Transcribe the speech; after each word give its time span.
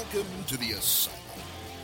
Welcome 0.00 0.26
to 0.46 0.56
the 0.56 0.70
Asylum. 0.70 1.20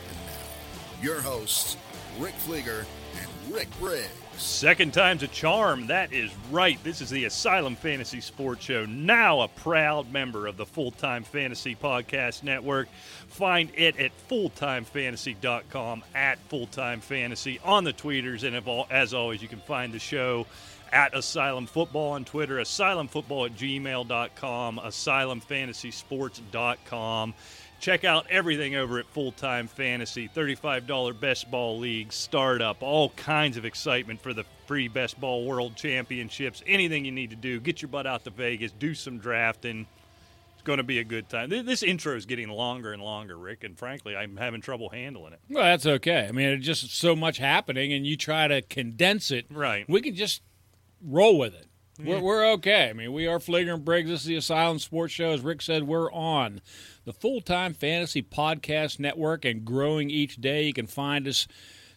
And 0.09 0.17
now, 0.25 1.03
your 1.03 1.21
hosts, 1.21 1.77
Rick 2.17 2.33
Fleeger 2.47 2.83
and 3.19 3.27
Rick 3.53 3.67
Briggs. 3.79 4.09
Second 4.37 4.91
time's 4.91 5.21
a 5.21 5.27
charm. 5.27 5.85
That 5.85 6.11
is 6.11 6.31
right. 6.49 6.83
This 6.83 6.99
is 6.99 7.11
the 7.11 7.25
Asylum 7.25 7.75
Fantasy 7.75 8.19
Sports 8.19 8.65
Show, 8.65 8.87
now 8.87 9.41
a 9.41 9.47
proud 9.47 10.11
member 10.11 10.47
of 10.47 10.57
the 10.57 10.65
Full 10.65 10.89
Time 10.89 11.25
Fantasy 11.25 11.75
Podcast 11.75 12.41
Network. 12.41 12.87
Find 13.27 13.69
it 13.75 13.99
at 13.99 14.11
fulltimefantasy.com, 14.27 16.03
at 16.15 16.49
Fulltime 16.49 17.01
Fantasy, 17.01 17.59
on 17.63 17.83
the 17.83 17.93
tweeters. 17.93 18.43
And 18.43 18.55
as 18.89 19.13
always, 19.13 19.43
you 19.43 19.47
can 19.47 19.59
find 19.59 19.93
the 19.93 19.99
show 19.99 20.47
at 20.91 21.15
Asylum 21.15 21.67
Football 21.67 22.13
on 22.13 22.25
Twitter, 22.25 22.55
asylumfootball 22.55 23.45
at 23.45 23.55
gmail.com, 23.55 24.81
asylumfantasysports.com. 24.83 27.35
Check 27.79 28.03
out 28.03 28.25
everything 28.29 28.75
over 28.75 28.97
at 28.99 29.05
Full 29.07 29.31
Time 29.31 29.67
Fantasy. 29.67 30.27
$35 30.27 31.19
best 31.19 31.49
ball 31.51 31.77
league, 31.77 32.11
startup, 32.11 32.81
all 32.81 33.09
kinds 33.11 33.55
of 33.55 33.65
excitement 33.65 34.21
for 34.21 34.33
the 34.33 34.45
free 34.65 34.87
best 34.87 35.19
ball 35.21 35.45
world 35.45 35.75
championships. 35.75 36.63
Anything 36.65 37.05
you 37.05 37.11
need 37.11 37.29
to 37.29 37.35
do, 37.35 37.59
get 37.59 37.81
your 37.81 37.89
butt 37.89 38.07
out 38.07 38.23
to 38.23 38.31
Vegas, 38.31 38.71
do 38.71 38.95
some 38.95 39.19
drafting. 39.19 39.85
It's 40.53 40.63
going 40.63 40.77
to 40.77 40.83
be 40.83 40.99
a 40.99 41.03
good 41.03 41.29
time. 41.29 41.49
This 41.49 41.83
intro 41.83 42.15
is 42.15 42.25
getting 42.25 42.49
longer 42.49 42.93
and 42.93 43.01
longer, 43.01 43.37
Rick, 43.37 43.63
and 43.63 43.77
frankly, 43.77 44.15
I'm 44.15 44.37
having 44.37 44.59
trouble 44.59 44.89
handling 44.89 45.33
it. 45.33 45.39
Well, 45.47 45.63
that's 45.63 45.85
okay. 45.85 46.25
I 46.27 46.31
mean, 46.31 46.49
it's 46.49 46.65
just 46.65 46.93
so 46.95 47.15
much 47.15 47.37
happening, 47.37 47.93
and 47.93 48.07
you 48.07 48.17
try 48.17 48.47
to 48.47 48.63
condense 48.63 49.29
it. 49.29 49.45
Right. 49.51 49.85
We 49.87 50.01
can 50.01 50.15
just 50.15 50.41
roll 51.01 51.37
with 51.37 51.53
it. 51.53 51.67
We're, 51.99 52.19
we're 52.19 52.45
okay. 52.53 52.89
I 52.89 52.93
mean, 52.93 53.11
we 53.13 53.27
are 53.27 53.39
Fleeger 53.39 53.73
and 53.73 53.83
Briggs. 53.85 54.09
This 54.09 54.21
is 54.21 54.27
the 54.27 54.35
Asylum 54.35 54.79
Sports 54.79 55.13
Show. 55.13 55.31
As 55.31 55.41
Rick 55.41 55.61
said, 55.61 55.83
we're 55.83 56.11
on 56.11 56.61
the 57.05 57.13
Full 57.13 57.41
Time 57.41 57.73
Fantasy 57.73 58.21
Podcast 58.21 58.99
Network 58.99 59.45
and 59.45 59.65
growing 59.65 60.09
each 60.09 60.35
day. 60.37 60.63
You 60.65 60.73
can 60.73 60.87
find 60.87 61.27
us 61.27 61.47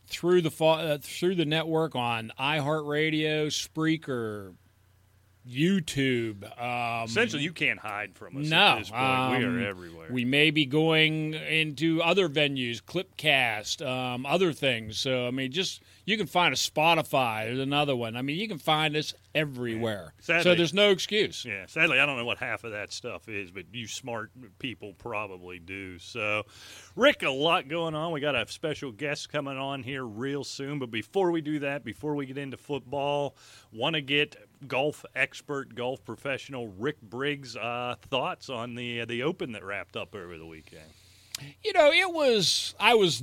through 0.06 0.40
the 0.42 0.64
uh, 0.64 0.98
through 1.02 1.34
the 1.34 1.44
network 1.44 1.94
on 1.94 2.32
iHeartRadio, 2.38 3.46
Spreaker, 3.48 4.54
YouTube. 5.48 6.44
Um, 6.60 7.04
Essentially, 7.04 7.42
you 7.42 7.52
can't 7.52 7.78
hide 7.78 8.14
from 8.16 8.36
us. 8.36 8.48
no, 8.48 8.56
at 8.56 8.78
this 8.80 8.90
point. 8.90 9.02
um, 9.02 9.38
we 9.38 9.44
are 9.44 9.68
everywhere. 9.68 10.08
We 10.10 10.24
may 10.24 10.50
be 10.50 10.66
going 10.66 11.34
into 11.34 12.02
other 12.02 12.28
venues, 12.28 12.82
Clipcast, 12.82 13.86
um, 13.86 14.26
other 14.26 14.52
things. 14.52 14.98
So 14.98 15.26
I 15.26 15.30
mean, 15.30 15.52
just 15.52 15.82
you 16.10 16.16
can 16.18 16.26
find 16.26 16.52
a 16.52 16.56
Spotify. 16.56 17.44
There's 17.46 17.58
another 17.60 17.94
one. 17.94 18.16
I 18.16 18.22
mean, 18.22 18.38
you 18.38 18.48
can 18.48 18.58
find 18.58 18.94
this 18.94 19.14
everywhere. 19.34 20.12
Sadly- 20.20 20.42
so 20.42 20.54
there's 20.54 20.74
no 20.74 20.90
excuse. 20.90 21.44
Yeah, 21.44 21.66
sadly, 21.66 21.98
I 22.00 22.06
don't 22.06 22.16
know 22.16 22.24
what 22.24 22.38
half 22.38 22.64
of 22.64 22.72
that 22.72 22.92
stuff 22.92 23.28
is, 23.28 23.50
but 23.50 23.64
you 23.72 23.86
smart 23.86 24.30
people 24.58 24.92
probably 24.98 25.58
do. 25.58 25.98
So, 25.98 26.44
Rick, 26.96 27.22
a 27.22 27.30
lot 27.30 27.68
going 27.68 27.94
on. 27.94 28.12
We 28.12 28.20
got 28.20 28.34
a 28.34 28.50
special 28.50 28.90
guest 28.92 29.30
coming 29.30 29.56
on 29.56 29.82
here 29.82 30.04
real 30.04 30.44
soon. 30.44 30.78
But 30.78 30.90
before 30.90 31.30
we 31.30 31.40
do 31.40 31.60
that, 31.60 31.84
before 31.84 32.14
we 32.14 32.26
get 32.26 32.36
into 32.38 32.56
football, 32.56 33.36
want 33.72 33.94
to 33.94 34.02
get 34.02 34.36
golf 34.66 35.04
expert, 35.14 35.74
golf 35.74 36.04
professional 36.04 36.68
Rick 36.68 37.00
Briggs' 37.00 37.56
uh, 37.56 37.94
thoughts 38.08 38.50
on 38.50 38.74
the 38.74 39.04
the 39.04 39.22
Open 39.22 39.52
that 39.52 39.64
wrapped 39.64 39.96
up 39.96 40.14
over 40.14 40.36
the 40.36 40.46
weekend. 40.46 40.82
You 41.64 41.72
know, 41.72 41.90
it 41.90 42.12
was. 42.12 42.74
I 42.78 42.94
was 42.94 43.22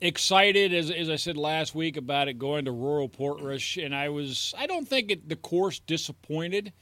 excited 0.00 0.72
as 0.74 0.90
as 0.90 1.08
I 1.08 1.16
said 1.16 1.36
last 1.36 1.74
week 1.74 1.96
about 1.96 2.28
it 2.28 2.38
going 2.38 2.64
to 2.66 2.72
Royal 2.72 3.08
Portrush, 3.08 3.76
and 3.82 3.94
I 3.94 4.08
was. 4.08 4.54
I 4.58 4.66
don't 4.66 4.86
think 4.88 5.10
it, 5.10 5.28
the 5.28 5.36
course 5.36 5.78
disappointed. 5.78 6.72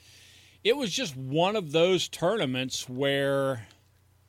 It 0.62 0.77
was 0.77 0.91
just 0.91 1.17
one 1.17 1.56
of 1.56 1.73
those 1.73 2.09
tournaments 2.09 2.88
where 2.88 3.66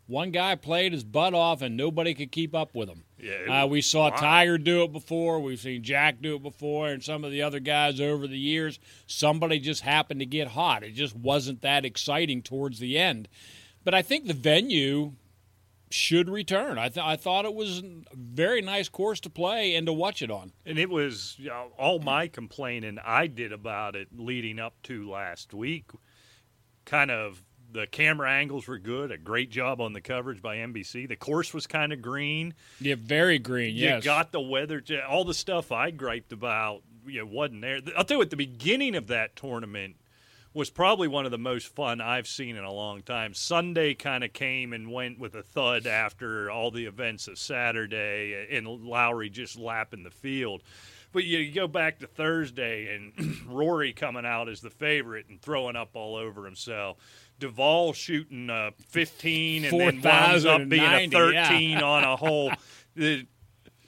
one 0.07 0.31
guy 0.31 0.55
played 0.55 0.91
his 0.91 1.03
butt 1.03 1.33
off 1.33 1.61
and 1.61 1.77
nobody 1.77 2.13
could 2.13 2.31
keep 2.31 2.53
up 2.53 2.75
with 2.75 2.89
him. 2.89 3.03
Yeah, 3.17 3.63
Uh, 3.63 3.65
we 3.67 3.81
saw 3.81 4.09
wild. 4.09 4.17
Tiger 4.17 4.57
do 4.57 4.83
it 4.83 4.91
before. 4.91 5.39
We've 5.39 5.59
seen 5.59 5.81
Jack 5.81 6.21
do 6.21 6.35
it 6.35 6.43
before, 6.43 6.89
and 6.89 7.01
some 7.01 7.23
of 7.23 7.31
the 7.31 7.41
other 7.41 7.59
guys 7.61 7.99
over 8.01 8.27
the 8.27 8.37
years. 8.37 8.79
Somebody 9.07 9.59
just 9.59 9.81
happened 9.81 10.19
to 10.19 10.25
get 10.25 10.49
hot. 10.49 10.83
It 10.83 10.91
just 10.91 11.15
wasn't 11.15 11.61
that 11.61 11.85
exciting 11.85 12.41
towards 12.41 12.79
the 12.79 12.97
end. 12.99 13.29
But 13.83 13.93
I 13.95 14.01
think 14.01 14.27
the 14.27 14.33
venue 14.33 15.13
should 15.91 16.29
return. 16.29 16.77
I, 16.77 16.89
th- 16.89 17.05
I 17.05 17.15
thought 17.15 17.45
it 17.45 17.53
was 17.53 17.79
a 17.79 17.83
very 18.15 18.61
nice 18.61 18.89
course 18.89 19.19
to 19.21 19.29
play 19.29 19.75
and 19.75 19.85
to 19.87 19.93
watch 19.93 20.21
it 20.21 20.31
on. 20.31 20.51
And 20.65 20.77
it 20.79 20.89
was 20.89 21.35
you 21.37 21.49
know, 21.49 21.67
all 21.77 21.99
my 21.99 22.27
complaining 22.27 22.97
I 23.03 23.27
did 23.27 23.51
about 23.51 23.95
it 23.95 24.07
leading 24.15 24.59
up 24.59 24.81
to 24.83 25.09
last 25.09 25.53
week. 25.53 25.85
Kind 26.85 27.11
of 27.11 27.43
the 27.71 27.87
camera 27.87 28.31
angles 28.31 28.67
were 28.67 28.77
good. 28.79 29.11
A 29.11 29.17
great 29.17 29.49
job 29.49 29.81
on 29.81 29.93
the 29.93 30.01
coverage 30.01 30.41
by 30.41 30.57
NBC. 30.57 31.07
The 31.07 31.15
course 31.15 31.53
was 31.53 31.67
kind 31.67 31.91
of 31.91 32.01
green. 32.01 32.53
Yeah, 32.79 32.95
very 32.97 33.39
green. 33.39 33.75
You 33.75 33.85
Yes, 33.85 34.03
got 34.03 34.31
the 34.31 34.41
weather. 34.41 34.81
All 35.07 35.25
the 35.25 35.33
stuff 35.33 35.71
I 35.71 35.91
griped 35.91 36.31
about, 36.31 36.83
you 37.05 37.19
know, 37.19 37.25
wasn't 37.25 37.61
there. 37.61 37.79
I'll 37.97 38.05
tell 38.05 38.17
you, 38.17 38.23
at 38.23 38.29
the 38.29 38.37
beginning 38.37 38.95
of 38.95 39.07
that 39.07 39.35
tournament 39.35 39.95
was 40.55 40.69
probably 40.69 41.09
one 41.09 41.25
of 41.25 41.31
the 41.31 41.37
most 41.37 41.67
fun 41.67 41.99
I've 41.99 42.27
seen 42.27 42.55
in 42.55 42.63
a 42.63 42.71
long 42.71 43.01
time. 43.01 43.33
Sunday 43.33 43.93
kind 43.93 44.23
of 44.23 44.31
came 44.31 44.71
and 44.71 44.89
went 44.89 45.19
with 45.19 45.35
a 45.35 45.43
thud 45.43 45.85
after 45.85 46.49
all 46.49 46.71
the 46.71 46.85
events 46.85 47.27
of 47.27 47.37
Saturday, 47.37 48.47
and 48.49 48.65
Lowry 48.65 49.29
just 49.29 49.59
lapping 49.59 50.03
the 50.03 50.09
field. 50.09 50.63
But 51.11 51.25
you, 51.25 51.51
go 51.51 51.67
back 51.67 51.99
to 51.99 52.07
Thursday 52.07 52.95
and 52.95 53.37
Rory 53.47 53.91
coming 53.91 54.25
out 54.25 54.47
as 54.47 54.61
the 54.61 54.69
favorite 54.69 55.27
and 55.27 55.41
throwing 55.41 55.75
up 55.75 55.89
all 55.93 56.15
over 56.15 56.45
himself. 56.45 56.97
Duval 57.37 57.91
shooting 57.91 58.49
uh, 58.49 58.71
15 58.87 59.65
and 59.65 59.79
then 59.79 60.01
winds 60.01 60.45
up 60.45 60.69
being 60.69 60.83
a 60.83 61.09
4,090, 61.09 61.33
yeah. 61.33 61.47
13 61.49 61.77
on 61.79 62.03
a 62.05 62.15
hole. 62.15 62.51
The 62.97 63.27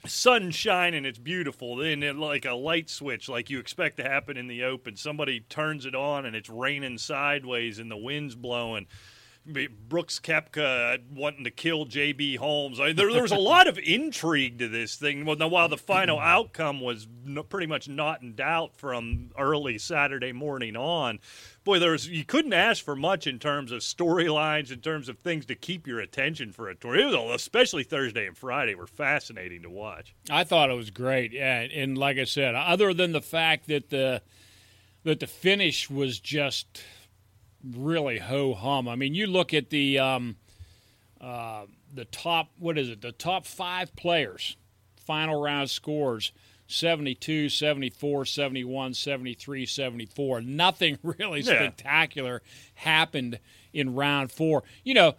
sun 0.06 0.52
and 0.94 1.06
it's 1.06 1.18
beautiful. 1.18 1.76
Then 1.76 2.02
it, 2.02 2.16
like 2.16 2.44
a 2.44 2.54
light 2.54 2.90
switch, 2.90 3.28
like 3.28 3.50
you 3.50 3.58
expect 3.58 3.96
to 3.98 4.02
happen 4.02 4.36
in 4.36 4.48
the 4.48 4.64
open, 4.64 4.96
somebody 4.96 5.40
turns 5.40 5.86
it 5.86 5.94
on 5.94 6.26
and 6.26 6.34
it's 6.36 6.48
raining 6.48 6.98
sideways 6.98 7.78
and 7.78 7.90
the 7.90 7.96
wind's 7.96 8.34
blowing. 8.34 8.86
Brooks 9.88 10.20
Koepka 10.20 10.94
uh, 10.94 10.98
wanting 11.10 11.44
to 11.44 11.50
kill 11.50 11.86
J.B. 11.86 12.36
Holmes. 12.36 12.78
I 12.78 12.88
mean, 12.88 12.96
there, 12.96 13.10
there 13.10 13.22
was 13.22 13.32
a 13.32 13.36
lot 13.36 13.66
of 13.66 13.78
intrigue 13.78 14.58
to 14.58 14.68
this 14.68 14.96
thing. 14.96 15.24
Well, 15.24 15.36
now, 15.36 15.48
while 15.48 15.68
the 15.68 15.78
final 15.78 16.18
outcome 16.20 16.80
was 16.80 17.06
pretty 17.48 17.66
much 17.66 17.88
not 17.88 18.20
in 18.20 18.34
doubt 18.34 18.76
from 18.76 19.30
early 19.38 19.78
Saturday 19.78 20.32
morning 20.32 20.76
on, 20.76 21.18
boy, 21.68 21.78
there 21.78 21.90
was 21.92 22.08
you 22.08 22.24
couldn't 22.24 22.54
ask 22.54 22.82
for 22.82 22.96
much 22.96 23.26
in 23.26 23.38
terms 23.38 23.72
of 23.72 23.80
storylines, 23.80 24.72
in 24.72 24.80
terms 24.80 25.06
of 25.06 25.18
things 25.18 25.44
to 25.44 25.54
keep 25.54 25.86
your 25.86 26.00
attention 26.00 26.50
for 26.50 26.70
a 26.70 26.74
tour. 26.74 26.96
It 26.96 27.04
was 27.04 27.14
all- 27.14 27.32
especially 27.34 27.84
Thursday 27.84 28.26
and 28.26 28.34
Friday 28.34 28.74
were 28.74 28.86
fascinating 28.86 29.60
to 29.62 29.68
watch. 29.70 30.14
I 30.30 30.44
thought 30.44 30.70
it 30.70 30.74
was 30.76 30.88
great. 30.90 31.32
Yeah, 31.32 31.60
and 31.60 31.98
like 31.98 32.16
I 32.16 32.24
said, 32.24 32.54
other 32.54 32.94
than 32.94 33.12
the 33.12 33.20
fact 33.20 33.66
that 33.66 33.90
the 33.90 34.22
that 35.04 35.20
the 35.20 35.26
finish 35.26 35.90
was 35.90 36.18
just 36.18 36.82
really 37.62 38.16
ho 38.18 38.54
hum. 38.54 38.88
I 38.88 38.96
mean, 38.96 39.14
you 39.14 39.26
look 39.26 39.52
at 39.52 39.68
the 39.68 39.98
um, 39.98 40.36
uh, 41.20 41.66
the 41.92 42.06
top 42.06 42.48
what 42.58 42.78
is 42.78 42.88
it? 42.88 43.02
The 43.02 43.12
top 43.12 43.44
five 43.44 43.94
players, 43.94 44.56
final 44.96 45.38
round 45.38 45.68
scores. 45.68 46.32
72, 46.68 47.48
74, 47.48 48.24
71, 48.24 48.94
73, 48.94 49.66
74. 49.66 50.40
Nothing 50.42 50.98
really 51.02 51.40
Yeah. 51.40 51.56
spectacular 51.56 52.42
happened 52.74 53.40
in 53.72 53.94
round 53.94 54.30
four. 54.30 54.62
You 54.84 54.94
know, 54.94 55.14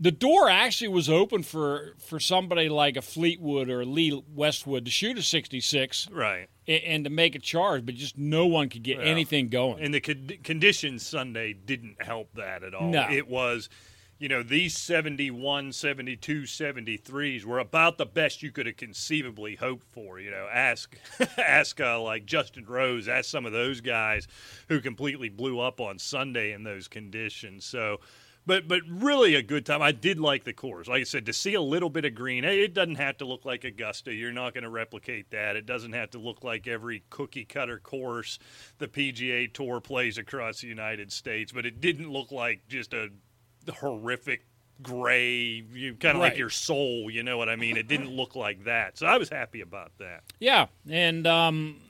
the 0.00 0.10
door 0.10 0.48
actually 0.48 0.88
was 0.88 1.08
open 1.08 1.42
for 1.42 1.94
for 1.98 2.18
somebody 2.18 2.68
like 2.68 2.96
a 2.96 3.02
Fleetwood 3.02 3.68
or 3.70 3.84
Lee 3.84 4.22
Westwood 4.34 4.84
to 4.86 4.90
shoot 4.90 5.16
a 5.18 5.22
66 5.22 6.08
Right. 6.10 6.48
and 6.66 7.04
to 7.04 7.10
make 7.10 7.34
a 7.36 7.38
charge, 7.38 7.86
but 7.86 7.94
just 7.94 8.18
no 8.18 8.46
one 8.46 8.68
could 8.68 8.82
get 8.82 8.98
Well, 8.98 9.06
anything 9.06 9.48
going. 9.48 9.82
And 9.82 9.94
the 9.94 10.00
con- 10.00 10.30
conditions 10.42 11.06
Sunday 11.06 11.52
didn't 11.52 12.02
help 12.02 12.34
that 12.34 12.62
at 12.64 12.74
all. 12.74 12.90
No. 12.90 13.08
It 13.10 13.28
was, 13.28 13.68
you 14.24 14.28
know, 14.30 14.42
these 14.42 14.74
71, 14.78 15.72
72, 15.72 16.42
73s 16.44 17.44
were 17.44 17.58
about 17.58 17.98
the 17.98 18.06
best 18.06 18.42
you 18.42 18.50
could 18.50 18.64
have 18.64 18.78
conceivably 18.78 19.54
hoped 19.54 19.86
for. 19.92 20.18
You 20.18 20.30
know, 20.30 20.48
ask, 20.50 20.96
ask 21.36 21.78
uh, 21.78 22.00
like 22.00 22.24
Justin 22.24 22.64
Rose, 22.64 23.06
ask 23.06 23.28
some 23.28 23.44
of 23.44 23.52
those 23.52 23.82
guys 23.82 24.26
who 24.70 24.80
completely 24.80 25.28
blew 25.28 25.60
up 25.60 25.78
on 25.78 25.98
Sunday 25.98 26.52
in 26.52 26.62
those 26.62 26.88
conditions. 26.88 27.66
So, 27.66 28.00
but 28.46 28.66
but 28.66 28.80
really 28.88 29.34
a 29.34 29.42
good 29.42 29.66
time. 29.66 29.82
I 29.82 29.92
did 29.92 30.18
like 30.18 30.44
the 30.44 30.54
course. 30.54 30.88
Like 30.88 31.02
I 31.02 31.04
said, 31.04 31.26
to 31.26 31.34
see 31.34 31.52
a 31.52 31.60
little 31.60 31.90
bit 31.90 32.06
of 32.06 32.14
green. 32.14 32.44
It 32.44 32.72
doesn't 32.72 32.94
have 32.94 33.18
to 33.18 33.26
look 33.26 33.44
like 33.44 33.64
Augusta. 33.64 34.14
You're 34.14 34.32
not 34.32 34.54
going 34.54 34.64
to 34.64 34.70
replicate 34.70 35.32
that. 35.32 35.54
It 35.54 35.66
doesn't 35.66 35.92
have 35.92 36.12
to 36.12 36.18
look 36.18 36.42
like 36.42 36.66
every 36.66 37.04
cookie 37.10 37.44
cutter 37.44 37.78
course 37.78 38.38
the 38.78 38.88
PGA 38.88 39.52
Tour 39.52 39.82
plays 39.82 40.16
across 40.16 40.62
the 40.62 40.68
United 40.68 41.12
States. 41.12 41.52
But 41.52 41.66
it 41.66 41.82
didn't 41.82 42.10
look 42.10 42.32
like 42.32 42.68
just 42.68 42.94
a 42.94 43.10
horrific 43.72 44.44
gray, 44.82 45.64
you 45.72 45.94
kind 45.94 46.16
of 46.16 46.20
like 46.20 46.36
your 46.36 46.50
soul. 46.50 47.08
You 47.10 47.22
know 47.22 47.38
what 47.38 47.48
I 47.48 47.56
mean? 47.56 47.76
It 47.76 47.88
didn't 47.88 48.10
look 48.10 48.34
like 48.36 48.64
that. 48.64 48.98
So 48.98 49.06
I 49.06 49.16
was 49.18 49.28
happy 49.28 49.60
about 49.60 49.92
that. 49.98 50.22
yeah, 50.40 50.66
and 50.90 51.26
um, 51.26 51.80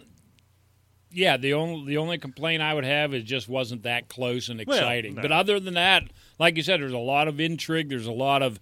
yeah, 1.10 1.36
the 1.36 1.54
only 1.54 1.86
the 1.86 1.96
only 1.98 2.18
complaint 2.18 2.62
I 2.62 2.74
would 2.74 2.84
have 2.84 3.14
is 3.14 3.24
just 3.24 3.48
wasn't 3.48 3.82
that 3.84 4.08
close 4.08 4.48
and 4.48 4.60
Well, 4.66 4.76
exciting. 4.76 5.14
no. 5.14 5.22
But 5.22 5.32
other 5.32 5.58
than 5.60 5.74
that, 5.74 6.04
like 6.38 6.56
you 6.56 6.62
said, 6.62 6.80
there's 6.80 6.92
a 6.92 6.98
lot 6.98 7.28
of 7.28 7.40
intrigue. 7.40 7.88
There's 7.88 8.06
a 8.06 8.12
lot 8.12 8.42
of 8.42 8.58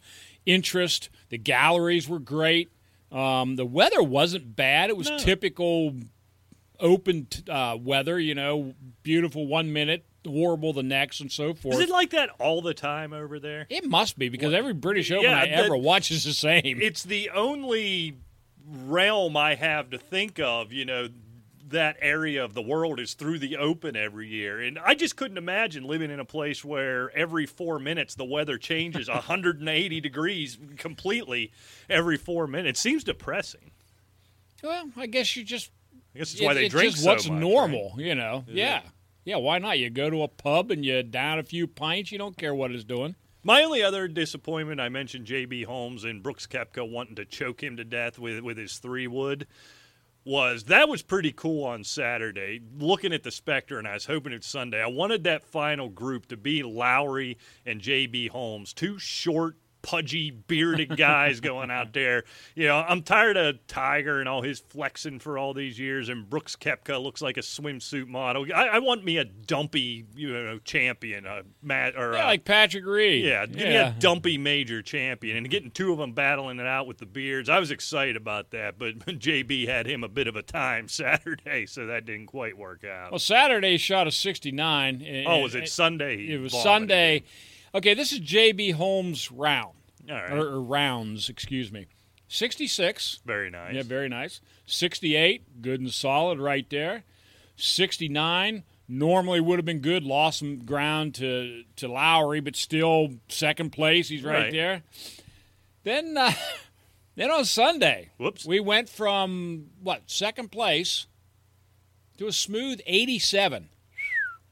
interest. 0.47 1.09
The 1.31 1.39
galleries 1.39 2.09
were 2.09 2.19
great. 2.19 2.71
Um, 3.11 3.57
the 3.57 3.67
weather 3.67 4.03
wasn't 4.03 4.57
bad. 4.57 4.89
It 4.91 4.97
was 4.97 5.11
No. 5.11 5.19
typical 5.19 5.95
open 6.81 7.27
uh, 7.49 7.77
weather. 7.81 8.19
You 8.19 8.35
know, 8.35 8.75
beautiful 9.03 9.47
one 9.47 9.73
minute, 9.73 10.05
horrible 10.27 10.73
the 10.73 10.83
next, 10.83 11.21
and 11.21 11.31
so 11.33 11.55
forth. 11.55 11.75
Is 11.77 11.81
it 11.81 11.91
like 11.91 12.11
that 12.11 12.31
all 12.39 12.63
the 12.63 12.75
time 12.75 13.13
over 13.13 13.39
there? 13.41 13.67
It 13.69 13.85
must 13.85 14.19
be 14.19 14.29
because 14.29 14.55
every 14.55 14.73
British 14.75 15.11
Open 15.11 15.25
Yeah, 15.25 15.39
I 15.41 15.47
that- 15.47 15.65
ever 15.65 15.77
watch 15.77 16.11
is 16.11 16.25
the 16.25 16.33
same. 16.35 16.81
It's 16.81 17.03
the 17.03 17.31
only 17.31 18.17
realm 18.67 19.37
I 19.37 19.55
have 19.57 19.91
to 19.91 19.99
think 19.99 20.39
of, 20.39 20.73
you 20.73 20.85
know, 20.85 21.09
that 21.69 21.97
area 22.01 22.45
of 22.45 22.53
the 22.53 22.61
world 22.63 23.01
is 23.01 23.15
through 23.15 23.39
the 23.39 23.57
open 23.57 23.97
every 23.97 24.29
year. 24.29 24.61
And 24.61 24.79
I 24.79 24.95
just 24.95 25.17
couldn't 25.17 25.39
imagine 25.39 25.85
living 25.85 26.11
in 26.11 26.21
a 26.21 26.25
place 26.25 26.63
where 26.63 27.11
every 27.17 27.47
four 27.47 27.79
minutes 27.79 28.15
the 28.15 28.27
weather 28.27 28.59
changes 28.59 29.09
180 29.11 30.01
degrees 30.01 30.59
completely 30.77 31.51
every 31.89 32.19
four 32.19 32.47
minutes. 32.47 32.79
Seems 32.79 33.05
depressing. 33.05 33.71
well, 34.63 34.91
I 34.97 35.07
guess 35.07 35.35
you 35.35 35.45
just 35.45 35.71
I 36.15 36.19
guess 36.19 36.33
that's 36.33 36.43
why 36.45 36.53
it- 36.53 36.55
they 36.57 36.69
drink 36.69 36.95
so 36.97 37.09
what's 37.09 37.27
much, 37.29 37.41
normal, 37.41 37.95
you 37.97 38.15
know. 38.15 38.45
Is 38.47 38.55
yeah. 38.55 38.83
Yeah, 39.25 39.37
why 39.37 39.59
not? 39.59 39.79
You 39.79 39.89
go 39.91 40.11
to 40.11 40.23
a 40.23 40.29
pub 40.29 40.71
and 40.71 40.85
you 40.85 41.03
down 41.03 41.39
a 41.39 41.45
few 41.45 41.67
pints, 41.67 42.11
you 42.11 42.19
don't 42.19 42.37
care 42.37 42.55
what 42.55 42.73
it's 42.73 42.85
doing. 42.85 43.15
My 43.45 43.63
only 43.63 43.83
other 43.83 44.07
disappointment, 44.07 44.81
I 44.81 44.89
mentioned 44.89 45.27
J.B. 45.27 45.65
Holmes 45.65 46.05
and 46.05 46.23
Brooks 46.23 46.47
Koepka 46.47 46.89
wanting 46.89 47.17
to 47.17 47.25
choke 47.25 47.63
him 47.63 47.77
to 47.77 47.85
death 47.85 48.19
with, 48.19 48.41
with 48.41 48.57
his 48.57 48.79
three 48.79 49.09
wood, 49.09 49.47
was 50.25 50.65
that 50.65 50.89
was 50.89 51.03
pretty 51.03 51.33
cool 51.33 51.65
on 51.65 51.83
Saturday. 51.83 52.61
Looking 52.79 53.13
at 53.13 53.25
the 53.25 53.33
Spectre, 53.33 53.79
and 53.79 53.89
I 53.89 53.95
was 53.95 54.07
hoping 54.07 54.33
it's 54.33 54.47
Sunday. 54.47 54.81
I 54.81 54.87
wanted 54.87 55.25
that 55.25 55.45
final 55.45 55.89
group 55.89 56.27
to 56.27 56.37
be 56.37 56.63
Lowry 56.63 57.37
and 57.67 57.81
J.B. 57.81 58.29
Holmes, 58.29 58.73
two 58.73 58.99
short, 58.99 59.57
pudgy, 59.83 60.31
bearded 60.31 60.97
guys 60.97 61.41
going 61.41 61.71
out 61.71 61.93
there. 61.93 62.25
You 62.55 62.69
know, 62.69 62.77
I'm 62.79 63.03
tired 63.03 63.37
of 63.37 63.67
Tiger 63.67 64.21
and 64.21 64.29
all 64.29 64.43
his 64.43 64.61
flexing 64.61 65.19
for 65.19 65.37
all 65.39 65.53
these 65.55 65.79
years, 65.79 66.09
and 66.09 66.29
Brooks 66.31 66.57
Koepka 66.57 67.03
looks 67.03 67.21
like 67.21 67.37
a 67.37 67.41
swimsuit 67.41 68.07
model. 68.09 68.47
I, 68.55 68.69
I 68.69 68.79
want 68.79 69.05
me 69.05 69.19
a 69.19 69.25
dumpy, 69.25 70.07
you 70.15 70.33
know, 70.33 70.59
champion, 70.61 71.27
a 71.27 71.43
Matt 71.63 71.97
or 71.97 72.15
Yeah, 72.15 72.25
a, 72.25 72.27
like 72.27 72.45
Patrick 72.45 72.87
Reed. 72.87 73.25
yeah, 73.25 73.47
give 73.47 73.57
me 73.57 73.75
a 73.77 73.95
dumpy 73.99 74.39
major 74.39 74.83
champion 74.83 75.37
and 75.37 75.51
getting 75.51 75.71
two 75.71 75.93
of 75.93 75.99
them 75.99 76.13
battling 76.13 76.59
it 76.61 76.67
out 76.67 76.87
with 76.87 76.99
the 76.99 77.07
beards. 77.07 77.49
I 77.49 77.59
was 77.59 77.71
excited 77.71 78.17
about 78.17 78.51
that, 78.53 78.79
but 78.79 78.99
JB 79.07 79.67
had 79.69 79.87
him 79.87 80.05
a 80.05 80.09
bit 80.09 80.27
of 80.29 80.37
a 80.37 80.43
time 80.43 80.89
Saturday, 80.93 81.67
so 81.67 81.87
that 81.87 82.07
didn't 82.07 82.27
quite 82.27 82.57
work 82.57 82.85
out. 82.85 83.11
Well, 83.13 83.19
Saturday 83.19 83.77
shot 83.77 84.07
a 84.07 84.11
69. 84.11 85.03
and- 85.03 85.27
oh, 85.27 85.41
was 85.41 85.55
it 85.55 85.69
Sunday? 85.69 86.29
It 86.29 86.39
was 86.41 86.53
vomited? 86.53 86.63
Sunday. 86.65 87.25
Okay, 87.75 87.95
this 87.95 88.13
is 88.13 88.21
JB 88.21 88.75
Holmes 88.75 89.31
round. 89.31 89.77
All 90.09 90.15
right. 90.17 90.33
Or, 90.33 90.47
or 90.55 90.63
rounds, 90.63 91.29
excuse 91.29 91.73
me. 91.73 91.87
66. 92.29 93.21
Very 93.25 93.51
nice. 93.51 93.75
Yeah, 93.75 93.83
very 93.83 94.09
nice. 94.09 94.41
68, 94.67 95.63
good 95.63 95.81
and 95.81 95.93
solid 95.93 96.39
right 96.39 96.69
there. 96.71 97.05
69, 97.57 98.63
normally 98.89 99.41
would 99.41 99.59
have 99.59 99.65
been 99.67 99.81
good, 99.81 100.03
lost 100.03 100.39
some 100.41 100.65
ground 100.65 101.15
to, 101.17 101.65
to 101.77 101.89
Lowry, 101.89 102.41
but 102.41 102.57
still 102.57 103.09
second 103.29 103.71
place. 103.71 104.09
He's 104.09 104.23
right, 104.25 104.45
Right. 104.45 104.53
there. 104.53 104.83
Then, 105.85 106.17
uh, 106.17 106.33
then 107.17 107.31
on 107.31 107.45
Sunday, 107.45 108.11
Whoops. 108.19 108.45
we 108.47 108.61
went 108.61 108.89
from 108.89 109.67
what 109.83 110.03
second 110.11 110.51
place 110.51 111.07
to 112.19 112.27
a 112.27 112.33
smooth 112.33 112.81
87. 112.87 113.69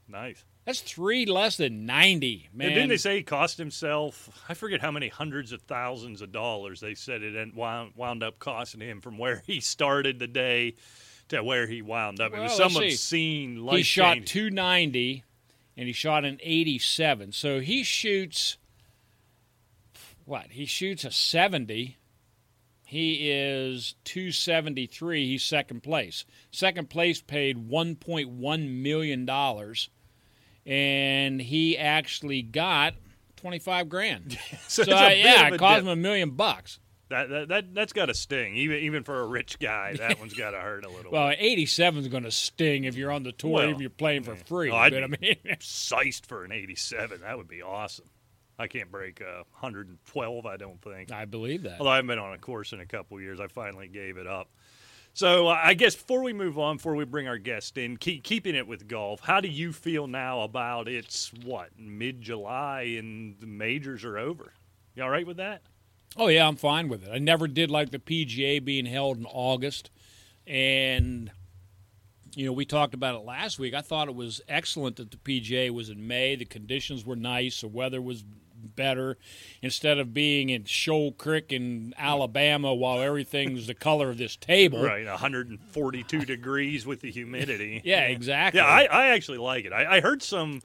nice. 0.08 0.44
That's 0.70 0.82
three 0.82 1.26
less 1.26 1.56
than 1.56 1.84
90, 1.84 2.50
man. 2.54 2.68
And 2.68 2.74
didn't 2.76 2.90
they 2.90 2.96
say 2.96 3.16
he 3.16 3.22
cost 3.24 3.58
himself? 3.58 4.30
I 4.48 4.54
forget 4.54 4.80
how 4.80 4.92
many 4.92 5.08
hundreds 5.08 5.50
of 5.50 5.62
thousands 5.62 6.22
of 6.22 6.30
dollars 6.30 6.78
they 6.78 6.94
said 6.94 7.24
it 7.24 7.56
wound, 7.56 7.94
wound 7.96 8.22
up 8.22 8.38
costing 8.38 8.80
him 8.80 9.00
from 9.00 9.18
where 9.18 9.42
he 9.48 9.58
started 9.58 10.20
the 10.20 10.28
day 10.28 10.76
to 11.30 11.42
where 11.42 11.66
he 11.66 11.82
wound 11.82 12.20
up. 12.20 12.32
it 12.32 12.38
was 12.38 12.56
some 12.56 12.76
obscene 12.76 13.66
he 13.68 13.82
shot 13.82 14.14
change. 14.14 14.30
290 14.30 15.24
and 15.76 15.88
he 15.88 15.92
shot 15.92 16.24
an 16.24 16.38
87 16.40 17.32
so 17.32 17.58
he 17.58 17.82
shoots 17.82 18.56
what 20.24 20.52
he 20.52 20.66
shoots 20.66 21.04
a 21.04 21.10
70 21.10 21.98
he 22.84 23.30
is 23.30 23.96
273 24.04 25.26
he's 25.26 25.44
second 25.44 25.82
place 25.82 26.24
second 26.52 26.90
place 26.90 27.20
paid 27.20 27.68
1.1 27.68 28.82
million 28.82 29.24
dollars 29.26 29.88
and 30.66 31.40
he 31.40 31.76
actually 31.78 32.42
got 32.42 32.94
25 33.36 33.88
grand 33.88 34.38
So 34.68 34.82
so 34.84 34.92
uh, 34.96 35.08
yeah 35.08 35.48
it 35.48 35.58
cost 35.58 35.76
dip. 35.76 35.82
him 35.84 35.88
a 35.88 35.96
million 35.96 36.30
bucks 36.32 36.78
That, 37.08 37.28
that 37.30 37.48
that 37.48 37.74
that's 37.74 37.92
got 37.92 38.06
to 38.06 38.14
sting, 38.14 38.54
even 38.56 38.78
even 38.78 39.02
for 39.02 39.20
a 39.20 39.26
rich 39.26 39.58
guy. 39.58 39.94
That 39.98 40.20
one's 40.20 40.34
got 40.34 40.50
to 40.52 40.58
hurt 40.58 40.84
a 40.84 40.88
little. 40.90 41.10
well 41.10 41.32
87 41.36 42.00
is 42.02 42.08
going 42.08 42.22
to 42.24 42.30
sting 42.30 42.84
if 42.84 42.96
you're 42.96 43.10
on 43.10 43.22
the 43.24 43.32
tour 43.32 43.50
Well, 43.52 43.68
if 43.70 43.80
you're 43.80 43.90
playing 43.90 44.22
for 44.24 44.36
free 44.36 44.70
Oh, 44.70 44.76
I'd 44.76 44.92
but 44.92 45.02
i 45.02 45.06
be 45.06 45.16
mean 45.44 45.56
sized 45.60 46.26
for 46.26 46.44
an 46.44 46.52
87. 46.52 47.22
That 47.22 47.36
would 47.36 47.48
be 47.48 47.62
awesome. 47.62 48.06
I 48.58 48.66
can't 48.68 48.90
break 48.92 49.22
uh, 49.22 49.44
112. 49.60 50.44
I 50.46 50.56
don't 50.58 50.80
think. 50.82 51.10
i 51.10 51.24
believe 51.24 51.62
that 51.62 51.78
Although 51.80 51.90
I 51.92 51.96
haven't 51.96 52.08
been 52.08 52.18
on 52.18 52.34
a 52.34 52.38
course 52.38 52.74
in 52.74 52.80
a 52.80 52.86
couple 52.86 53.18
years, 53.18 53.40
I 53.40 53.46
finally 53.46 53.88
gave 53.88 54.18
it 54.18 54.26
up. 54.26 54.50
So 55.12 55.48
uh, 55.48 55.60
I 55.62 55.74
guess 55.74 55.94
before 55.94 56.22
we 56.22 56.32
move 56.32 56.58
on, 56.58 56.76
before 56.76 56.94
we 56.94 57.04
bring 57.04 57.28
our 57.28 57.38
guest 57.38 57.76
in, 57.76 57.96
keep, 57.96 58.22
keeping 58.24 58.54
it 58.54 58.66
with 58.66 58.88
golf, 58.88 59.20
how 59.20 59.40
do 59.40 59.48
you 59.48 59.72
feel 59.72 60.06
now 60.06 60.42
about 60.42 60.88
it's 60.88 61.32
what 61.44 61.70
mid 61.78 62.22
July 62.22 62.82
and 62.98 63.38
the 63.40 63.46
majors 63.46 64.04
are 64.04 64.18
over? 64.18 64.52
You 64.94 65.02
all 65.02 65.10
right 65.10 65.26
with 65.26 65.38
that? 65.38 65.62
Oh 66.16 66.28
yeah, 66.28 66.46
I'm 66.46 66.56
fine 66.56 66.88
with 66.88 67.06
it. 67.06 67.10
I 67.12 67.18
never 67.18 67.46
did 67.46 67.70
like 67.70 67.90
the 67.90 67.98
PGA 67.98 68.64
being 68.64 68.86
held 68.86 69.18
in 69.18 69.26
August, 69.26 69.90
and 70.46 71.30
you 72.34 72.46
know 72.46 72.52
we 72.52 72.64
talked 72.64 72.94
about 72.94 73.14
it 73.14 73.24
last 73.24 73.60
week. 73.60 73.74
I 73.74 73.80
thought 73.80 74.08
it 74.08 74.14
was 74.14 74.40
excellent 74.48 74.96
that 74.96 75.12
the 75.12 75.16
PGA 75.16 75.70
was 75.70 75.88
in 75.88 76.08
May. 76.08 76.34
The 76.34 76.44
conditions 76.44 77.06
were 77.06 77.14
nice. 77.14 77.60
The 77.60 77.68
weather 77.68 78.02
was 78.02 78.24
better 78.62 79.16
instead 79.62 79.98
of 79.98 80.12
being 80.14 80.48
in 80.50 80.64
Shoal 80.64 81.12
Creek 81.12 81.52
in 81.52 81.94
Alabama 81.98 82.74
while 82.74 83.00
everything's 83.00 83.66
the 83.66 83.74
color 83.74 84.10
of 84.10 84.18
this 84.18 84.36
table. 84.36 84.82
Right, 84.82 85.06
142 85.06 86.24
degrees 86.24 86.86
with 86.86 87.00
the 87.00 87.10
humidity. 87.10 87.82
Yeah, 87.90 88.02
exactly. 88.02 88.60
Yeah, 88.60 88.66
I, 88.66 88.84
I 88.84 89.06
actually 89.08 89.38
like 89.38 89.64
it. 89.64 89.72
I, 89.72 89.96
I 89.96 90.00
heard 90.00 90.22
some 90.22 90.60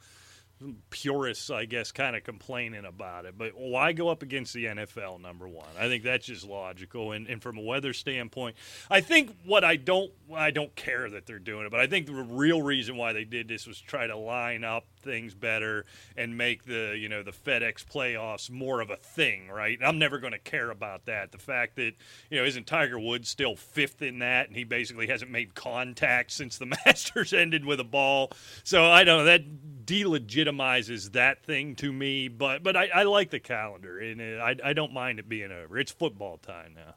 purists, 0.89 1.50
I 1.50 1.65
guess, 1.65 1.91
kind 1.91 2.15
of 2.15 2.24
complaining 2.24 2.86
about 2.86 3.25
it. 3.25 3.38
But 3.38 3.51
why 3.55 3.91
go 3.91 4.10
up 4.10 4.24
against 4.24 4.53
the 4.53 4.65
NFL, 4.65 5.22
number 5.22 5.48
one? 5.48 5.67
I 5.79 5.88
think 5.88 6.03
that's 6.03 6.25
just 6.25 6.45
logical. 6.45 7.12
And, 7.12 7.27
and 7.27 7.41
from 7.41 7.57
a 7.57 7.62
weather 7.62 7.93
standpoint, 7.93 8.55
I 8.89 9.01
think 9.01 9.36
what 9.45 9.63
I 9.63 9.75
don't, 9.75 10.12
I 10.34 10.51
don't 10.51 10.75
care 10.75 11.10
that 11.10 11.25
they're 11.25 11.39
doing 11.39 11.65
it, 11.65 11.72
but 11.72 11.79
I 11.79 11.88
think 11.88 12.05
the 12.07 12.13
real 12.13 12.62
reason 12.62 12.98
why 12.98 13.13
they 13.13 13.24
did 13.24 13.48
this 13.48 13.67
was 13.67 13.79
try 13.79 14.07
to 14.07 14.15
line 14.15 14.63
up 14.63 14.86
things 15.01 15.34
better 15.34 15.86
and 16.17 16.38
make 16.38 16.65
the, 16.65 16.95
you 16.98 17.10
know, 17.10 17.24
the 17.24 17.31
FedEx 17.31 17.86
playoffs 17.86 18.50
more 18.50 18.81
of 18.81 18.89
a 18.89 18.95
thing, 18.95 19.48
right? 19.50 19.79
I'm 19.84 20.00
never 20.00 20.19
going 20.19 20.34
to 20.34 20.39
care 20.39 20.72
about 20.72 21.05
that. 21.05 21.31
The 21.31 21.38
fact 21.38 21.75
that, 21.75 21.93
you 22.29 22.38
know, 22.38 22.43
isn't 22.45 22.67
Tiger 22.67 23.00
Woods 23.00 23.29
still 23.29 23.55
fifth 23.55 24.01
in 24.01 24.19
that 24.19 24.48
and 24.48 24.55
he 24.55 24.63
basically 24.63 25.07
hasn't 25.07 25.31
made 25.31 25.55
contact 25.55 26.31
since 26.31 26.57
the 26.57 26.65
Masters 26.86 27.34
ended 27.34 27.65
with 27.65 27.79
a 27.79 27.84
ball. 27.84 28.31
So 28.63 28.86
I 28.86 29.03
don't 29.03 29.19
know. 29.19 29.25
That 29.25 29.41
delegitimizes 29.86 31.12
that 31.13 31.44
thing 31.44 31.75
to 31.75 31.92
me, 31.92 32.27
but 32.27 32.63
but 32.63 32.75
I, 32.75 32.88
I 32.94 33.04
like 33.04 33.30
the 33.30 33.39
calendar 33.39 34.00
and 34.00 34.22
uh, 34.22 34.44
I 34.44 34.56
I 34.63 34.74
don't 34.74 34.94
mind 34.94 35.20
it 35.20 35.30
being 35.30 35.51
over. 35.51 35.77
It's 35.77 35.92
football 35.92 36.38
time 36.38 36.74
now. 36.75 36.96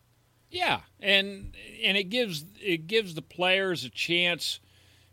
Yeah, 0.51 0.81
and 1.01 1.55
and 1.85 1.97
it 1.97 2.05
gives 2.05 2.45
it 2.61 2.87
gives 2.87 3.15
the 3.15 3.23
players 3.23 3.85
a 3.85 3.91
chance 3.91 4.61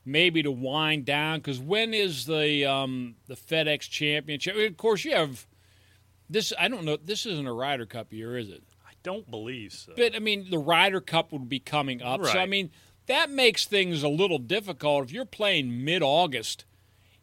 maybe 0.06 0.44
to 0.44 0.52
wind 0.52 1.06
down 1.06 1.40
because 1.40 1.60
when 1.60 1.94
is 1.94 2.26
the 2.26 2.66
um, 2.66 3.16
the 3.28 3.36
FedEx 3.36 3.90
Championship? 3.90 4.56
Of 4.56 4.78
course, 4.78 5.04
you 5.04 5.14
have 5.14 5.46
this. 6.30 6.54
I 6.58 6.68
don't 6.68 6.86
know. 6.86 6.98
This 6.98 7.26
isn't 7.26 7.48
a 7.48 7.54
Ryder 7.54 7.86
Cup 7.86 8.14
year, 8.14 8.38
is 8.38 8.50
it? 8.50 8.64
I 8.88 8.94
don't 9.04 9.30
believe 9.30 9.74
so. 9.74 9.94
But 9.98 10.16
I 10.16 10.20
mean, 10.20 10.50
the 10.50 10.60
Ryder 10.60 11.02
Cup 11.02 11.34
would 11.34 11.50
be 11.50 11.60
coming 11.60 12.02
up, 12.02 12.26
so 12.26 12.40
I 12.40 12.46
mean 12.46 12.72
that 13.08 13.30
makes 13.30 13.66
things 13.66 14.04
a 14.04 14.10
little 14.10 14.40
difficult 14.40 15.06
if 15.06 15.12
you're 15.12 15.26
playing 15.26 15.84
mid 15.84 16.02
August 16.02 16.66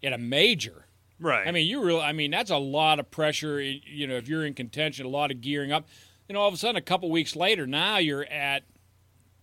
in 0.03 0.13
a 0.13 0.19
major. 0.19 0.87
right. 1.21 1.47
I 1.47 1.51
mean, 1.53 1.67
you 1.67 1.83
really. 1.83 2.01
I 2.01 2.13
mean, 2.13 2.31
that's 2.31 2.51
a 2.51 2.57
lot 2.59 2.99
of 2.99 3.11
pressure. 3.11 3.61
You 3.61 4.07
know, 4.07 4.17
if 4.17 4.29
you're 4.29 4.45
in 4.45 4.55
contention, 4.55 5.07
a 5.07 5.09
lot 5.09 5.31
of 5.31 5.41
gearing 5.41 5.73
up. 5.73 5.87
You 6.29 6.35
know, 6.35 6.41
all 6.41 6.49
of 6.49 6.55
a 6.55 6.57
sudden, 6.57 6.77
a 6.77 6.81
couple 6.83 7.11
weeks 7.11 7.35
later, 7.37 7.67
now 7.67 7.99
you're 7.99 8.25
at, 8.25 8.63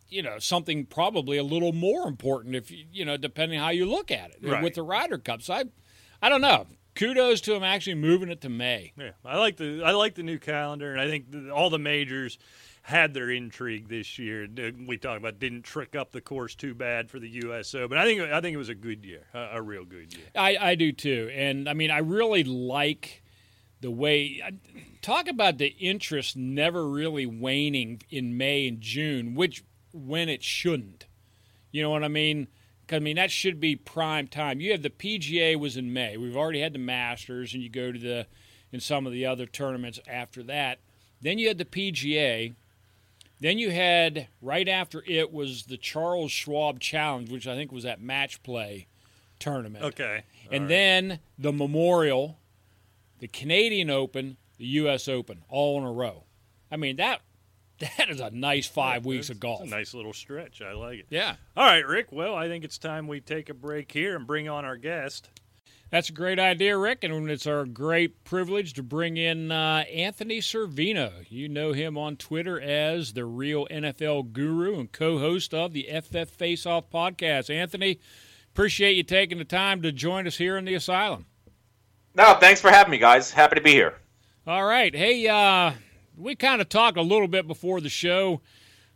you 0.08 0.22
know, 0.24 0.39
something 0.39 0.86
probably 0.86 1.38
a 1.38 1.44
little 1.44 1.74
more 1.74 2.08
important. 2.08 2.56
If 2.56 2.72
you, 2.72 2.86
you 2.92 3.06
know, 3.06 3.18
depending 3.18 3.60
how 3.60 3.70
you 3.70 3.86
look 3.86 4.12
at 4.12 4.32
it 4.32 4.38
Right. 4.42 4.63
with 4.63 4.74
the 4.75 4.82
Ryder 4.84 5.18
Cup. 5.20 5.42
So 5.42 5.54
I, 5.54 5.66
I 6.22 6.30
don't 6.30 6.42
know. 6.42 6.66
Kudos 6.96 7.42
to 7.42 7.54
him 7.56 7.63
actually 7.63 7.96
moving 7.96 8.30
it 8.30 8.42
to 8.42 8.50
May. 8.50 8.92
Yeah, 8.98 9.12
I 9.24 9.38
like 9.38 9.58
the 9.58 9.84
I 9.84 9.92
like 9.92 10.16
the 10.16 10.24
new 10.24 10.38
calendar, 10.39 10.92
and 10.92 11.00
I 11.00 11.08
think 11.08 11.25
all 11.54 11.70
the 11.70 11.80
majors 11.80 12.38
had 12.82 13.14
their 13.14 13.30
intrigue 13.30 13.88
this 13.88 14.18
year. 14.18 14.46
Uh, 14.46 14.72
we 14.88 14.98
talked 14.98 15.18
about 15.18 15.40
didn't 15.40 15.64
trick 15.64 15.96
up 15.96 16.12
the 16.12 16.22
course 16.22 16.56
too 16.56 16.74
bad 16.74 17.10
for 17.10 17.20
the 17.20 17.30
U.S. 17.44 17.74
Open. 17.76 17.98
I 17.98 18.04
think 18.04 18.22
I 18.22 18.42
think 18.42 18.54
it 18.54 18.58
was 18.58 18.70
a 18.70 18.76
good 18.76 19.06
year, 19.06 19.24
a, 19.34 19.62
real 19.62 19.86
good 19.86 20.14
year. 20.14 20.26
I, 20.36 20.58
I 20.60 20.76
do 20.76 20.92
too, 20.92 21.30
and 21.34 21.70
I 21.70 21.74
mean, 21.74 21.92
I 21.92 22.00
really 22.00 22.44
like 22.44 23.24
the 23.82 23.92
way 23.92 24.42
uh, 24.46 24.52
talk 25.02 25.28
about 25.28 25.58
the 25.58 25.68
interest 25.80 26.36
never 26.36 26.88
really 26.88 27.26
waning 27.26 28.02
in 28.10 28.38
May 28.38 28.68
and 28.68 28.82
June, 28.82 29.36
which 29.36 29.64
when 29.94 30.30
it 30.30 30.44
shouldn't. 30.44 31.06
You 31.72 31.84
know 31.84 31.90
what 31.90 32.04
I 32.04 32.10
mean? 32.10 32.48
Cause, 32.88 32.98
I 32.98 33.00
mean 33.00 33.18
that 33.18 33.30
should 33.32 33.60
be 33.60 33.76
prime 33.76 34.28
time. 34.28 34.60
You 34.60 34.72
have 34.72 34.82
the 34.82 34.90
PGA 34.90 35.60
was 35.60 35.78
in 35.78 35.94
May. 35.94 36.18
We've 36.18 36.36
already 36.36 36.62
had 36.62 36.74
the 36.74 36.80
Masters, 36.80 37.54
and 37.54 37.62
you 37.62 37.70
go 37.70 37.92
to 37.92 38.00
the 38.00 38.28
in 38.72 38.80
some 38.80 39.06
of 39.06 39.14
the 39.14 39.26
other 39.26 39.46
tournaments 39.46 40.00
after 40.08 40.44
that. 40.44 40.80
Then 41.22 41.38
you 41.38 41.48
had 41.48 41.58
the 41.58 41.66
PGA. 41.66 42.56
Then 43.39 43.58
you 43.58 43.72
had 43.72 44.27
right 44.41 44.67
after 44.67 45.03
it 45.08 45.31
was 45.31 45.63
the 45.63 45.77
Charles 45.77 46.31
Schwab 46.31 46.79
Challenge, 46.79 47.29
which 47.29 47.48
I 47.48 47.55
think 47.55 47.72
was 47.72 47.84
that 47.84 48.01
match 48.01 48.43
play 48.43 48.88
tournament. 49.39 49.84
Okay. 49.86 50.24
All 50.48 50.53
and 50.53 50.63
right. 50.63 50.69
then 50.69 51.19
the 51.38 51.53
Memorial, 51.53 52.38
the 53.19 53.27
Canadian 53.27 53.89
Open, 53.89 54.38
the 54.58 54.65
U.S. 54.65 55.08
Open, 55.08 55.43
all 55.48 55.77
in 55.79 55.86
a 55.86 55.91
row. 55.91 56.25
I 56.72 56.75
mean 56.77 56.98
that 56.98 57.22
that 57.79 58.10
is 58.10 58.19
a 58.19 58.29
nice 58.29 58.67
five 58.67 59.05
yeah, 59.05 59.10
weeks 59.10 59.29
of 59.29 59.39
golf. 59.39 59.62
a 59.62 59.65
nice 59.65 59.93
little 59.93 60.13
stretch. 60.13 60.62
I 60.62 60.74
like 60.74 61.00
it. 61.00 61.05
Yeah. 61.10 61.36
All 61.55 61.65
right, 61.65 61.88
Rick. 61.88 62.08
Well, 62.12 62.36
I 62.36 62.50
think 62.50 62.65
it's 62.65 62.77
time 62.77 63.08
we 63.08 63.22
take 63.22 63.50
a 63.50 63.53
break 63.53 63.91
here 63.91 64.17
and 64.17 64.27
bring 64.27 64.50
on 64.50 64.65
our 64.65 64.75
guest. 64.75 65.29
That's 65.91 66.10
a 66.10 66.13
great 66.13 66.38
idea, 66.38 66.77
Rick, 66.77 67.03
and 67.03 67.31
it's 67.31 67.48
our 67.48 67.65
great 67.65 68.24
privilege 68.24 68.74
to 68.74 68.84
bring 68.84 69.17
in 69.17 69.51
uh, 69.51 69.86
Anthony 69.91 70.39
Cervino. 70.39 71.25
You 71.29 71.50
know 71.50 71.74
him 71.74 71.98
on 71.98 72.15
Twitter 72.15 72.62
as 72.62 73.13
the 73.13 73.25
Real 73.25 73.65
NFL 73.72 74.31
Guru 74.31 74.79
and 74.79 74.91
co-host 74.91 75.51
of 75.51 75.74
the 75.74 75.89
FF 75.91 76.29
Face 76.29 76.67
Off 76.67 76.91
podcast. 76.91 77.50
Anthony, 77.50 78.00
appreciate 78.53 78.98
you 78.98 79.03
taking 79.03 79.39
the 79.39 79.46
time 79.46 79.81
to 79.81 79.91
join 79.91 80.27
us 80.27 80.38
here 80.38 80.58
in 80.58 80.65
the 80.65 80.75
asylum. 80.75 81.25
No, 82.13 82.36
thanks 82.36 82.62
for 82.62 82.69
having 82.69 82.91
me, 82.91 83.00
guys. 83.00 83.31
Happy 83.31 83.55
to 83.55 83.62
be 83.62 83.72
here. 83.72 83.96
All 84.46 84.65
right. 84.65 84.93
Hey, 84.93 85.27
uh, 85.27 85.72
we 86.15 86.36
kind 86.36 86.62
of 86.62 86.69
talked 86.69 86.98
a 86.98 87.01
little 87.01 87.27
bit 87.27 87.48
before 87.48 87.81
the 87.81 87.89
show 87.89 88.41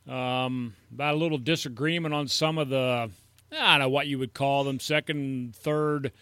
um, 0.07 0.75
about 0.91 1.15
a 1.15 1.17
little 1.17 1.39
disagreement 1.39 2.13
on 2.13 2.27
some 2.27 2.59
of 2.59 2.69
the, 2.69 3.09
I 3.51 3.71
don't 3.71 3.79
know 3.79 3.89
what 3.89 4.05
you 4.05 4.19
would 4.19 4.35
call 4.35 4.63
them, 4.63 4.79
second, 4.79 5.55
third– 5.55 6.11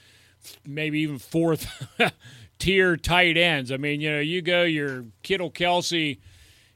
maybe 0.66 1.00
even 1.00 1.18
fourth 1.18 1.68
tier 2.60 2.98
tight 2.98 3.38
ends. 3.38 3.72
I 3.72 3.78
mean, 3.78 4.02
you 4.02 4.12
know, 4.12 4.20
you 4.20 4.42
go 4.42 4.64
your 4.64 5.06
Kittle, 5.24 5.52
Kelce, 5.52 6.20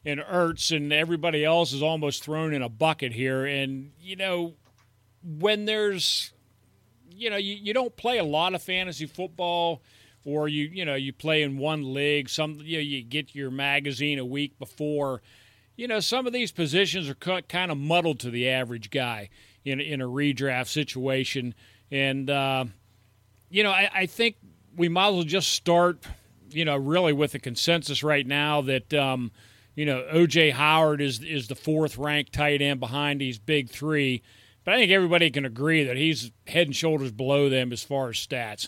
and 0.04 0.20
Ertz, 0.20 0.76
and 0.76 0.92
everybody 0.94 1.44
else 1.44 1.74
is 1.74 1.82
almost 1.82 2.24
thrown 2.24 2.54
in 2.54 2.62
a 2.62 2.70
bucket 2.70 3.14
here. 3.14 3.46
And 3.46 3.92
you 4.00 4.16
know, 4.16 4.56
when 5.24 5.66
there's, 5.66 6.34
you 7.10 7.30
know, 7.30 7.38
you, 7.38 7.56
you 7.56 7.74
don't 7.74 7.96
play 7.96 8.18
a 8.20 8.24
lot 8.24 8.54
of 8.54 8.62
fantasy 8.62 9.06
football. 9.06 9.82
Or 10.28 10.48
you, 10.48 10.64
you 10.74 10.86
know, 10.86 10.96
you 10.96 11.14
play 11.14 11.44
in 11.44 11.60
one 11.60 11.94
league. 11.94 12.30
Some, 12.30 12.58
you 12.64 12.78
know, 12.78 12.82
you 12.82 13.04
get 13.04 13.36
your 13.36 13.52
magazine 13.52 14.18
a 14.18 14.26
week 14.26 14.58
before. 14.58 15.22
You 15.76 15.88
know, 15.88 16.00
some 16.00 16.26
of 16.26 16.34
these 16.34 16.52
positions 16.52 17.08
are 17.08 17.14
kind 17.14 17.70
of 17.70 17.78
muddled 17.78 18.20
to 18.22 18.32
the 18.32 18.50
average 18.50 18.90
guy 18.90 19.30
in 19.64 19.80
in 19.82 20.02
a 20.02 20.08
redraft 20.08 20.68
situation, 20.68 21.54
and 21.92 22.30
uh, 22.30 22.66
you 23.56 23.64
know, 23.64 23.72
I, 23.72 23.90
I, 23.94 24.06
think 24.06 24.36
we 24.76 24.90
might 24.90 25.08
as 25.08 25.14
well 25.14 25.24
just 25.24 25.54
start, 25.54 26.04
you 26.52 26.66
know, 26.66 26.76
really 26.76 27.14
with 27.14 27.32
the 27.32 27.40
consensus 27.40 28.04
right 28.04 28.28
now 28.28 28.60
that, 28.64 28.94
um, 28.94 29.32
you 29.76 29.86
know, 29.86 30.06
OJ 30.14 30.52
Howard 30.52 31.00
is 31.00 31.24
is 31.24 31.48
the 31.48 31.56
fourth 31.56 31.98
ranked 31.98 32.34
tight 32.34 32.62
end 32.62 32.82
behind 32.82 33.22
these 33.22 33.40
big 33.40 33.70
three. 33.70 34.24
But 34.66 34.74
I 34.74 34.78
think 34.78 34.92
everybody 34.92 35.32
can 35.32 35.46
agree 35.46 35.86
that 35.86 35.96
he's 35.96 36.32
head 36.48 36.68
and 36.68 36.76
shoulders 36.76 37.14
below 37.14 37.48
them 37.48 37.72
as 37.72 37.82
far 37.82 38.10
as 38.10 38.18
stats. 38.18 38.68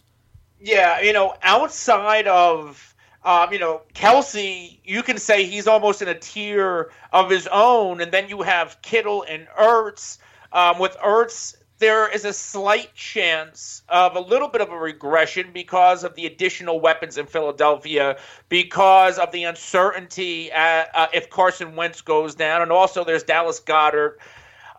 Yeah, 0.61 1.01
you 1.01 1.11
know, 1.11 1.33
outside 1.41 2.27
of 2.27 2.95
um, 3.25 3.51
you 3.51 3.59
know, 3.59 3.81
Kelce, 3.93 4.79
you 4.85 5.03
can 5.03 5.17
say 5.17 5.43
he's 5.43 5.67
almost 5.67 6.01
in 6.01 6.07
a 6.07 6.17
tier 6.17 6.91
of 7.11 7.29
his 7.29 7.45
own, 7.51 7.99
and 7.99 8.09
then 8.09 8.29
you 8.29 8.41
have 8.41 8.81
Kittle 8.81 9.25
and 9.27 9.47
Ertz. 9.59 10.17
Um, 10.53 10.79
with 10.79 10.95
Ertz, 11.03 11.57
there 11.79 12.07
is 12.09 12.25
a 12.25 12.33
slight 12.33 12.93
chance 12.95 13.83
of 13.89 14.15
a 14.15 14.19
little 14.19 14.47
bit 14.47 14.61
of 14.61 14.69
a 14.69 14.77
regression 14.77 15.51
because 15.53 16.03
of 16.03 16.15
the 16.15 16.25
additional 16.25 16.79
weapons 16.79 17.17
in 17.17 17.27
Philadelphia, 17.27 18.17
because 18.49 19.19
of 19.19 19.31
the 19.31 19.43
uncertainty 19.43 20.51
at, 20.51 20.89
uh, 20.95 21.07
if 21.13 21.29
Carson 21.29 21.75
Wentz 21.75 22.01
goes 22.01 22.35
down, 22.35 22.61
and 22.61 22.71
also 22.71 23.03
there's 23.03 23.23
Dallas 23.23 23.59
Goedert. 23.59 24.17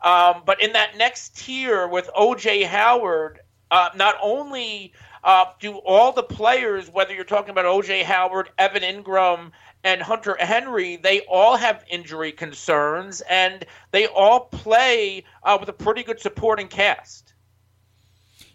Um, 0.02 0.42
but 0.44 0.62
in 0.62 0.72
that 0.72 0.96
next 0.96 1.36
tier 1.36 1.86
with 1.86 2.10
OJ 2.16 2.66
Howard, 2.66 3.40
uh, 3.70 3.90
not 3.94 4.16
only 4.22 4.92
uh, 5.24 5.46
do 5.60 5.76
all 5.76 6.12
the 6.12 6.22
players, 6.22 6.90
whether 6.90 7.14
you're 7.14 7.24
talking 7.24 7.50
about 7.50 7.64
OJ 7.64 8.04
Howard, 8.04 8.50
Evan 8.58 8.82
Engram, 8.82 9.52
and 9.84 10.02
Hunter 10.02 10.36
Henry, 10.38 10.96
they 10.96 11.20
all 11.20 11.56
have 11.56 11.84
injury 11.88 12.32
concerns, 12.32 13.20
and 13.22 13.64
they 13.92 14.06
all 14.06 14.40
play 14.40 15.24
uh, 15.42 15.56
with 15.58 15.68
a 15.68 15.72
pretty 15.72 16.02
good 16.02 16.20
supporting 16.20 16.68
cast. 16.68 17.32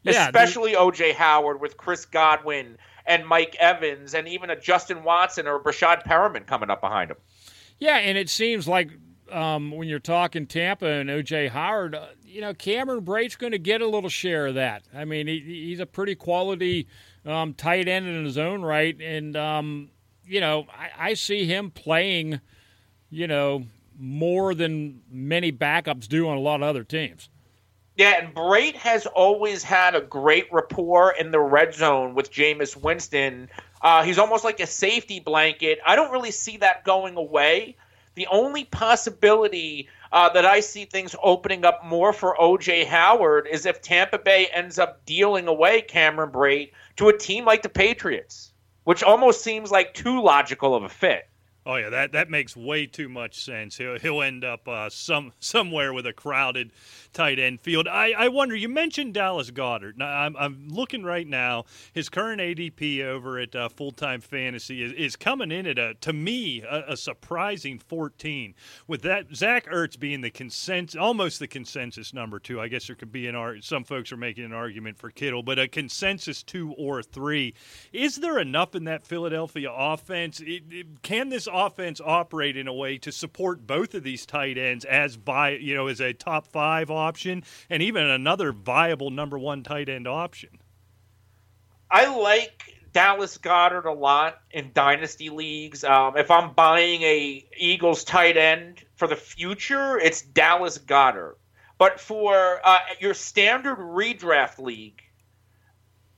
Yeah, 0.04 0.26
Especially 0.26 0.74
OJ 0.74 1.14
Howard 1.14 1.62
with 1.62 1.78
Chris 1.78 2.06
Godwin 2.06 2.78
and 3.06 3.26
Mike 3.26 3.56
Evans, 3.60 4.14
and 4.14 4.28
even 4.28 4.50
a 4.50 4.60
Justin 4.60 5.04
Watson 5.04 5.48
or 5.48 5.60
Breshad 5.60 6.04
Perriman 6.04 6.46
coming 6.46 6.70
up 6.70 6.82
behind 6.82 7.12
him. 7.12 7.18
Yeah, 7.80 7.98
and 7.98 8.18
it 8.18 8.30
seems 8.30 8.68
like 8.68 8.90
um, 9.34 9.72
when 9.72 9.88
you're 9.88 10.00
talking 10.00 10.46
Tampa 10.46 10.86
and 10.86 11.10
OJ 11.10 11.50
Howard, 11.50 11.96
uh, 11.96 12.08
you 12.24 12.42
know, 12.42 12.54
Cameron 12.54 13.04
Brate's 13.04 13.36
going 13.36 13.52
to 13.52 13.60
get 13.60 13.82
a 13.82 13.88
little 13.88 14.10
share 14.10 14.48
of 14.48 14.56
that. 14.56 14.84
I 14.94 15.06
mean, 15.06 15.28
he, 15.28 15.40
he's 15.40 15.80
a 15.80 15.86
pretty 15.86 16.16
quality 16.16 16.88
um, 17.26 17.54
tight 17.54 17.88
end 17.88 18.08
in 18.08 18.26
his 18.26 18.38
own 18.38 18.62
right, 18.62 18.96
and 19.02 19.36
um, 19.36 19.90
you 20.26 20.40
know, 20.40 20.68
I, 20.72 21.10
I 21.10 21.14
see 21.16 21.46
him 21.46 21.72
playing, 21.72 22.40
you 23.10 23.28
know, 23.28 23.66
more 23.98 24.54
than 24.54 25.02
many 25.10 25.52
backups 25.52 26.08
do 26.08 26.30
on 26.30 26.38
a 26.38 26.42
lot 26.42 26.58
of 26.58 26.64
other 26.64 26.84
teams. 26.84 27.30
Yeah, 27.96 28.20
and 28.20 28.34
Brate 28.34 28.76
has 28.76 29.06
always 29.06 29.62
had 29.62 29.94
a 29.94 30.02
great 30.02 30.48
rapport 30.52 31.12
in 31.12 31.30
the 31.30 31.40
red 31.40 31.76
zone 31.76 32.16
with 32.16 32.32
Jameis 32.32 32.76
Winston. 32.76 33.50
Uh, 33.82 34.04
he's 34.04 34.18
almost 34.18 34.44
like 34.44 34.60
a 34.60 34.66
safety 34.66 35.20
blanket. 35.20 35.80
I 35.86 35.96
don't 35.96 36.12
really 36.12 36.32
see 36.32 36.58
that 36.58 36.84
going 36.86 37.18
away. 37.18 37.76
The 38.16 38.28
only 38.28 38.66
possibility 38.66 39.88
uh, 40.12 40.30
that 40.30 40.46
I 40.46 40.60
see 40.60 40.86
things 40.86 41.16
opening 41.24 41.66
up 41.66 41.84
more 41.84 42.14
for 42.14 42.36
OJ 42.40 42.86
Howard 42.86 43.48
is 43.50 43.66
if 43.66 43.82
Tampa 43.82 44.20
Bay 44.20 44.48
ends 44.54 44.78
up 44.78 45.06
dealing 45.06 45.48
away 45.48 45.82
Cameron 45.82 46.32
Brate 46.32 46.72
to 46.98 47.10
a 47.10 47.18
team 47.18 47.46
like 47.46 47.64
the 47.64 47.70
Patriots 47.70 48.54
which 48.84 49.04
almost 49.04 49.44
seems 49.44 49.72
like 49.72 49.94
too 49.94 50.22
logical 50.22 50.76
of 50.76 50.84
a 50.84 50.90
fit. 50.90 51.28
Oh 51.66 51.76
yeah, 51.76 51.90
that 51.90 52.12
that 52.12 52.30
makes 52.30 52.58
way 52.58 52.86
too 52.86 53.08
much 53.08 53.44
sense. 53.44 53.78
He'll 53.78 53.98
he'll 53.98 54.22
end 54.22 54.44
up 54.44 54.68
uh, 54.68 54.90
some 54.90 55.32
somewhere 55.40 55.94
with 55.94 56.06
a 56.06 56.12
crowded 56.12 56.72
tight 57.14 57.40
end 57.40 57.62
field. 57.62 57.88
I, 57.88 58.14
I 58.18 58.28
wonder. 58.28 58.56
You 58.56 58.70
mentioned 58.70 59.14
Dallas 59.14 59.52
Goedert. 59.52 59.98
Now 59.98 60.08
I'm 60.08 60.36
I'm 60.38 60.68
looking 60.70 61.04
right 61.04 61.28
now. 61.28 61.66
His 61.94 62.10
current 62.10 62.42
ADP 62.42 63.04
over 63.04 63.40
at 63.40 63.56
uh, 63.56 63.70
Full 63.70 63.92
Time 63.92 64.22
Fantasy 64.22 64.84
is, 64.84 64.92
is 64.94 65.16
coming 65.16 65.52
in 65.52 65.66
at 65.66 65.78
a 65.78 65.94
to 66.02 66.14
me 66.14 66.62
a, 66.62 66.94
a, 66.94 66.98
surprising 66.98 67.80
14. 67.80 68.56
With 68.88 69.02
that 69.04 69.36
Zach 69.36 69.68
Ertz 69.68 69.98
being 70.00 70.22
the 70.22 70.30
consensus, 70.30 71.00
almost 71.00 71.40
the 71.40 71.48
consensus 71.48 72.14
number 72.14 72.40
two. 72.40 72.60
I 72.60 72.68
guess 72.68 72.88
there 72.88 72.96
could 72.96 73.12
be 73.12 73.28
an 73.28 73.36
art. 73.36 73.64
Some 73.64 73.84
folks 73.84 74.12
are 74.12 74.18
making 74.18 74.46
an 74.46 74.54
argument 74.54 74.98
for 74.98 75.10
Kittle, 75.10 75.44
but 75.44 75.60
a 75.60 75.68
consensus 75.68 76.44
two 76.44 76.74
or 76.78 77.04
three. 77.04 77.54
Is 77.92 78.18
there 78.18 78.40
enough 78.40 78.76
in 78.76 78.86
that 78.86 79.06
Philadelphia 79.06 79.72
offense? 79.72 80.40
It, 80.40 80.64
it, 80.70 81.02
can 81.04 81.30
this 81.30 81.48
offense 81.52 82.02
operate 82.04 82.58
in 82.58 82.68
a 82.68 82.74
way 82.74 82.98
to 83.00 83.12
support 83.12 83.68
both 83.68 83.94
of 83.94 84.04
these 84.04 84.26
tight 84.26 84.58
ends 84.58 84.86
as 84.86 85.18
by 85.18 85.52
you 85.52 85.76
know 85.76 85.88
as 85.88 86.00
a 86.00 86.14
top 86.14 86.48
five 86.48 86.90
option 87.04 87.44
and 87.70 87.84
even 87.84 88.06
another 88.06 88.52
viable 88.52 89.10
number 89.10 89.38
one 89.38 89.64
tight 89.64 89.90
end 89.90 90.08
option? 90.08 90.50
I 91.90 92.08
like 92.16 92.74
Dallas 92.94 93.38
Goedert 93.38 93.86
a 93.86 93.92
lot 93.92 94.40
in 94.52 94.72
dynasty 94.74 95.30
leagues. 95.30 95.84
Um, 95.84 96.18
if 96.18 96.32
I'm 96.32 96.54
buying 96.54 97.02
a 97.02 97.46
Eagles 97.58 98.04
tight 98.04 98.38
end 98.38 98.84
for 98.96 99.08
the 99.08 99.16
future, 99.16 100.00
it's 100.00 100.22
Dallas 100.22 100.78
Goedert. 100.78 101.36
But 101.78 102.00
for 102.00 102.62
uh, 102.64 102.80
your 103.00 103.14
standard 103.14 103.78
redraft 103.78 104.60
league, 104.60 105.02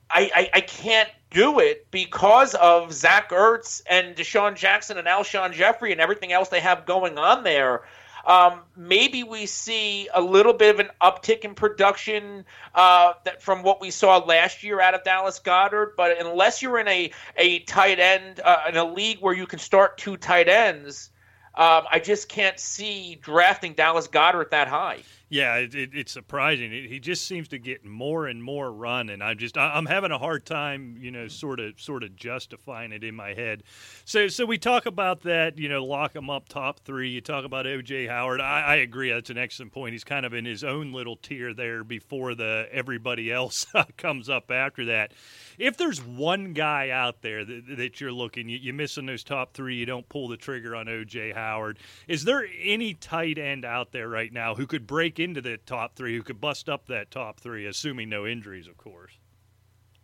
I, 0.08 0.30
I, 0.34 0.50
I 0.54 0.60
can't 0.60 1.08
do 1.30 1.58
it 1.58 1.90
because 1.90 2.54
of 2.54 2.92
Zach 2.92 3.30
Ertz 3.30 3.82
and 3.88 4.14
DeSean 4.14 4.54
Jackson 4.54 4.98
and 4.98 5.08
Alshon 5.08 5.52
Jeffery 5.52 5.92
and 5.92 6.00
everything 6.00 6.32
else 6.32 6.48
they 6.48 6.60
have 6.60 6.86
going 6.86 7.18
on 7.18 7.42
there. 7.42 7.82
Um, 8.26 8.62
maybe 8.76 9.22
we 9.22 9.46
see 9.46 10.08
a 10.12 10.20
little 10.20 10.52
bit 10.52 10.74
of 10.74 10.80
an 10.80 10.90
uptick 11.00 11.40
in 11.40 11.54
production 11.54 12.44
uh, 12.74 13.12
that 13.24 13.40
from 13.40 13.62
what 13.62 13.80
we 13.80 13.92
saw 13.92 14.18
last 14.18 14.64
year 14.64 14.80
out 14.80 14.94
of 14.94 15.04
Dallas 15.04 15.38
Goedert. 15.38 15.92
But 15.96 16.20
unless 16.20 16.60
you're 16.60 16.80
in 16.80 16.88
a, 16.88 17.12
a 17.36 17.60
tight 17.60 18.00
end, 18.00 18.40
uh, 18.44 18.64
in 18.68 18.76
a 18.76 18.84
league 18.84 19.18
where 19.20 19.32
you 19.34 19.46
can 19.46 19.60
start 19.60 19.96
two 19.96 20.16
tight 20.16 20.48
ends, 20.48 21.10
um, 21.54 21.84
I 21.90 22.00
just 22.00 22.28
can't 22.28 22.58
see 22.58 23.14
drafting 23.14 23.74
Dallas 23.74 24.08
Goedert 24.08 24.50
that 24.50 24.66
high. 24.66 25.02
Yeah, 25.28 25.56
it, 25.56 25.74
it, 25.74 25.90
it's 25.92 26.12
surprising. 26.12 26.72
It, 26.72 26.88
he 26.88 27.00
just 27.00 27.26
seems 27.26 27.48
to 27.48 27.58
get 27.58 27.84
more 27.84 28.26
and 28.26 28.40
more 28.40 28.72
run, 28.72 29.08
and 29.08 29.24
I'm 29.24 29.38
just 29.38 29.58
I, 29.58 29.76
am 29.76 29.86
having 29.86 30.12
a 30.12 30.18
hard 30.18 30.46
time, 30.46 30.96
you 31.00 31.10
know, 31.10 31.26
sort 31.26 31.58
of 31.58 31.80
sort 31.80 32.04
of 32.04 32.14
justifying 32.14 32.92
it 32.92 33.02
in 33.02 33.16
my 33.16 33.34
head. 33.34 33.64
So 34.04 34.28
so 34.28 34.46
we 34.46 34.56
talk 34.56 34.86
about 34.86 35.22
that, 35.22 35.58
you 35.58 35.68
know, 35.68 35.84
lock 35.84 36.14
him 36.14 36.30
up 36.30 36.48
top 36.48 36.78
three. 36.80 37.10
You 37.10 37.20
talk 37.20 37.44
about 37.44 37.66
OJ 37.66 38.08
Howard. 38.08 38.40
I, 38.40 38.62
I 38.62 38.74
agree. 38.76 39.10
That's 39.10 39.30
an 39.30 39.38
excellent 39.38 39.72
point. 39.72 39.92
He's 39.92 40.04
kind 40.04 40.24
of 40.24 40.32
in 40.32 40.44
his 40.44 40.62
own 40.62 40.92
little 40.92 41.16
tier 41.16 41.52
there 41.52 41.82
before 41.82 42.36
the 42.36 42.68
everybody 42.70 43.32
else 43.32 43.66
comes 43.96 44.28
up 44.28 44.52
after 44.52 44.84
that 44.84 45.12
if 45.58 45.76
there's 45.76 46.02
one 46.02 46.52
guy 46.52 46.90
out 46.90 47.22
there 47.22 47.44
that, 47.44 47.76
that 47.76 48.00
you're 48.00 48.12
looking, 48.12 48.48
you, 48.48 48.70
are 48.70 48.74
missing 48.74 49.06
those 49.06 49.24
top 49.24 49.54
three, 49.54 49.76
you 49.76 49.86
don't 49.86 50.08
pull 50.08 50.28
the 50.28 50.36
trigger 50.36 50.76
on 50.76 50.86
OJ 50.86 51.34
Howard. 51.34 51.78
Is 52.08 52.24
there 52.24 52.46
any 52.62 52.94
tight 52.94 53.38
end 53.38 53.64
out 53.64 53.92
there 53.92 54.08
right 54.08 54.32
now 54.32 54.54
who 54.54 54.66
could 54.66 54.86
break 54.86 55.18
into 55.18 55.40
the 55.40 55.56
top 55.58 55.96
three, 55.96 56.16
who 56.16 56.22
could 56.22 56.40
bust 56.40 56.68
up 56.68 56.86
that 56.86 57.10
top 57.10 57.40
three, 57.40 57.66
assuming 57.66 58.08
no 58.08 58.26
injuries, 58.26 58.66
of 58.66 58.76
course? 58.76 59.12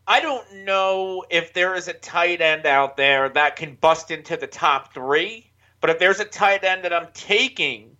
I 0.06 0.20
don't 0.20 0.64
know 0.64 1.24
if 1.30 1.52
there 1.52 1.74
is 1.74 1.88
a 1.88 1.92
tight 1.92 2.40
end 2.40 2.66
out 2.66 2.96
there 2.96 3.28
that 3.28 3.56
can 3.56 3.76
bust 3.76 4.10
into 4.10 4.36
the 4.36 4.48
top 4.48 4.92
three, 4.92 5.52
but 5.80 5.90
if 5.90 5.98
there's 5.98 6.20
a 6.20 6.24
tight 6.24 6.64
end 6.64 6.84
that 6.84 6.92
I'm 6.92 7.08
taking, 7.14 7.96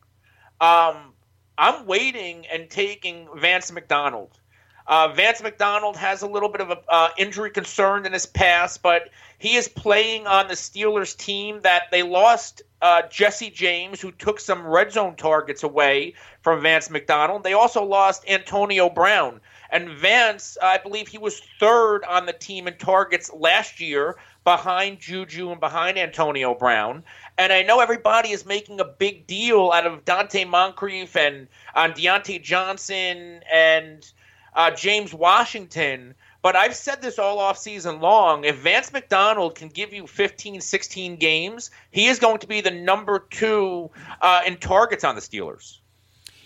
um, 0.61 1.13
I'm 1.57 1.87
waiting 1.87 2.47
and 2.47 2.69
taking 2.69 3.29
Vance 3.37 3.71
McDonald. 3.71 4.39
Uh, 4.87 5.09
Vance 5.09 5.43
McDonald 5.43 5.97
has 5.97 6.23
a 6.23 6.27
little 6.27 6.49
bit 6.49 6.61
of 6.61 6.71
an 6.71 6.79
uh, 6.89 7.09
injury 7.17 7.51
concern 7.51 8.05
in 8.05 8.13
his 8.13 8.27
past, 8.27 8.83
but 8.83 9.11
he 9.39 9.57
is 9.57 9.69
playing 9.69 10.27
on 10.27 10.49
the 10.49 10.55
Steelers 10.55 11.17
team 11.17 11.61
that 11.63 11.85
they 11.91 12.03
lost 12.03 12.63
uh, 12.81 13.03
Jesse 13.09 13.51
James, 13.51 14.01
who 14.01 14.11
took 14.11 14.41
some 14.41 14.67
red 14.67 14.93
zone 14.93 15.15
targets 15.15 15.63
away 15.63 16.15
from 16.43 16.63
Vance 16.63 16.91
McDonald. 16.91 17.45
They 17.45 17.53
also 17.53 17.85
lost 17.85 18.29
Antonio 18.29 18.91
Brown. 18.91 19.41
And 19.71 19.89
Vance, 19.89 20.59
I 20.63 20.79
believe 20.79 21.09
he 21.09 21.17
was 21.17 21.41
third 21.59 22.05
on 22.05 22.27
the 22.27 22.33
team 22.33 22.69
in 22.69 22.77
targets 22.77 23.33
last 23.33 23.81
year 23.81 24.17
behind 24.45 24.99
Juju 24.99 25.51
and 25.51 25.61
behind 25.61 25.97
Antonio 25.97 26.55
Brown. 26.55 27.05
And 27.39 27.53
I 27.53 27.63
know 27.63 27.81
everybody 27.81 28.31
is 28.31 28.45
making 28.45 28.81
a 28.81 28.85
big 28.85 29.27
deal 29.27 29.71
out 29.73 29.87
of 29.87 30.05
Donte 30.05 30.47
Moncrief 30.47 31.17
and 31.17 31.49
on 31.75 31.93
Diontae 31.93 32.43
Johnson 32.43 33.43
and– 33.51 34.13
uh, 34.55 34.71
James 34.71 35.13
Washington. 35.15 36.15
But 36.43 36.57
I've 36.57 36.75
said 36.75 37.01
this 37.01 37.21
all 37.21 37.39
off 37.39 37.57
season 37.57 38.01
long. 38.01 38.45
If 38.45 38.57
Vance 38.59 38.93
McDonald 38.93 39.55
can 39.55 39.69
give 39.69 39.93
you 39.93 40.09
15, 40.09 40.61
16 40.61 41.17
games, 41.17 41.71
he 41.93 42.07
is 42.09 42.19
going 42.19 42.39
to 42.39 42.49
be 42.49 42.61
the 42.61 42.73
number 42.73 43.21
two 43.31 43.91
uh, 44.21 44.43
in 44.45 44.57
targets 44.57 45.05
on 45.05 45.15
the 45.15 45.21
Steelers. 45.21 45.79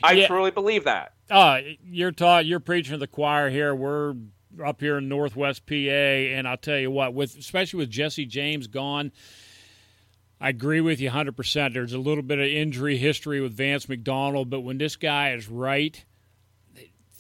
I 0.03 0.13
yeah. 0.13 0.27
truly 0.27 0.51
believe 0.51 0.85
that. 0.85 1.15
Uh, 1.31 1.61
you're 1.85 2.13
taught. 2.13 2.45
You're 2.45 2.61
preaching 2.61 2.93
to 2.93 2.99
the 2.99 3.07
choir 3.07 3.49
here. 3.49 3.75
We're 3.75 4.15
up 4.65 4.81
here 4.81 4.99
in 4.99 5.09
Northwest 5.09 5.67
PA, 5.67 5.75
and 5.75 6.47
I'll 6.47 6.57
tell 6.57 6.79
you 6.79 6.91
what, 6.91 7.15
with 7.15 7.37
especially 7.37 7.79
with 7.79 7.91
Jesse 7.91 8.27
James 8.27 8.67
gone. 8.67 9.13
I 10.39 10.51
agree 10.51 10.83
with 10.83 11.01
you 11.01 11.11
100%. 11.11 11.73
There's 11.73 11.95
a 11.95 11.99
little 11.99 12.23
bit 12.23 12.39
of 12.39 12.45
injury 12.45 12.99
history 12.99 13.41
with 13.41 13.55
Vance 13.55 13.89
McDonald, 13.89 14.51
but 14.51 14.61
when 14.61 14.77
this 14.77 14.95
guy 14.97 15.33
is 15.33 15.49
right, 15.49 16.05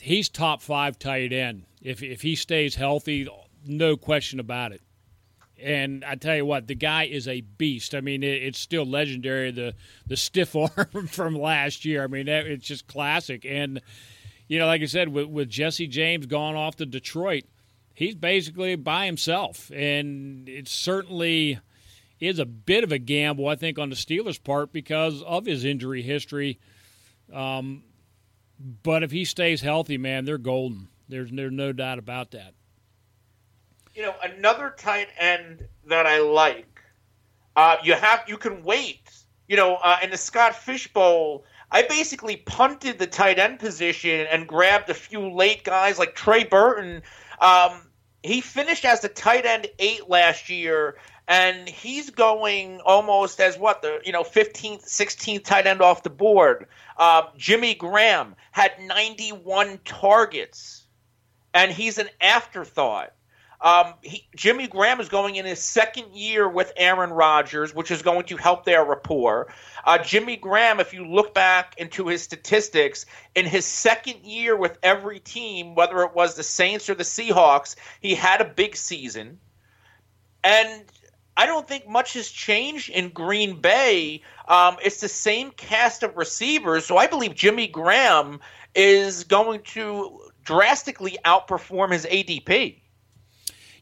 he's 0.06 0.28
top 0.28 0.62
five 0.62 0.98
tight 0.98 1.32
end. 1.32 1.64
If 1.82 2.02
if 2.02 2.22
he 2.22 2.36
stays 2.36 2.76
healthy, 2.76 3.28
no 3.66 3.96
question 3.96 4.38
about 4.40 4.72
it. 4.72 4.80
And 5.60 6.04
I 6.04 6.14
tell 6.14 6.36
you 6.36 6.44
what, 6.44 6.66
the 6.66 6.75
guy 6.75 7.04
is 7.04 7.26
a 7.26 7.40
beast. 7.40 7.94
I 7.94 8.00
mean, 8.00 8.22
it, 8.22 8.42
it's 8.42 8.58
still 8.58 8.86
legendary 8.86 9.50
the 9.50 9.75
the 10.06 10.16
stiff 10.16 10.54
arm 10.56 11.08
from 11.08 11.34
last 11.34 11.84
year. 11.84 12.04
I 12.04 12.06
mean, 12.06 12.28
it's 12.28 12.66
just 12.66 12.86
classic. 12.86 13.44
And 13.44 13.80
you 14.46 14.58
know, 14.60 14.66
like 14.66 14.82
I 14.82 14.86
said, 14.86 15.08
with, 15.08 15.26
with 15.26 15.48
Jesse 15.48 15.88
James 15.88 16.26
gone 16.26 16.54
off 16.54 16.76
to 16.76 16.86
Detroit, 16.86 17.44
he's 17.92 18.14
basically 18.14 18.76
by 18.76 19.06
himself, 19.06 19.73
and 19.75 20.49
it 20.49 20.69
certainly 20.69 21.58
is 22.21 22.38
a 22.38 22.47
bit 22.47 22.84
of 22.84 22.92
a 22.92 22.99
gamble, 22.99 23.49
I 23.49 23.56
think, 23.56 23.78
on 23.78 23.90
the 23.90 23.97
Steelers' 23.97 24.42
part 24.42 24.73
because 24.73 25.21
of 25.23 25.47
his 25.47 25.64
injury 25.64 26.00
history. 26.00 26.60
Um, 27.32 27.82
but 28.58 29.02
if 29.02 29.10
he 29.10 29.25
stays 29.25 29.60
healthy, 29.60 29.99
man, 29.99 30.25
they're 30.25 30.38
golden. 30.38 30.88
There's, 31.08 31.30
there's 31.30 31.52
no 31.52 31.73
doubt 31.73 31.99
about 31.99 32.32
that. 32.32 32.54
You 33.95 34.02
know, 34.02 34.14
another 34.23 34.75
tight 34.76 35.08
end 35.19 35.66
that 35.86 36.06
I 36.06 36.21
like. 36.21 36.80
Uh, 37.54 37.76
you 37.82 37.95
have 37.95 38.25
you 38.28 38.36
can 38.36 38.62
wait. 38.62 39.10
You 39.49 39.56
know, 39.56 39.76
uh, 39.76 39.99
in 40.02 40.10
the 40.10 40.19
Scott 40.19 40.54
Fish 40.54 40.92
Bowl, 40.92 41.45
I 41.71 41.82
basically 41.82 42.36
punted 42.36 42.99
the 42.99 43.06
tight 43.06 43.38
end 43.38 43.58
position 43.58 44.26
and 44.30 44.47
grabbed 44.47 44.90
a 44.90 44.95
few 44.95 45.32
late 45.32 45.64
guys 45.64 45.99
like 45.99 46.14
Trey 46.14 46.45
Burton. 46.45 47.02
Um, 47.40 47.88
he 48.23 48.40
finished 48.40 48.84
as 48.84 49.00
the 49.00 49.08
tight 49.08 49.47
end 49.47 49.69
eight 49.78 50.08
last 50.08 50.50
year, 50.50 50.97
and 51.28 51.69
he's 51.69 52.10
going 52.10 52.80
almost 52.80 53.41
as 53.41 53.58
what 53.58 53.82
the 53.82 54.00
you 54.04 54.12
know 54.12 54.23
15th 54.23 54.84
16th 54.84 55.45
tight 55.45 55.67
end 55.67 55.82
off 55.82 56.02
the 56.02 56.10
board 56.10 56.67
uh, 56.99 57.23
jimmy 57.36 57.75
graham 57.75 58.34
had 58.52 58.73
91 58.80 59.80
targets 59.84 60.86
and 61.54 61.73
he's 61.73 61.99
an 61.99 62.08
afterthought 62.21 63.12
um, 63.60 63.95
he, 64.02 64.28
Jimmy 64.36 64.67
Graham 64.67 65.00
is 65.00 65.08
going 65.08 65.36
in 65.36 65.47
his 65.47 65.60
second 65.60 66.15
year 66.15 66.49
with 66.49 66.73
Aaron 66.76 67.10
Rodgers, 67.10 67.75
which 67.75 67.91
is 67.91 68.02
going 68.02 68.26
to 68.26 68.36
help 68.36 68.65
their 68.65 68.84
rapport. 68.84 69.52
Uh, 69.84 69.99
Jimmy 69.99 70.36
Graham, 70.36 70.78
if 70.78 70.93
you 70.93 71.06
look 71.06 71.32
back 71.32 71.75
into 71.78 72.06
his 72.06 72.23
statistics, 72.23 73.06
in 73.34 73.47
his 73.47 73.65
second 73.65 74.21
year 74.25 74.56
with 74.56 74.78
every 74.82 75.21
team, 75.21 75.75
whether 75.75 76.02
it 76.02 76.15
was 76.15 76.34
the 76.34 76.43
Saints 76.43 76.91
or 76.91 76.95
the 76.95 77.02
Seahawks, 77.02 77.76
he 78.00 78.15
had 78.15 78.41
a 78.41 78.45
big 78.45 78.76
season. 78.76 79.39
And 80.45 80.84
I 81.36 81.46
don't 81.46 81.68
think 81.68 81.86
much 81.88 82.14
has 82.14 82.28
changed 82.28 82.88
in 82.90 83.10
Green 83.10 83.60
Bay. 83.60 84.22
Um, 84.49 84.76
it's 84.82 85.00
the 85.00 85.08
same 85.08 85.50
cast 85.50 86.02
of 86.02 86.16
receivers, 86.16 86.86
so 86.86 86.96
I 86.96 87.06
believe 87.06 87.34
Jimmy 87.34 87.66
Graham 87.66 88.40
is 88.75 89.25
going 89.25 89.62
to 89.62 90.20
drastically 90.44 91.18
outperform 91.25 91.92
his 91.92 92.06
ADP. 92.06 92.80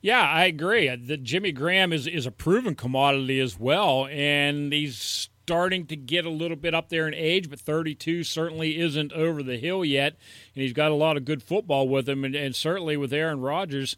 Yeah, 0.01 0.21
I 0.21 0.45
agree. 0.45 0.89
Uh, 0.89 0.97
the 1.01 1.17
Jimmy 1.17 1.53
Graham 1.53 1.93
is 1.93 2.07
is 2.07 2.27
a 2.27 2.31
proven 2.31 2.75
commodity 2.75 3.41
as 3.41 3.59
well, 3.59 4.07
and 4.11 4.73
he's 4.73 5.31
starting 5.45 5.87
to 5.87 5.97
get 5.97 6.25
a 6.25 6.31
little 6.31 6.57
bit 6.57 6.75
up 6.75 6.89
there 6.89 7.07
in 7.07 7.15
age, 7.15 7.51
but 7.51 7.61
32 7.61 8.25
certainly 8.25 8.79
isn't 8.79 9.13
over 9.13 9.43
the 9.43 9.59
hill 9.59 9.85
yet, 9.85 10.15
and 10.55 10.63
he's 10.63 10.73
got 10.73 10.91
a 10.91 10.95
lot 10.95 11.17
of 11.17 11.25
good 11.25 11.43
football 11.43 11.89
with 11.89 12.09
him, 12.09 12.25
and, 12.25 12.35
and 12.35 12.57
certainly 12.57 12.97
with 12.97 13.13
Aaron 13.13 13.41
Rodgers, 13.41 13.97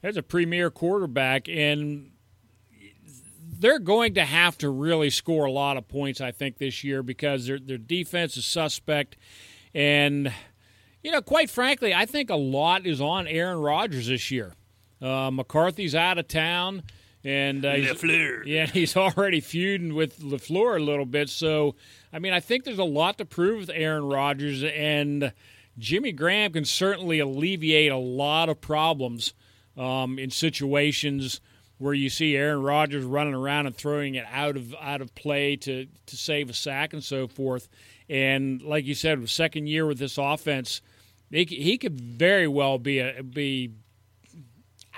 there's 0.00 0.16
a 0.16 0.22
premier 0.22 0.70
quarterback, 0.70 1.48
and 1.48 2.10
they're 3.58 3.78
going 3.78 4.14
to 4.14 4.24
have 4.24 4.58
to 4.58 4.70
really 4.70 5.10
score 5.10 5.44
a 5.46 5.52
lot 5.52 5.76
of 5.76 5.88
points, 5.88 6.20
I 6.20 6.30
think, 6.30 6.58
this 6.58 6.84
year 6.84 7.02
because 7.02 7.46
their 7.46 7.58
their 7.58 7.78
defense 7.78 8.36
is 8.36 8.46
suspect, 8.46 9.16
and 9.74 10.32
you 11.02 11.10
know, 11.10 11.22
quite 11.22 11.50
frankly, 11.50 11.94
I 11.94 12.06
think 12.06 12.30
a 12.30 12.36
lot 12.36 12.86
is 12.86 13.00
on 13.00 13.26
Aaron 13.26 13.58
Rodgers 13.58 14.08
this 14.08 14.30
year. 14.30 14.54
Uh, 15.00 15.30
McCarthy's 15.30 15.94
out 15.94 16.18
of 16.18 16.26
town, 16.26 16.82
and 17.22 17.64
uh, 17.64 17.74
Lafleur. 17.74 18.46
yeah, 18.46 18.66
he's 18.72 18.96
already 18.96 19.40
feuding 19.40 19.94
with 19.94 20.20
Lafleur 20.20 20.76
a 20.76 20.82
little 20.82 21.06
bit. 21.06 21.28
So, 21.28 21.74
I 22.12 22.18
mean, 22.18 22.32
I 22.32 22.40
think 22.40 22.64
there's 22.64 22.78
a 22.78 22.84
lot 22.84 23.18
to 23.18 23.24
prove 23.24 23.60
with 23.60 23.70
Aaron 23.74 24.04
Rodgers, 24.04 24.64
and 24.64 25.32
Jimmy 25.78 26.12
Graham 26.12 26.52
can 26.52 26.64
certainly 26.64 27.18
alleviate 27.18 27.92
a 27.92 27.96
lot 27.96 28.48
of 28.48 28.60
problems 28.60 29.34
um, 29.76 30.18
in 30.18 30.30
situations 30.30 31.40
where 31.78 31.94
you 31.94 32.08
see 32.08 32.36
Aaron 32.36 32.62
Rodgers 32.62 33.04
running 33.04 33.34
around 33.34 33.66
and 33.66 33.76
throwing 33.76 34.14
it 34.14 34.24
out 34.30 34.56
of 34.56 34.74
out 34.80 35.00
of 35.00 35.14
play 35.14 35.56
to 35.56 35.86
to 36.06 36.16
save 36.16 36.50
a 36.50 36.54
sack 36.54 36.92
and 36.92 37.02
so 37.02 37.26
forth. 37.26 37.68
And 38.08 38.62
like 38.62 38.84
you 38.84 38.94
said, 38.94 39.28
second 39.28 39.66
year 39.66 39.86
with 39.86 39.98
this 39.98 40.18
offense, 40.18 40.80
he, 41.30 41.44
he 41.44 41.78
could 41.78 42.00
very 42.00 42.48
well 42.48 42.78
be 42.78 43.00
a 43.00 43.22
be 43.22 43.72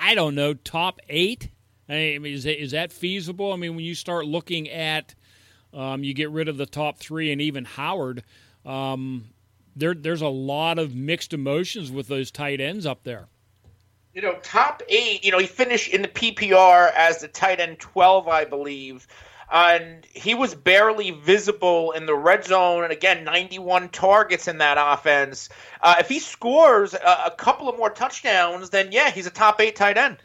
I 0.00 0.14
don't 0.14 0.34
know 0.34 0.54
top 0.54 1.00
eight. 1.08 1.50
I 1.88 2.18
mean, 2.18 2.34
is 2.34 2.44
that, 2.44 2.60
is 2.62 2.72
that 2.72 2.92
feasible? 2.92 3.52
I 3.52 3.56
mean, 3.56 3.74
when 3.74 3.84
you 3.84 3.94
start 3.94 4.26
looking 4.26 4.68
at 4.68 5.14
um, 5.72 6.02
you 6.02 6.14
get 6.14 6.30
rid 6.30 6.48
of 6.48 6.56
the 6.56 6.66
top 6.66 6.98
three 6.98 7.32
and 7.32 7.40
even 7.40 7.64
Howard. 7.64 8.24
Um, 8.64 9.26
there, 9.76 9.94
there's 9.94 10.22
a 10.22 10.28
lot 10.28 10.78
of 10.78 10.94
mixed 10.94 11.32
emotions 11.32 11.90
with 11.92 12.08
those 12.08 12.30
tight 12.30 12.60
ends 12.60 12.86
up 12.86 13.04
there 13.04 13.28
you 14.18 14.22
know, 14.22 14.35
top 14.42 14.83
eight. 14.88 15.24
You 15.24 15.31
know, 15.31 15.38
he 15.38 15.46
finished 15.46 15.94
in 15.94 16.02
the 16.02 16.09
PPR 16.09 16.92
as 16.96 17.18
the 17.18 17.28
tight 17.28 17.61
end 17.61 17.78
twelve, 17.78 18.26
I 18.26 18.44
believe, 18.44 19.07
and 19.48 20.04
he 20.12 20.35
was 20.35 20.57
barely 20.57 21.12
visible 21.12 21.92
in 21.92 22.07
the 22.07 22.16
red 22.16 22.44
zone. 22.44 22.83
And 22.83 22.92
again, 22.92 23.22
ninety-one 23.22 23.90
targets 23.90 24.48
in 24.48 24.59
that 24.59 24.76
offense. 24.76 25.50
Uh, 25.81 25.94
if 26.00 26.09
he 26.09 26.18
scores 26.18 26.94
a, 26.94 27.26
a, 27.26 27.31
couple 27.38 27.68
of 27.68 27.78
more 27.78 27.90
touchdowns, 27.90 28.70
then 28.70 28.90
yeah, 28.90 29.12
he's 29.12 29.28
a 29.28 29.31
top 29.31 29.61
eight 29.61 29.76
tight 29.76 29.96
end. 29.96 30.16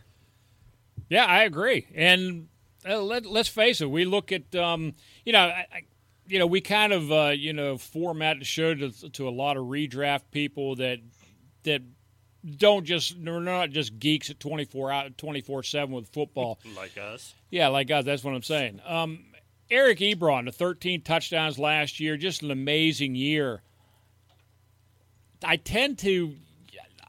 Yeah, 1.07 1.25
I 1.25 1.43
agree. 1.43 1.85
And 1.93 2.47
uh, 2.89 2.99
let, 2.99 3.27
us 3.27 3.47
face 3.47 3.79
it, 3.79 3.91
we 3.91 4.05
look 4.05 4.31
at 4.31 4.55
um, 4.55 4.95
you 5.23 5.33
know. 5.33 5.39
I, 5.39 5.83
you 6.25 6.39
know, 6.39 6.47
we 6.47 6.61
kind 6.61 6.93
of 6.93 7.11
uh, 7.11 7.33
you 7.35 7.53
know 7.53 7.77
format 7.77 8.39
the 8.39 8.45
show 8.45 8.73
to, 8.73 8.91
to 9.11 9.27
a 9.27 9.29
lot 9.29 9.57
of 9.57 9.65
redraft 9.65 10.31
people 10.31 10.77
that 10.77 10.99
that 11.63 11.81
don't 12.43 12.85
just 12.85 13.23
they're 13.23 13.39
not 13.39 13.69
just 13.69 13.99
geeks 13.99 14.29
at 14.29 14.39
24 14.39 14.91
out 14.91 15.17
24 15.17 15.63
7 15.63 15.93
with 15.93 16.07
football. 16.09 16.59
Like 16.75 16.97
us. 16.97 17.33
Yeah 17.49 17.67
like 17.67 17.91
us. 17.91 18.03
That's 18.03 18.23
what 18.23 18.33
i'm 18.33 18.43
saying. 18.43 18.81
Um, 18.85 19.25
eric 19.69 19.99
ebron 19.99 20.45
the 20.45 20.51
13 20.51 21.01
touchdowns 21.01 21.57
last 21.57 21.99
year 21.99 22.17
just 22.17 22.41
an 22.41 22.51
amazing 22.51 23.15
year. 23.15 23.61
I 25.43 25.57
tend 25.57 25.99
to 25.99 26.35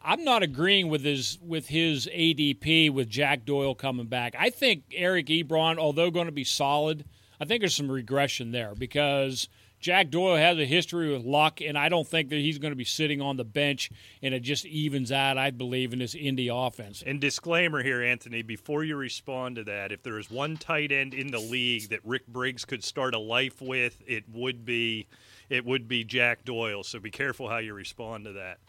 i'm 0.05 0.25
not 0.25 0.43
agreeing 0.43 0.89
with 0.89 1.03
his 1.03 1.39
with 1.43 1.69
his 1.69 2.07
adp 2.15 2.91
with 2.91 3.09
jack 3.09 3.45
doyle 3.45 3.75
coming 3.75 4.07
back. 4.07 4.35
I 4.39 4.51
think 4.51 4.85
eric 4.93 5.27
ebron 5.27 5.79
although 5.79 6.11
going 6.11 6.27
to 6.27 6.33
be 6.33 6.45
solid 6.45 7.05
i 7.41 7.45
think 7.45 7.61
there's 7.61 7.75
some 7.75 7.91
regression 7.91 8.53
there 8.53 8.75
because– 8.77 9.49
Jack 9.85 10.09
Doyle 10.09 10.37
has 10.37 10.57
a 10.57 10.65
history 10.65 11.13
with 11.13 11.27
luck, 11.27 11.61
and 11.61 11.77
I 11.77 11.91
don't 11.91 12.09
think 12.09 12.31
that 12.31 12.39
he's 12.39 12.57
going 12.57 12.73
to 12.73 12.77
be 12.77 12.87
sitting 12.87 13.21
on 13.21 13.37
the 13.37 13.45
bench 13.45 13.91
and 14.23 14.33
it 14.33 14.41
just 14.41 14.65
evens 14.65 15.13
out, 15.13 15.37
I 15.37 15.51
believe, 15.51 15.93
in 15.93 15.99
this 15.99 16.15
Indy 16.15 16.49
offense. 16.51 17.05
And 17.07 17.21
disclaimer 17.21 17.83
here, 17.83 18.03
Anthony, 18.03 18.41
before 18.41 18.83
you 18.83 18.97
respond 18.97 19.57
to 19.57 19.65
that, 19.65 19.93
if 19.93 20.03
there 20.03 20.19
is 20.19 20.31
one 20.31 20.57
tight 20.57 20.91
end 20.91 21.13
in 21.13 21.31
the 21.31 21.39
league 21.39 21.91
that 21.91 22.01
Rick 22.03 22.27
Briggs 22.29 22.65
could 22.65 22.83
start 22.83 23.15
a 23.15 23.19
life 23.19 23.61
with, 23.61 24.01
it 24.07 24.25
would 24.33 24.65
be 24.65 25.07
it 25.51 25.67
would 25.67 25.87
be 25.87 26.03
Jack 26.03 26.47
Doyle. 26.47 26.83
So 26.83 26.99
be 26.99 27.11
careful 27.11 27.51
how 27.51 27.59
you 27.59 27.75
respond 27.75 28.25
to 28.25 28.33
that. 28.33 28.61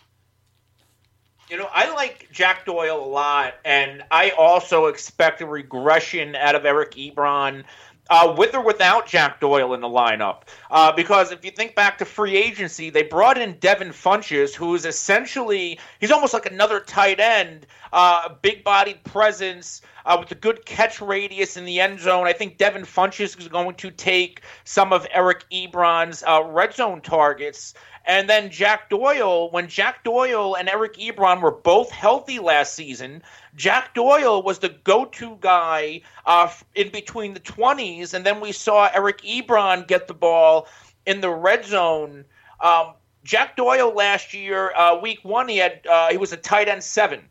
You 1.49 1.56
know, 1.56 1.69
I 1.71 1.93
like 1.93 2.28
Jack 2.34 2.65
Doyle 2.65 3.01
a 3.01 3.08
lot, 3.08 3.54
and 3.63 4.04
I 4.12 4.32
also 4.32 4.88
expect 4.88 5.39
a 5.39 5.45
regression 5.45 6.36
out 6.36 6.56
of 6.56 6.65
Eric 6.65 6.95
Ebron 6.95 7.63
uh, 8.09 8.33
with 8.37 8.53
or 8.53 8.61
without 8.61 9.07
Jack 9.07 9.39
Doyle 9.39 9.73
in 9.73 9.81
the 9.81 9.87
lineup. 9.87 10.43
Uh, 10.69 10.91
because 10.91 11.31
if 11.31 11.43
you 11.43 11.51
think 11.51 11.75
back 11.75 11.97
to 11.97 12.05
free 12.05 12.35
agency, 12.35 12.89
they 12.89 13.03
brought 13.03 13.37
in 13.37 13.57
Devin 13.59 13.89
Funchess, 13.89 14.53
who 14.53 14.75
is 14.75 14.85
essentially, 14.85 15.79
he's 15.99 16.11
almost 16.11 16.33
like 16.33 16.45
another 16.45 16.79
tight 16.79 17.19
end, 17.19 17.65
uh, 17.93 18.29
big 18.41 18.63
bodied 18.63 19.03
presence. 19.03 19.81
Uh, 20.05 20.17
with 20.19 20.29
a 20.29 20.35
good 20.35 20.63
catch 20.67 21.01
radius 21.01 21.57
in 21.57 21.65
the 21.65 21.79
end 21.79 21.99
zone, 21.99 22.27
I 22.27 22.33
think 22.33 22.59
Devin 22.59 22.83
Funchess 22.83 23.39
is 23.39 23.47
going 23.47 23.73
to 23.75 23.89
take 23.89 24.41
some 24.63 24.93
of 24.93 25.07
Eric 25.11 25.45
Ebron's 25.51 26.23
uh, 26.27 26.43
red 26.45 26.75
zone 26.75 27.01
targets. 27.01 27.73
And 28.07 28.29
then 28.29 28.51
Jack 28.51 28.89
Doyle, 28.89 29.49
when 29.49 29.67
Jack 29.67 30.03
Doyle 30.03 30.55
and 30.55 30.69
Eric 30.69 30.93
Ebron 30.93 31.41
were 31.41 31.51
both 31.51 31.89
healthy 31.89 32.37
last 32.37 32.75
season, 32.75 33.23
Jack 33.55 33.95
Doyle 33.95 34.43
was 34.43 34.59
the 34.59 34.69
go-to 34.69 35.37
guy 35.41 36.01
uh, 36.25 36.51
in 36.75 36.91
between 36.91 37.33
the 37.33 37.39
20s, 37.39 38.13
and 38.13 38.23
then 38.23 38.41
we 38.41 38.51
saw 38.51 38.89
Eric 38.93 39.21
Ebron 39.21 39.87
get 39.87 40.07
the 40.07 40.13
ball 40.13 40.67
in 41.07 41.19
the 41.21 41.31
red 41.31 41.65
zone. 41.65 42.25
Um, 42.61 42.93
Jack 43.23 43.55
Doyle 43.55 43.91
last 43.91 44.35
year, 44.35 44.71
uh, 44.75 44.99
week 44.99 45.19
one, 45.23 45.47
he 45.47 45.57
had 45.57 45.85
uh, 45.89 46.11
he 46.11 46.17
was 46.17 46.31
a 46.31 46.37
tight 46.37 46.67
end 46.67 46.83
seven. 46.83 47.21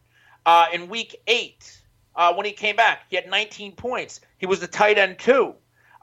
Uh, 0.44 0.66
in 0.72 0.88
week 0.88 1.14
eight, 1.28 1.80
uh, 2.16 2.34
when 2.34 2.46
he 2.46 2.52
came 2.52 2.74
back, 2.74 3.02
he 3.08 3.16
had 3.16 3.30
19 3.30 3.76
points. 3.76 4.20
He 4.38 4.46
was 4.46 4.62
a 4.62 4.66
tight 4.66 4.98
end 4.98 5.20
two. 5.20 5.54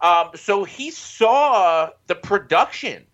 Um, 0.02 0.32
so 0.36 0.64
he 0.64 0.92
saw 0.92 1.90
the 2.08 2.16
production 2.16 3.06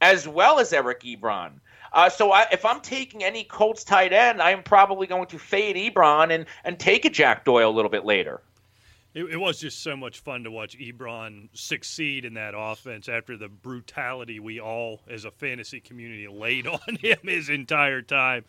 as 0.00 0.26
well 0.26 0.58
as 0.58 0.72
Eric 0.72 1.00
Ebron. 1.00 1.52
Uh, 1.92 2.08
so 2.08 2.30
I, 2.30 2.46
if 2.52 2.64
I'm 2.64 2.80
taking 2.80 3.24
any 3.24 3.44
Colts 3.44 3.82
tight 3.84 4.12
end, 4.12 4.40
I'm 4.40 4.62
probably 4.62 5.06
going 5.06 5.26
to 5.26 5.38
fade 5.38 5.76
Ebron 5.76 6.32
and, 6.32 6.46
and 6.64 6.78
take 6.78 7.04
a 7.04 7.10
Jack 7.10 7.44
Doyle 7.44 7.68
a 7.68 7.72
little 7.72 7.90
bit 7.90 8.04
later. 8.04 8.40
It, 9.12 9.24
it, 9.24 9.36
was 9.36 9.58
just 9.58 9.82
so 9.82 9.96
much 9.96 10.20
fun 10.20 10.44
to 10.44 10.50
watch 10.52 10.78
Ebron 10.78 11.48
succeed 11.52 12.24
in 12.24 12.34
that 12.34 12.54
offense 12.56 13.08
after 13.08 13.36
the 13.36 13.48
brutality 13.48 14.38
we 14.38 14.60
all, 14.60 15.00
as 15.10 15.24
a 15.24 15.32
fantasy 15.32 15.80
community, 15.80 16.28
laid 16.28 16.66
on 16.68 16.96
him 17.00 17.18
his 17.24 17.48
entire 17.48 18.02
time 18.02 18.44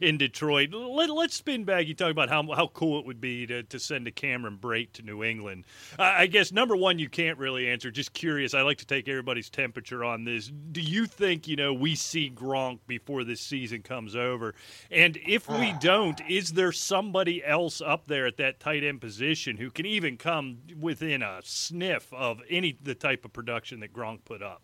in 0.00 0.16
Detroit. 0.16 0.72
Let, 0.72 1.10
us 1.10 1.34
spin 1.34 1.64
back. 1.64 1.86
You 1.86 1.94
talk 1.94 2.10
about 2.10 2.30
how, 2.30 2.42
how 2.54 2.68
cool 2.68 2.98
it 2.98 3.06
would 3.06 3.20
be 3.20 3.46
to, 3.46 3.62
to 3.64 3.78
send 3.78 4.06
a 4.06 4.10
Cameron 4.10 4.58
Brate 4.60 4.92
to 4.94 5.02
New 5.02 5.22
England. 5.22 5.64
Uh, 5.98 6.02
I 6.02 6.26
guess 6.26 6.50
number 6.50 6.76
one, 6.76 6.98
you 6.98 7.08
can't 7.08 7.38
really 7.38 7.68
answer. 7.68 7.90
Just 7.90 8.14
curious. 8.14 8.54
I 8.54 8.62
like 8.62 8.78
to 8.78 8.86
take 8.86 9.08
everybody's 9.08 9.50
temperature 9.50 10.02
on 10.02 10.24
this. 10.24 10.50
Do 10.72 10.80
you 10.80 11.06
think 11.06 11.46
you 11.46 11.56
know 11.56 11.74
we 11.74 11.94
see 11.94 12.30
Gronk 12.30 12.78
before 12.86 13.24
this 13.24 13.40
season 13.40 13.82
comes 13.82 14.16
over? 14.16 14.54
And 14.90 15.18
if 15.26 15.48
we 15.48 15.74
don't, 15.80 16.20
is 16.28 16.52
there 16.52 16.72
somebody 16.72 17.44
else 17.44 17.80
up 17.80 18.06
there 18.06 18.26
at 18.26 18.38
that 18.38 18.60
tight 18.60 18.82
end 18.82 19.00
position 19.00 19.56
who 19.56 19.70
can 19.70 19.84
even 19.84 20.05
even 20.06 20.16
come 20.16 20.58
within 20.78 21.22
a 21.22 21.40
sniff 21.42 22.12
of 22.12 22.40
any 22.48 22.78
the 22.80 22.94
type 22.94 23.24
of 23.24 23.32
production 23.32 23.80
that 23.80 23.92
Gronk 23.92 24.24
put 24.24 24.42
up. 24.42 24.62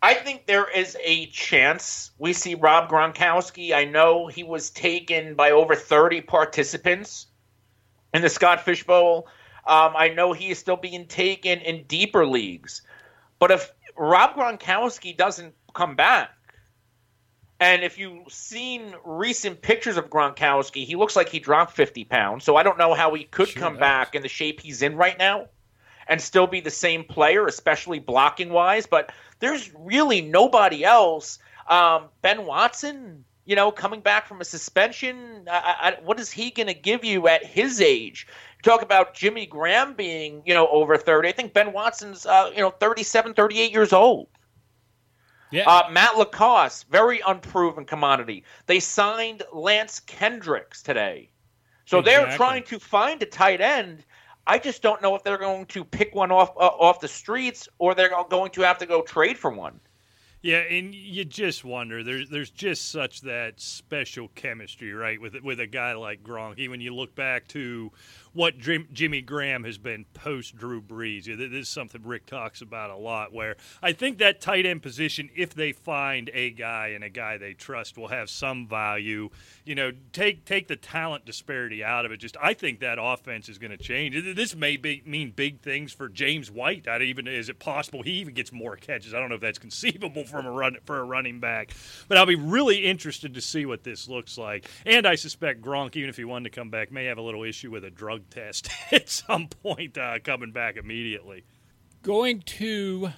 I 0.00 0.14
think 0.14 0.46
there 0.46 0.68
is 0.68 0.96
a 1.04 1.26
chance 1.26 2.10
we 2.18 2.32
see 2.32 2.56
Rob 2.56 2.88
Gronkowski. 2.88 3.72
I 3.72 3.84
know 3.84 4.26
he 4.26 4.42
was 4.42 4.70
taken 4.70 5.34
by 5.34 5.52
over 5.52 5.76
30 5.76 6.22
participants 6.22 7.26
in 8.12 8.22
the 8.22 8.28
Scott 8.28 8.62
Fish 8.62 8.84
Bowl. 8.84 9.28
Um, 9.64 9.92
I 9.96 10.08
know 10.08 10.32
he 10.32 10.50
is 10.50 10.58
still 10.58 10.76
being 10.76 11.06
taken 11.06 11.60
in 11.60 11.84
deeper 11.84 12.26
leagues. 12.26 12.82
But 13.38 13.52
if 13.52 13.72
Rob 13.96 14.34
Gronkowski 14.34 15.16
doesn't 15.16 15.54
come 15.72 15.94
back, 15.94 16.30
and 17.62 17.84
if 17.84 17.96
you've 17.96 18.32
seen 18.32 18.92
recent 19.04 19.62
pictures 19.62 19.96
of 19.96 20.10
Gronkowski, 20.10 20.84
he 20.84 20.96
looks 20.96 21.14
like 21.14 21.28
he 21.28 21.38
dropped 21.38 21.76
50 21.76 22.02
pounds. 22.02 22.42
So 22.42 22.56
I 22.56 22.64
don't 22.64 22.76
know 22.76 22.92
how 22.92 23.14
he 23.14 23.22
could 23.22 23.46
sure 23.46 23.62
come 23.62 23.76
back 23.76 24.16
in 24.16 24.22
the 24.22 24.28
shape 24.28 24.60
he's 24.60 24.82
in 24.82 24.96
right 24.96 25.16
now 25.16 25.46
and 26.08 26.20
still 26.20 26.48
be 26.48 26.60
the 26.60 26.70
same 26.70 27.04
player, 27.04 27.46
especially 27.46 28.00
blocking 28.00 28.48
wise. 28.50 28.86
But 28.86 29.12
there's 29.38 29.72
really 29.78 30.20
nobody 30.20 30.84
else. 30.84 31.38
Um, 31.68 32.06
ben 32.20 32.46
Watson, 32.46 33.24
you 33.44 33.54
know, 33.54 33.70
coming 33.70 34.00
back 34.00 34.26
from 34.26 34.40
a 34.40 34.44
suspension, 34.44 35.46
I, 35.48 35.94
I, 35.98 36.02
what 36.02 36.18
is 36.18 36.32
he 36.32 36.50
going 36.50 36.66
to 36.66 36.74
give 36.74 37.04
you 37.04 37.28
at 37.28 37.46
his 37.46 37.80
age? 37.80 38.26
You 38.56 38.62
talk 38.68 38.82
about 38.82 39.14
Jimmy 39.14 39.46
Graham 39.46 39.94
being, 39.94 40.42
you 40.44 40.52
know, 40.52 40.66
over 40.66 40.96
30. 40.96 41.28
I 41.28 41.32
think 41.32 41.52
Ben 41.52 41.72
Watson's, 41.72 42.26
uh, 42.26 42.50
you 42.52 42.60
know, 42.60 42.70
37, 42.70 43.34
38 43.34 43.70
years 43.70 43.92
old. 43.92 44.26
Yeah. 45.52 45.68
Uh, 45.68 45.88
Matt 45.90 46.16
LaCosse, 46.16 46.84
very 46.84 47.20
unproven 47.26 47.84
commodity. 47.84 48.44
They 48.66 48.80
signed 48.80 49.42
Lance 49.52 50.00
Kendricks 50.00 50.82
today. 50.82 51.30
So 51.84 51.98
exactly. 51.98 52.24
they're 52.24 52.36
trying 52.36 52.62
to 52.64 52.78
find 52.78 53.22
a 53.22 53.26
tight 53.26 53.60
end. 53.60 54.04
I 54.46 54.58
just 54.58 54.82
don't 54.82 55.00
know 55.02 55.14
if 55.14 55.22
they're 55.22 55.38
going 55.38 55.66
to 55.66 55.84
pick 55.84 56.14
one 56.14 56.32
off 56.32 56.50
uh, 56.56 56.66
off 56.66 57.00
the 57.00 57.08
streets 57.08 57.68
or 57.78 57.94
they're 57.94 58.10
going 58.28 58.50
to 58.52 58.62
have 58.62 58.78
to 58.78 58.86
go 58.86 59.02
trade 59.02 59.38
for 59.38 59.50
one. 59.50 59.78
Yeah, 60.42 60.58
and 60.58 60.92
you 60.92 61.24
just 61.24 61.64
wonder. 61.64 62.02
There's 62.02 62.28
there's 62.28 62.50
just 62.50 62.90
such 62.90 63.20
that 63.20 63.60
special 63.60 64.28
chemistry, 64.34 64.92
right, 64.92 65.20
with 65.20 65.36
with 65.42 65.60
a 65.60 65.68
guy 65.68 65.92
like 65.92 66.24
Gronk. 66.24 66.58
Even 66.58 66.80
you 66.80 66.92
look 66.92 67.14
back 67.14 67.46
to 67.48 67.92
what 68.32 68.58
Jimmy 68.58 69.20
Graham 69.20 69.64
has 69.64 69.78
been 69.78 70.06
post 70.14 70.56
Drew 70.56 70.80
Brees. 70.80 71.24
This 71.24 71.52
is 71.52 71.68
something 71.68 72.02
Rick 72.02 72.26
talks 72.26 72.62
about 72.62 72.90
a 72.90 72.96
lot. 72.96 73.32
Where 73.32 73.56
I 73.82 73.92
think 73.92 74.18
that 74.18 74.40
tight 74.40 74.66
end 74.66 74.82
position, 74.82 75.30
if 75.34 75.54
they 75.54 75.72
find 75.72 76.30
a 76.32 76.50
guy 76.50 76.88
and 76.88 77.04
a 77.04 77.10
guy 77.10 77.36
they 77.36 77.52
trust, 77.52 77.98
will 77.98 78.08
have 78.08 78.30
some 78.30 78.66
value. 78.66 79.30
You 79.64 79.74
know, 79.74 79.92
take 80.12 80.44
take 80.44 80.68
the 80.68 80.76
talent 80.76 81.24
disparity 81.24 81.84
out 81.84 82.06
of 82.06 82.12
it. 82.12 82.18
Just 82.18 82.36
I 82.42 82.54
think 82.54 82.80
that 82.80 82.98
offense 83.00 83.48
is 83.48 83.58
going 83.58 83.70
to 83.70 83.76
change. 83.76 84.16
This 84.34 84.54
may 84.54 84.76
be, 84.76 85.02
mean 85.04 85.30
big 85.30 85.60
things 85.60 85.92
for 85.92 86.08
James 86.08 86.50
White. 86.50 86.88
I 86.88 87.00
even 87.02 87.26
is 87.26 87.48
it 87.48 87.58
possible 87.58 88.02
he 88.02 88.12
even 88.12 88.34
gets 88.34 88.52
more 88.52 88.76
catches? 88.76 89.14
I 89.14 89.20
don't 89.20 89.28
know 89.28 89.34
if 89.34 89.40
that's 89.40 89.58
conceivable 89.62 90.24
from 90.24 90.46
a 90.46 90.50
run 90.50 90.76
for 90.84 90.98
a 90.98 91.04
running 91.04 91.40
back, 91.40 91.72
but 92.08 92.16
I'll 92.16 92.26
be 92.26 92.34
really 92.34 92.78
interested 92.78 93.34
to 93.34 93.40
see 93.40 93.66
what 93.66 93.84
this 93.84 94.08
looks 94.08 94.38
like. 94.38 94.68
And 94.86 95.06
I 95.06 95.16
suspect 95.16 95.60
Gronk, 95.60 95.96
even 95.96 96.08
if 96.08 96.16
he 96.16 96.24
wanted 96.24 96.50
to 96.50 96.58
come 96.58 96.70
back, 96.70 96.90
may 96.90 97.04
have 97.06 97.18
a 97.18 97.22
little 97.22 97.44
issue 97.44 97.70
with 97.70 97.84
a 97.84 97.90
drug 97.90 98.21
drug 98.22 98.30
test 98.30 98.68
at 98.92 99.08
some 99.08 99.48
point 99.48 99.96
uh, 99.98 100.18
coming 100.22 100.52
back 100.52 100.76
immediately. 100.76 101.44
Going 102.02 102.40
to, 102.42 103.10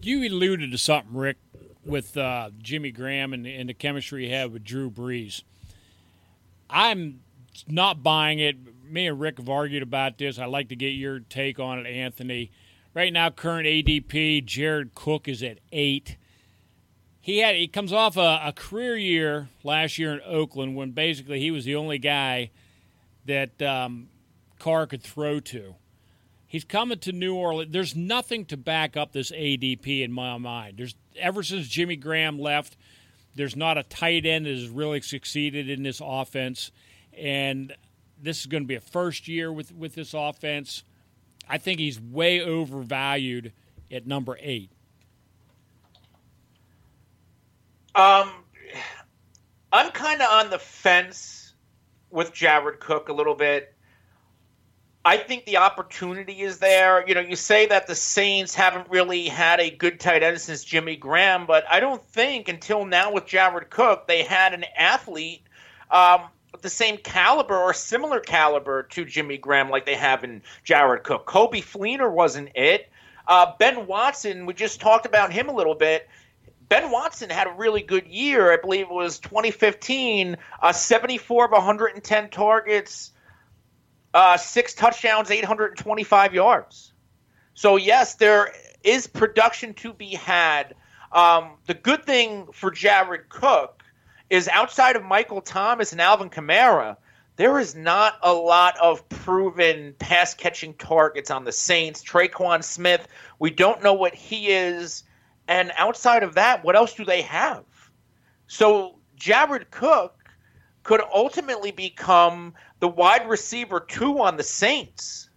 you 0.00 0.28
alluded 0.28 0.70
to 0.70 0.78
something, 0.78 1.14
Rick, 1.14 1.36
with 1.84 2.16
uh, 2.16 2.50
Jimmy 2.58 2.90
Graham 2.90 3.32
and, 3.32 3.46
and 3.46 3.68
the 3.68 3.74
chemistry 3.74 4.26
he 4.26 4.32
had 4.32 4.52
with 4.52 4.64
Drew 4.64 4.90
Brees. 4.90 5.42
I'm 6.68 7.20
not 7.66 8.02
buying 8.02 8.38
it. 8.38 8.56
Me 8.84 9.06
and 9.06 9.20
Rick 9.20 9.38
have 9.38 9.48
argued 9.48 9.82
about 9.82 10.18
this. 10.18 10.38
I'd 10.38 10.46
like 10.46 10.68
to 10.68 10.76
get 10.76 10.90
your 10.90 11.20
take 11.20 11.58
on 11.58 11.78
it, 11.78 11.86
Anthony. 11.86 12.50
Right 12.94 13.12
now, 13.12 13.30
current 13.30 13.66
ADP, 13.66 14.44
Jared 14.44 14.94
Cook 14.94 15.28
is 15.28 15.42
at 15.42 15.58
eight. 15.72 16.16
He 17.20 17.38
had 17.38 17.54
he 17.54 17.68
comes 17.68 17.92
off 17.92 18.16
a, 18.16 18.40
a 18.44 18.52
career 18.52 18.96
year 18.96 19.48
last 19.62 19.98
year 19.98 20.14
in 20.14 20.20
Oakland 20.26 20.74
when 20.74 20.92
basically 20.92 21.38
he 21.38 21.50
was 21.50 21.64
the 21.64 21.76
only 21.76 21.98
guy 21.98 22.50
that 23.30 23.62
um, 23.62 24.08
Carr 24.58 24.86
could 24.86 25.02
throw 25.02 25.38
to. 25.40 25.76
He's 26.46 26.64
coming 26.64 26.98
to 27.00 27.12
New 27.12 27.36
Orleans. 27.36 27.72
There's 27.72 27.94
nothing 27.94 28.44
to 28.46 28.56
back 28.56 28.96
up 28.96 29.12
this 29.12 29.30
ADP 29.30 30.02
in 30.02 30.12
my 30.12 30.36
mind. 30.36 30.78
There's 30.78 30.96
ever 31.16 31.44
since 31.44 31.68
Jimmy 31.68 31.94
Graham 31.94 32.40
left, 32.40 32.76
there's 33.36 33.54
not 33.54 33.78
a 33.78 33.84
tight 33.84 34.26
end 34.26 34.46
that 34.46 34.50
has 34.50 34.68
really 34.68 35.00
succeeded 35.00 35.70
in 35.70 35.84
this 35.84 36.02
offense, 36.04 36.72
and 37.16 37.72
this 38.20 38.40
is 38.40 38.46
going 38.46 38.64
to 38.64 38.66
be 38.66 38.74
a 38.74 38.80
first 38.80 39.28
year 39.28 39.52
with 39.52 39.72
with 39.72 39.94
this 39.94 40.12
offense. 40.12 40.82
I 41.48 41.58
think 41.58 41.78
he's 41.78 42.00
way 42.00 42.40
overvalued 42.40 43.52
at 43.90 44.08
number 44.08 44.36
eight. 44.40 44.70
Um, 47.94 48.30
I'm 49.72 49.90
kind 49.92 50.20
of 50.20 50.28
on 50.30 50.50
the 50.50 50.58
fence 50.58 51.39
with 52.10 52.32
Jared 52.32 52.80
Cook 52.80 53.08
a 53.08 53.12
little 53.12 53.34
bit. 53.34 53.74
I 55.04 55.16
think 55.16 55.46
the 55.46 55.56
opportunity 55.56 56.42
is 56.42 56.58
there. 56.58 57.06
You 57.08 57.14
know, 57.14 57.22
you 57.22 57.36
say 57.36 57.66
that 57.66 57.86
the 57.86 57.94
Saints 57.94 58.54
haven't 58.54 58.90
really 58.90 59.28
had 59.28 59.58
a 59.58 59.70
good 59.70 59.98
tight 59.98 60.22
end 60.22 60.38
since 60.40 60.62
Jimmy 60.62 60.96
Graham, 60.96 61.46
but 61.46 61.64
I 61.70 61.80
don't 61.80 62.04
think 62.08 62.48
until 62.48 62.84
now 62.84 63.12
with 63.12 63.26
Jared 63.26 63.70
Cook 63.70 64.06
they 64.06 64.22
had 64.22 64.52
an 64.52 64.64
athlete 64.76 65.42
um, 65.90 66.22
the 66.62 66.68
same 66.68 66.96
caliber 66.98 67.56
or 67.56 67.72
similar 67.72 68.20
caliber 68.20 68.82
to 68.84 69.04
Jimmy 69.04 69.38
Graham 69.38 69.70
like 69.70 69.86
they 69.86 69.94
have 69.94 70.24
in 70.24 70.42
Jared 70.64 71.04
Cook. 71.04 71.26
Coby 71.26 71.62
Fleener 71.62 72.10
wasn't 72.10 72.50
it. 72.54 72.90
Uh, 73.26 73.52
ben 73.58 73.86
Watson, 73.86 74.46
we 74.46 74.54
just 74.54 74.80
talked 74.80 75.06
about 75.06 75.32
him 75.32 75.48
a 75.48 75.54
little 75.54 75.74
bit. 75.74 76.08
Ben 76.70 76.92
Watson 76.92 77.30
had 77.30 77.48
a 77.48 77.52
really 77.52 77.82
good 77.82 78.06
year. 78.06 78.52
I 78.52 78.56
believe 78.56 78.86
it 78.86 78.92
was 78.92 79.18
2015, 79.18 80.36
uh, 80.62 80.72
74 80.72 81.46
of 81.46 81.50
110 81.50 82.30
targets, 82.30 83.10
uh, 84.14 84.36
six 84.36 84.72
touchdowns, 84.74 85.32
825 85.32 86.32
yards. 86.32 86.92
So, 87.54 87.74
yes, 87.74 88.14
there 88.14 88.54
is 88.84 89.08
production 89.08 89.74
to 89.74 89.92
be 89.92 90.14
had. 90.14 90.76
Um, 91.10 91.56
the 91.66 91.74
good 91.74 92.04
thing 92.04 92.46
for 92.52 92.70
Jared 92.70 93.28
Cook 93.28 93.82
is 94.30 94.46
outside 94.46 94.94
of 94.94 95.02
Michael 95.02 95.40
Thomas 95.40 95.90
and 95.90 96.00
Alvin 96.00 96.30
Kamara, 96.30 96.96
there 97.34 97.58
is 97.58 97.74
not 97.74 98.16
a 98.22 98.32
lot 98.32 98.78
of 98.78 99.08
proven 99.08 99.94
pass 99.98 100.34
catching 100.34 100.74
targets 100.74 101.32
on 101.32 101.42
the 101.42 101.52
Saints. 101.52 102.04
Tre'Quan 102.04 102.62
Smith, 102.62 103.08
we 103.40 103.50
don't 103.50 103.82
know 103.82 103.94
what 103.94 104.14
he 104.14 104.50
is. 104.50 105.02
And 105.50 105.72
outside 105.76 106.22
of 106.22 106.34
that, 106.34 106.62
what 106.62 106.76
else 106.76 106.94
do 106.94 107.04
they 107.04 107.22
have? 107.22 107.64
So 108.46 109.00
Jared 109.16 109.72
Cook 109.72 110.16
could 110.84 111.00
ultimately 111.12 111.72
become 111.72 112.54
the 112.78 112.86
wide 112.86 113.28
receiver 113.28 113.80
two 113.80 114.20
on 114.20 114.36
the 114.36 114.44
Saints. 114.44 115.28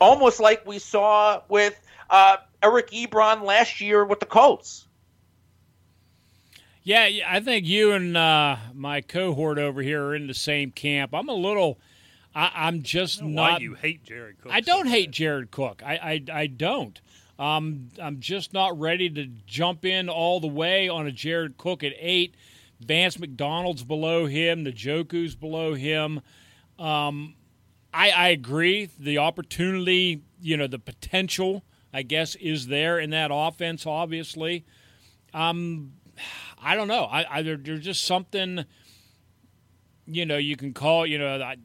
Almost 0.00 0.40
like 0.40 0.66
we 0.66 0.78
saw 0.78 1.42
with 1.50 1.78
uh, 2.08 2.38
Eric 2.62 2.90
Ebron 2.92 3.42
last 3.44 3.82
year 3.82 4.02
with 4.02 4.18
the 4.18 4.26
Colts. 4.26 4.88
Yeah, 6.82 7.06
I 7.28 7.40
think 7.40 7.66
you 7.66 7.92
and 7.92 8.16
uh, 8.16 8.56
my 8.72 9.02
cohort 9.02 9.58
over 9.58 9.82
here 9.82 10.02
are 10.04 10.14
in 10.14 10.26
the 10.26 10.32
same 10.32 10.70
camp. 10.70 11.12
I'm 11.12 11.28
a 11.28 11.34
little. 11.34 11.78
I, 12.34 12.68
am 12.68 12.82
just 12.82 13.22
not. 13.22 13.52
Why 13.52 13.58
you 13.58 13.74
hate 13.74 14.04
Jared 14.04 14.40
Cook? 14.40 14.50
I 14.50 14.60
don't 14.60 14.86
so 14.86 14.90
hate 14.90 15.10
Jared 15.10 15.50
Cook. 15.50 15.82
I, 15.84 15.96
I, 15.96 16.40
I 16.40 16.46
don't. 16.46 16.98
Um, 17.40 17.88
I'm 18.00 18.20
just 18.20 18.52
not 18.52 18.78
ready 18.78 19.08
to 19.08 19.26
jump 19.46 19.86
in 19.86 20.10
all 20.10 20.40
the 20.40 20.46
way 20.46 20.90
on 20.90 21.06
a 21.06 21.10
Jared 21.10 21.56
Cook 21.56 21.82
at 21.82 21.94
eight. 21.98 22.34
Vance 22.80 23.18
McDonald's 23.18 23.82
below 23.82 24.26
him. 24.26 24.64
The 24.64 24.72
Njoku's 24.72 25.34
below 25.34 25.72
him. 25.72 26.20
Um, 26.78 27.34
I, 27.94 28.10
I 28.10 28.28
agree. 28.28 28.90
The 28.98 29.18
opportunity, 29.18 30.20
you 30.38 30.58
know, 30.58 30.66
the 30.66 30.78
potential, 30.78 31.64
I 31.94 32.02
guess, 32.02 32.34
is 32.34 32.66
there 32.66 32.98
in 32.98 33.08
that 33.10 33.30
offense. 33.32 33.86
Obviously, 33.86 34.66
um, 35.32 35.92
I 36.62 36.76
don't 36.76 36.88
know. 36.88 37.04
I, 37.04 37.38
I 37.38 37.42
there's 37.42 37.80
just 37.80 38.04
something, 38.04 38.66
you 40.06 40.26
know, 40.26 40.36
you 40.36 40.56
can 40.56 40.74
call. 40.74 41.06
You 41.06 41.18
know, 41.18 41.40
I, 41.40 41.56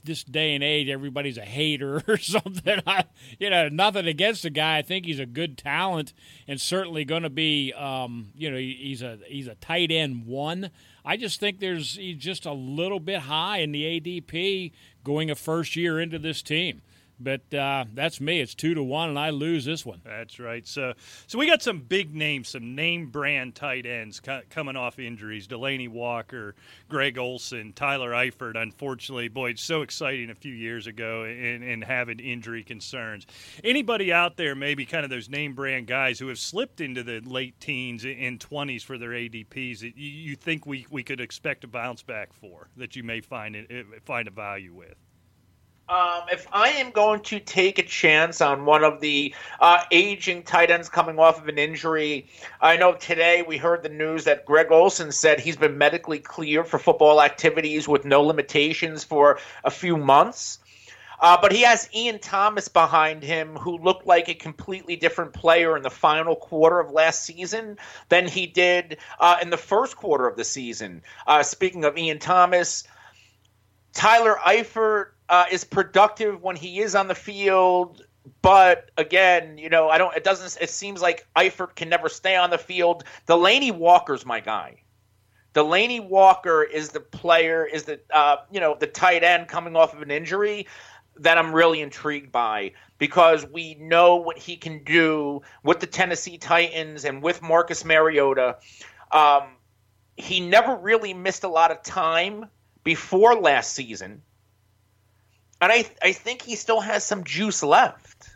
this 0.00 0.24
day 0.24 0.54
and 0.54 0.64
age, 0.64 0.88
everybody's 0.88 1.38
a 1.38 1.44
hater 1.44 2.02
or 2.08 2.16
something. 2.18 2.80
I, 2.86 3.04
you 3.38 3.50
know, 3.50 3.68
nothing 3.68 4.06
against 4.06 4.42
the 4.42 4.50
guy. 4.50 4.78
I 4.78 4.82
think 4.82 5.06
he's 5.06 5.18
a 5.18 5.26
good 5.26 5.58
talent 5.58 6.12
and 6.46 6.60
certainly 6.60 7.04
going 7.04 7.22
to 7.22 7.30
be, 7.30 7.72
um, 7.72 8.30
you 8.34 8.50
know, 8.50 8.56
he's 8.56 9.02
a 9.02 9.18
he's 9.26 9.46
a 9.46 9.54
tight 9.56 9.90
end 9.90 10.26
one. 10.26 10.70
I 11.04 11.16
just 11.16 11.40
think 11.40 11.60
there's 11.60 11.96
he's 11.96 12.16
just 12.16 12.46
a 12.46 12.52
little 12.52 13.00
bit 13.00 13.20
high 13.20 13.58
in 13.58 13.72
the 13.72 14.00
ADP 14.00 14.72
going 15.04 15.30
a 15.30 15.34
first 15.34 15.76
year 15.76 16.00
into 16.00 16.18
this 16.18 16.42
team. 16.42 16.82
But 17.20 17.52
uh, 17.52 17.84
that's 17.92 18.18
me. 18.18 18.40
It's 18.40 18.54
two 18.54 18.72
to 18.72 18.82
one, 18.82 19.10
and 19.10 19.18
I 19.18 19.28
lose 19.28 19.66
this 19.66 19.84
one. 19.84 20.00
That's 20.04 20.40
right. 20.40 20.66
So, 20.66 20.94
so 21.26 21.38
we 21.38 21.46
got 21.46 21.62
some 21.62 21.80
big 21.80 22.14
names, 22.14 22.48
some 22.48 22.74
name 22.74 23.10
brand 23.10 23.54
tight 23.54 23.84
ends 23.84 24.20
co- 24.20 24.40
coming 24.48 24.74
off 24.74 24.98
injuries: 24.98 25.46
Delanie 25.46 25.88
Walker, 25.88 26.54
Greg 26.88 27.18
Olsen, 27.18 27.74
Tyler 27.74 28.12
Eifert. 28.12 28.60
Unfortunately, 28.60 29.28
boy, 29.28 29.50
it's 29.50 29.62
so 29.62 29.82
exciting 29.82 30.30
a 30.30 30.34
few 30.34 30.54
years 30.54 30.86
ago, 30.86 31.24
and, 31.24 31.62
and 31.62 31.84
having 31.84 32.18
injury 32.20 32.62
concerns. 32.62 33.26
Anybody 33.62 34.12
out 34.12 34.38
there, 34.38 34.54
maybe 34.54 34.86
kind 34.86 35.04
of 35.04 35.10
those 35.10 35.28
name 35.28 35.52
brand 35.52 35.86
guys 35.86 36.18
who 36.18 36.28
have 36.28 36.38
slipped 36.38 36.80
into 36.80 37.02
the 37.02 37.20
late 37.20 37.60
teens 37.60 38.06
and 38.06 38.40
twenties 38.40 38.82
for 38.82 38.96
their 38.96 39.10
ADPs, 39.10 39.80
that 39.80 39.96
you, 39.98 40.08
you 40.10 40.36
think 40.36 40.64
we 40.64 40.86
we 40.90 41.02
could 41.02 41.20
expect 41.20 41.64
a 41.64 41.68
bounce 41.68 42.02
back 42.02 42.32
for 42.32 42.68
that 42.78 42.96
you 42.96 43.02
may 43.02 43.20
find 43.20 43.54
it, 43.54 43.86
find 44.06 44.26
a 44.26 44.30
value 44.30 44.72
with. 44.72 44.94
Um, 45.90 46.22
if 46.30 46.46
I 46.52 46.68
am 46.68 46.92
going 46.92 47.20
to 47.22 47.40
take 47.40 47.80
a 47.80 47.82
chance 47.82 48.40
on 48.40 48.64
one 48.64 48.84
of 48.84 49.00
the 49.00 49.34
uh, 49.58 49.82
aging 49.90 50.44
tight 50.44 50.70
ends 50.70 50.88
coming 50.88 51.18
off 51.18 51.40
of 51.40 51.48
an 51.48 51.58
injury, 51.58 52.26
I 52.60 52.76
know 52.76 52.92
today 52.92 53.42
we 53.42 53.56
heard 53.56 53.82
the 53.82 53.88
news 53.88 54.22
that 54.22 54.46
Greg 54.46 54.70
Olsen 54.70 55.10
said 55.10 55.40
he's 55.40 55.56
been 55.56 55.76
medically 55.76 56.20
cleared 56.20 56.68
for 56.68 56.78
football 56.78 57.20
activities 57.20 57.88
with 57.88 58.04
no 58.04 58.22
limitations 58.22 59.02
for 59.02 59.40
a 59.64 59.70
few 59.70 59.96
months. 59.96 60.60
Uh, 61.18 61.36
but 61.42 61.50
he 61.50 61.62
has 61.62 61.88
Ian 61.92 62.20
Thomas 62.20 62.68
behind 62.68 63.24
him, 63.24 63.56
who 63.56 63.76
looked 63.78 64.06
like 64.06 64.28
a 64.28 64.34
completely 64.34 64.94
different 64.94 65.32
player 65.32 65.76
in 65.76 65.82
the 65.82 65.90
final 65.90 66.36
quarter 66.36 66.78
of 66.78 66.92
last 66.92 67.24
season 67.24 67.76
than 68.10 68.28
he 68.28 68.46
did 68.46 68.98
uh, 69.18 69.38
in 69.42 69.50
the 69.50 69.56
first 69.56 69.96
quarter 69.96 70.28
of 70.28 70.36
the 70.36 70.44
season. 70.44 71.02
Uh, 71.26 71.42
speaking 71.42 71.84
of 71.84 71.98
Ian 71.98 72.20
Thomas, 72.20 72.84
Tyler 73.92 74.36
Eifert 74.46 75.08
uh, 75.30 75.44
is 75.50 75.64
productive 75.64 76.42
when 76.42 76.56
he 76.56 76.80
is 76.80 76.94
on 76.94 77.08
the 77.08 77.14
field. 77.14 78.04
But 78.42 78.90
again, 78.98 79.56
you 79.56 79.70
know, 79.70 79.88
I 79.88 79.96
don't. 79.96 80.14
It 80.14 80.24
doesn't. 80.24 80.62
It 80.62 80.68
seems 80.68 81.00
like 81.00 81.26
Eifert 81.36 81.76
can 81.76 81.88
never 81.88 82.08
stay 82.10 82.36
on 82.36 82.50
the 82.50 82.58
field. 82.58 83.04
Delanie 83.26 83.72
Walker's 83.72 84.26
my 84.26 84.40
guy. 84.40 84.82
Delanie 85.54 86.06
Walker 86.06 86.62
is 86.62 86.90
the 86.90 87.00
player, 87.00 87.64
is 87.64 87.84
the 87.84 88.00
uh, 88.12 88.36
you 88.50 88.60
know 88.60 88.76
the 88.78 88.86
tight 88.86 89.22
end 89.22 89.48
coming 89.48 89.76
off 89.76 89.94
of 89.94 90.02
an 90.02 90.10
injury 90.10 90.66
that 91.16 91.38
I'm 91.38 91.54
really 91.54 91.80
intrigued 91.80 92.32
by 92.32 92.72
because 92.98 93.46
we 93.46 93.74
know 93.74 94.16
what 94.16 94.38
he 94.38 94.56
can 94.56 94.82
do 94.84 95.42
with 95.62 95.80
the 95.80 95.86
Tennessee 95.86 96.38
Titans 96.38 97.04
and 97.04 97.22
with 97.22 97.42
Marcus 97.42 97.84
Mariota. 97.84 98.56
Um, 99.12 99.44
he 100.16 100.40
never 100.40 100.76
really 100.76 101.14
missed 101.14 101.44
a 101.44 101.48
lot 101.48 101.70
of 101.70 101.82
time 101.82 102.46
before 102.84 103.34
last 103.34 103.72
season 103.72 104.22
and 105.60 105.72
I 105.72 105.84
I 106.02 106.12
think 106.12 106.42
he 106.42 106.56
still 106.56 106.80
has 106.80 107.04
some 107.04 107.24
juice 107.24 107.62
left. 107.62 108.30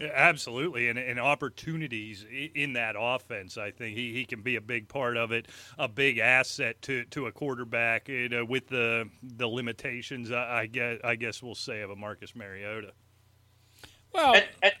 Yeah, 0.00 0.12
absolutely, 0.14 0.88
and, 0.88 0.98
and 0.98 1.20
opportunities 1.20 2.24
in 2.54 2.72
that 2.72 2.94
offense. 2.98 3.58
I 3.58 3.70
think 3.70 3.94
he, 3.98 4.14
he 4.14 4.24
can 4.24 4.40
be 4.40 4.56
a 4.56 4.60
big 4.60 4.88
part 4.88 5.18
of 5.18 5.30
it, 5.30 5.48
a 5.78 5.88
big 5.88 6.16
asset 6.16 6.80
to, 6.82 7.04
to 7.06 7.26
a 7.26 7.32
quarterback. 7.32 8.08
You 8.08 8.30
know, 8.30 8.44
with 8.46 8.66
the 8.68 9.10
the 9.22 9.46
limitations, 9.46 10.32
I, 10.32 10.60
I 10.60 10.66
guess 10.66 11.00
I 11.04 11.16
guess 11.16 11.42
we'll 11.42 11.54
say 11.54 11.82
of 11.82 11.90
a 11.90 11.96
Marcus 11.96 12.34
Mariota. 12.34 12.92
Well, 14.14 14.36
and, 14.36 14.44
and, 14.62 14.72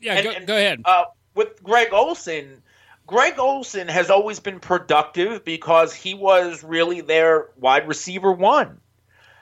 yeah, 0.00 0.14
and, 0.14 0.24
go, 0.24 0.46
go, 0.46 0.56
ahead. 0.56 0.82
Uh, 0.84 1.04
with 1.36 1.62
Greg 1.62 1.92
Olsen, 1.92 2.60
Greg 3.06 3.38
Olsen 3.38 3.86
has 3.86 4.10
always 4.10 4.40
been 4.40 4.58
productive 4.58 5.44
because 5.44 5.94
he 5.94 6.14
was 6.14 6.64
really 6.64 7.00
their 7.00 7.50
wide 7.58 7.86
receiver 7.86 8.32
one. 8.32 8.80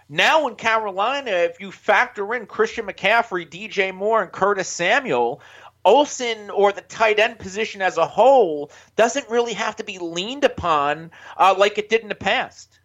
Now 0.09 0.47
in 0.47 0.55
Carolina, 0.55 1.31
if 1.31 1.61
you 1.61 1.73
factor 1.73 2.35
in 2.35 2.47
Christian 2.47 2.87
McCaffrey, 2.87 3.49
DJ 3.49 3.92
Moore, 3.92 4.23
and 4.23 4.31
Curtis 4.31 4.69
Samuel, 4.69 5.40
Olsen 5.85 6.51
or 6.51 6.73
the 6.73 6.81
tight 6.81 7.19
end 7.19 7.38
position 7.38 7.83
as 7.83 7.97
a 7.97 8.07
whole 8.07 8.71
doesn't 8.97 9.29
really 9.31 9.53
have 9.55 9.77
to 9.77 9.85
be 9.85 9.99
leaned 9.99 10.45
upon 10.45 11.11
uh, 11.37 11.55
like 11.57 11.79
it 11.79 11.88
did 11.88 12.03
in 12.03 12.09
the 12.09 12.14
past. 12.14 12.79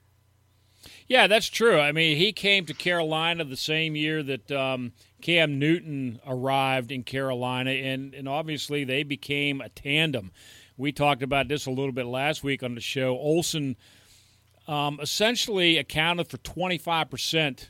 Yeah, 1.07 1.27
that's 1.27 1.47
true. 1.47 1.79
I 1.79 1.91
mean, 1.91 2.17
he 2.17 2.31
came 2.31 2.65
to 2.67 2.73
Carolina 2.73 3.43
the 3.43 3.57
same 3.57 3.95
year 3.95 4.23
that 4.23 4.51
um, 4.51 4.93
Cam 5.21 5.59
Newton 5.59 6.19
arrived 6.25 6.91
in 6.91 7.03
Carolina, 7.03 7.71
and, 7.71 8.13
and 8.13 8.29
obviously 8.29 8.83
they 8.83 9.03
became 9.03 9.61
a 9.61 9.69
tandem. 9.69 10.31
We 10.77 10.91
talked 10.91 11.21
about 11.21 11.49
this 11.49 11.65
a 11.65 11.71
little 11.71 11.91
bit 11.91 12.05
last 12.05 12.43
week 12.43 12.63
on 12.63 12.75
the 12.75 12.81
show. 12.81 13.17
Olsen– 13.17 13.75
um, 14.67 14.99
essentially 15.01 15.77
accounted 15.77 16.27
for 16.27 16.37
25% 16.37 17.69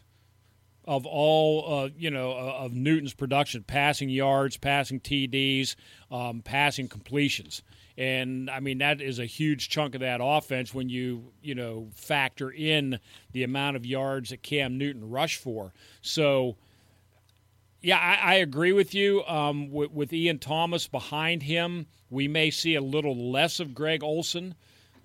of 0.85 1.05
all, 1.05 1.73
uh, 1.73 1.89
you 1.95 2.09
know, 2.09 2.31
uh, 2.31 2.65
of 2.65 2.73
Newton's 2.73 3.13
production, 3.13 3.63
passing 3.63 4.09
yards, 4.09 4.57
passing 4.57 4.99
TDs, 4.99 5.75
um, 6.09 6.41
passing 6.41 6.87
completions. 6.87 7.61
And 7.97 8.49
I 8.49 8.59
mean 8.61 8.79
that 8.79 9.01
is 9.01 9.19
a 9.19 9.25
huge 9.25 9.69
chunk 9.69 9.95
of 9.95 10.01
that 10.01 10.21
offense 10.23 10.73
when 10.73 10.89
you 10.89 11.33
you 11.41 11.53
know 11.53 11.89
factor 11.93 12.49
in 12.49 12.99
the 13.31 13.43
amount 13.43 13.75
of 13.75 13.85
yards 13.85 14.29
that 14.29 14.41
Cam 14.41 14.77
Newton 14.77 15.09
rushed 15.09 15.39
for. 15.39 15.73
So 16.01 16.55
Yeah, 17.81 17.99
I, 17.99 18.33
I 18.33 18.33
agree 18.35 18.73
with 18.73 18.95
you. 18.95 19.23
Um, 19.25 19.71
with, 19.71 19.91
with, 19.91 20.13
Ian 20.13 20.39
Thomas 20.39 20.87
behind 20.87 21.43
him, 21.43 21.87
we 22.09 22.27
may 22.27 22.49
see 22.49 22.75
a 22.75 22.81
little 22.81 23.31
less 23.31 23.59
of 23.59 23.73
Greg 23.75 24.03
Olsen 24.03 24.55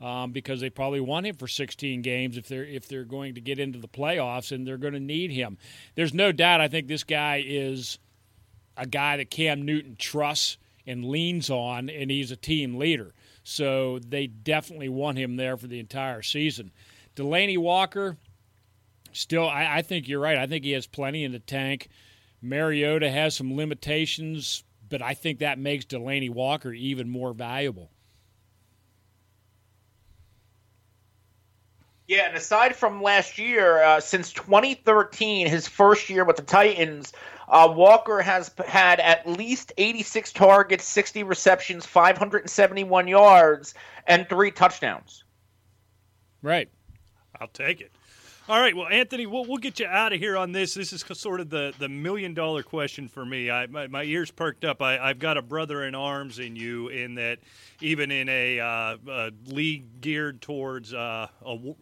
um, 0.00 0.32
because 0.32 0.60
they 0.60 0.70
probably 0.70 1.00
want 1.00 1.26
him 1.26 1.36
for 1.36 1.48
16 1.48 2.02
games 2.02 2.36
if 2.36 2.48
they're 2.48 2.64
if 2.64 2.88
they're 2.88 3.04
going 3.04 3.34
to 3.34 3.40
get 3.40 3.58
into 3.58 3.78
the 3.78 3.88
playoffs 3.88 4.52
and 4.52 4.66
they're 4.66 4.76
going 4.76 4.94
to 4.94 5.00
need 5.00 5.30
him. 5.30 5.58
There's 5.94 6.14
no 6.14 6.32
doubt. 6.32 6.60
I 6.60 6.68
think 6.68 6.88
this 6.88 7.04
guy 7.04 7.42
is 7.46 7.98
a 8.76 8.86
guy 8.86 9.16
that 9.16 9.30
Cam 9.30 9.62
Newton 9.62 9.96
trusts 9.98 10.58
and 10.86 11.04
leans 11.04 11.50
on, 11.50 11.90
and 11.90 12.10
he's 12.10 12.30
a 12.30 12.36
team 12.36 12.76
leader. 12.76 13.12
So 13.42 13.98
they 14.00 14.26
definitely 14.26 14.88
want 14.88 15.18
him 15.18 15.36
there 15.36 15.56
for 15.56 15.66
the 15.66 15.80
entire 15.80 16.22
season. 16.22 16.72
Delanie 17.14 17.58
Walker, 17.58 18.16
still, 19.12 19.48
I, 19.48 19.78
I 19.78 19.82
think 19.82 20.08
you're 20.08 20.20
right. 20.20 20.36
I 20.36 20.46
think 20.46 20.64
he 20.64 20.72
has 20.72 20.86
plenty 20.86 21.24
in 21.24 21.32
the 21.32 21.38
tank. 21.38 21.88
Mariota 22.42 23.10
has 23.10 23.34
some 23.34 23.56
limitations, 23.56 24.62
but 24.88 25.02
I 25.02 25.14
think 25.14 25.38
that 25.38 25.58
makes 25.58 25.84
Delanie 25.84 26.30
Walker 26.30 26.72
even 26.72 27.08
more 27.08 27.32
valuable. 27.32 27.90
Yeah, 32.08 32.28
and 32.28 32.36
aside 32.36 32.76
from 32.76 33.02
last 33.02 33.36
year, 33.36 33.82
uh, 33.82 34.00
since 34.00 34.32
2013, 34.32 35.48
his 35.48 35.66
first 35.66 36.08
year 36.08 36.24
with 36.24 36.36
the 36.36 36.42
Titans, 36.42 37.12
uh, 37.48 37.72
Walker 37.74 38.20
has 38.20 38.50
had 38.64 39.00
at 39.00 39.26
least 39.26 39.72
86 39.76 40.32
targets, 40.32 40.84
60 40.84 41.24
receptions, 41.24 41.84
571 41.84 43.08
yards, 43.08 43.74
and 44.06 44.28
three 44.28 44.52
touchdowns. 44.52 45.24
Right. 46.42 46.68
I'll 47.40 47.48
take 47.48 47.80
it. 47.80 47.90
All 48.48 48.60
right, 48.60 48.76
well, 48.76 48.86
Anthony, 48.86 49.26
we'll, 49.26 49.44
we'll 49.44 49.56
get 49.56 49.80
you 49.80 49.88
out 49.88 50.12
of 50.12 50.20
here 50.20 50.36
on 50.36 50.52
this. 50.52 50.74
This 50.74 50.92
is 50.92 51.04
sort 51.14 51.40
of 51.40 51.50
the, 51.50 51.74
the 51.80 51.88
million 51.88 52.32
dollar 52.32 52.62
question 52.62 53.08
for 53.08 53.26
me. 53.26 53.50
I, 53.50 53.66
my, 53.66 53.88
my 53.88 54.04
ears 54.04 54.30
perked 54.30 54.64
up. 54.64 54.80
I, 54.80 54.98
I've 55.00 55.18
got 55.18 55.36
a 55.36 55.42
brother 55.42 55.82
in 55.82 55.96
arms 55.96 56.38
in 56.38 56.54
you, 56.54 56.86
in 56.86 57.16
that 57.16 57.40
even 57.80 58.12
in 58.12 58.28
a, 58.28 58.60
uh, 58.60 58.96
a 59.08 59.32
league 59.46 60.00
geared 60.00 60.40
towards 60.40 60.94
uh, 60.94 61.26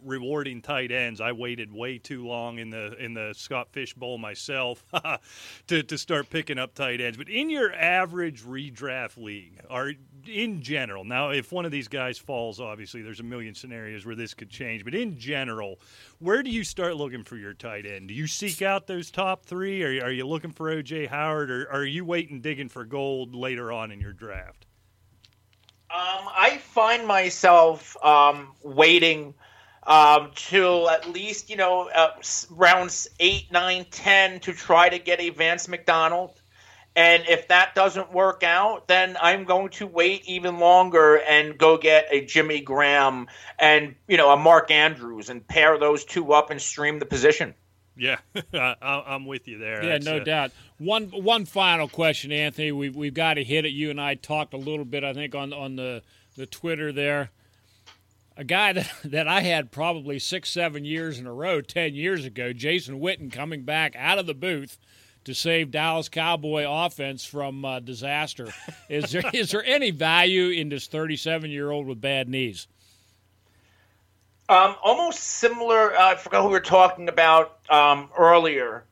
rewarding 0.03 0.63
tight 0.63 0.91
ends, 0.91 1.21
I 1.21 1.33
waited 1.33 1.71
way 1.71 1.99
too 1.99 2.27
long 2.27 2.59
in 2.59 2.71
the 2.71 2.97
in 2.97 3.13
the 3.13 3.35
Scott 3.37 3.69
Fish 3.71 3.93
Bowl 3.93 4.17
myself 4.17 4.87
to, 5.67 5.83
to 5.83 5.99
start 5.99 6.31
picking 6.31 6.59
up 6.59 6.75
tight 6.75 6.99
ends. 6.99 7.19
But 7.19 7.29
in 7.29 7.51
your 7.51 7.75
average 7.75 8.43
redraft 8.43 9.19
league, 9.19 9.61
are 9.69 9.93
in 10.29 10.63
general 10.63 11.05
now, 11.05 11.31
if 11.31 11.53
one 11.53 11.65
of 11.65 11.71
these 11.71 11.89
guys 11.89 12.19
falls, 12.19 12.61
obviously 12.61 13.03
there's 13.03 13.21
a 13.21 13.25
million 13.25 13.55
scenarios 13.55 14.05
where 14.07 14.15
this 14.15 14.35
could 14.35 14.51
change. 14.51 14.85
But 14.85 14.95
in 14.95 15.19
general, 15.19 15.81
where 16.19 16.43
do 16.43 16.51
you 16.51 16.65
start 16.65 16.97
looking 16.97 17.25
for 17.25 17.37
your 17.37 17.55
tight 17.55 17.87
end? 17.87 18.09
Do 18.09 18.15
you 18.15 18.27
seek 18.27 18.63
out 18.63 18.87
those 18.87 19.11
top 19.11 19.45
three? 19.45 19.83
Or 19.83 20.05
are 20.05 20.13
you 20.13 20.27
looking 20.27 20.53
for 20.53 20.75
OJ 20.75 21.09
Howard, 21.09 21.51
or 21.51 21.71
are 21.71 21.85
you 21.85 22.05
waiting 22.05 22.41
digging 22.41 22.69
for 22.69 22.85
gold 22.85 23.35
later 23.35 23.73
on 23.73 23.91
in 23.91 24.01
your 24.01 24.13
draft? 24.13 24.67
Um, 25.91 26.29
I 26.37 26.59
find 26.59 27.07
myself 27.07 27.97
um, 28.05 28.49
waiting 28.63 29.35
um, 29.87 30.31
till 30.35 30.91
at 30.91 31.09
least 31.09 31.51
you 31.51 31.57
know 31.57 31.89
uh, 31.89 32.11
rounds 32.51 33.09
eight, 33.21 33.53
nine, 33.53 33.87
ten 33.91 34.41
to 34.41 34.53
try 34.53 34.89
to 34.89 34.99
get 34.99 35.21
a 35.21 35.31
Vance 35.31 35.69
McDonald. 35.69 36.33
And 36.97 37.25
if 37.29 37.49
that 37.49 37.75
doesn't 37.75 38.13
work 38.13 38.45
out, 38.45 38.87
then 38.87 39.17
I'm 39.21 39.45
going 39.45 39.71
to 39.71 39.87
wait 39.87 40.25
even 40.27 40.59
longer 40.59 41.17
and 41.17 41.59
go 41.59 41.77
get 41.77 42.07
a 42.11 42.25
Jimmy 42.25 42.61
Graham 42.61 43.27
and 43.59 43.97
you 44.07 44.17
know 44.17 44.31
a 44.31 44.37
Mark 44.37 44.71
Andrews 44.71 45.29
and 45.29 45.47
pair 45.47 45.77
those 45.77 46.05
two 46.05 46.33
up 46.33 46.51
and 46.51 46.61
stream 46.61 47.01
the 47.01 47.07
position. 47.07 47.55
Yeah, 47.97 48.19
I'm 48.83 49.27
with 49.27 49.49
you 49.49 49.59
there. 49.59 49.83
Yeah, 49.83 49.91
That's 49.91 50.07
no 50.07 50.19
uh, 50.19 50.25
doubt. 50.25 50.53
One 50.79 51.09
one 51.09 51.47
final 51.47 51.89
question, 51.89 52.31
Anthony. 52.31 52.71
We've 52.71 52.95
we've 52.95 53.15
got 53.15 53.35
to 53.35 53.45
hit 53.45 53.65
it. 53.65 53.71
You 53.71 53.91
and 53.91 54.01
I 54.01 54.15
talked 54.15 54.55
a 54.55 54.59
little 54.59 54.85
bit, 54.85 55.03
I 55.03 55.13
think, 55.15 55.35
on 55.35 55.53
on 55.53 55.77
the 55.77 56.03
the 56.37 56.47
Twitter 56.47 56.93
there. 56.93 57.31
A 58.37 58.45
guy 58.45 58.73
that, 58.75 58.91
that 59.05 59.29
I 59.29 59.41
had 59.41 59.73
probably 59.73 60.21
six, 60.21 60.51
seven 60.51 60.85
years 60.85 61.19
in 61.19 61.27
a 61.27 61.33
row, 61.33 61.61
ten 61.61 61.95
years 61.95 62.25
ago, 62.25 62.53
Jason 62.53 63.01
Witten, 63.01 63.33
coming 63.33 63.63
back 63.63 63.95
out 63.97 64.19
of 64.19 64.27
the 64.27 64.35
booth 64.35 64.79
to 65.25 65.35
save 65.35 65.71
Dallas 65.71 66.09
Cowboy 66.09 66.65
offense 66.69 67.25
from 67.25 67.65
uh, 67.65 67.81
disaster. 67.81 68.49
Is 68.89 69.11
there 69.13 69.23
is 69.33 69.51
there 69.51 69.65
any 69.65 69.91
value 69.91 70.51
in 70.51 70.69
this 70.69 70.87
37 70.87 71.51
year 71.51 71.71
old 71.71 71.87
with 71.87 72.01
bad 72.01 72.29
knees? 72.29 72.67
Um, 74.49 74.77
almost 74.83 75.21
similar. 75.21 75.97
Uh, 75.97 76.13
I 76.13 76.15
forgot 76.17 76.43
who 76.43 76.49
we 76.49 76.53
were 76.53 76.61
talking 76.61 77.09
about 77.09 77.59
um, 77.71 78.11
earlier, 78.17 78.85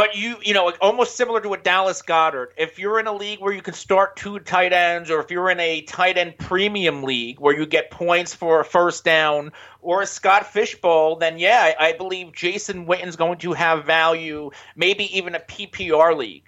but 0.00 0.16
you 0.16 0.38
you 0.42 0.54
know 0.54 0.72
almost 0.80 1.14
similar 1.14 1.42
to 1.42 1.52
a 1.52 1.58
Dallas 1.58 2.00
Goedert. 2.00 2.52
If 2.56 2.78
you're 2.78 2.98
in 2.98 3.06
a 3.06 3.12
league 3.12 3.38
where 3.38 3.52
you 3.52 3.60
can 3.60 3.74
start 3.74 4.16
two 4.16 4.38
tight 4.38 4.72
ends, 4.72 5.10
or 5.10 5.20
if 5.20 5.30
you're 5.30 5.50
in 5.50 5.60
a 5.60 5.82
tight 5.82 6.16
end 6.16 6.38
premium 6.38 7.02
league 7.02 7.38
where 7.38 7.54
you 7.54 7.66
get 7.66 7.90
points 7.90 8.34
for 8.34 8.60
a 8.60 8.64
first 8.64 9.04
down, 9.04 9.52
or 9.82 10.00
a 10.00 10.06
Scott 10.06 10.46
Fish 10.46 10.80
Bowl, 10.80 11.16
then 11.16 11.38
yeah, 11.38 11.74
I, 11.78 11.88
I 11.88 11.92
believe 11.92 12.32
Jason 12.32 12.86
Witten's 12.86 13.16
going 13.16 13.40
to 13.40 13.52
have 13.52 13.84
value. 13.84 14.52
Maybe 14.74 15.18
even 15.18 15.34
a 15.34 15.40
PPR 15.40 16.16
league. 16.16 16.44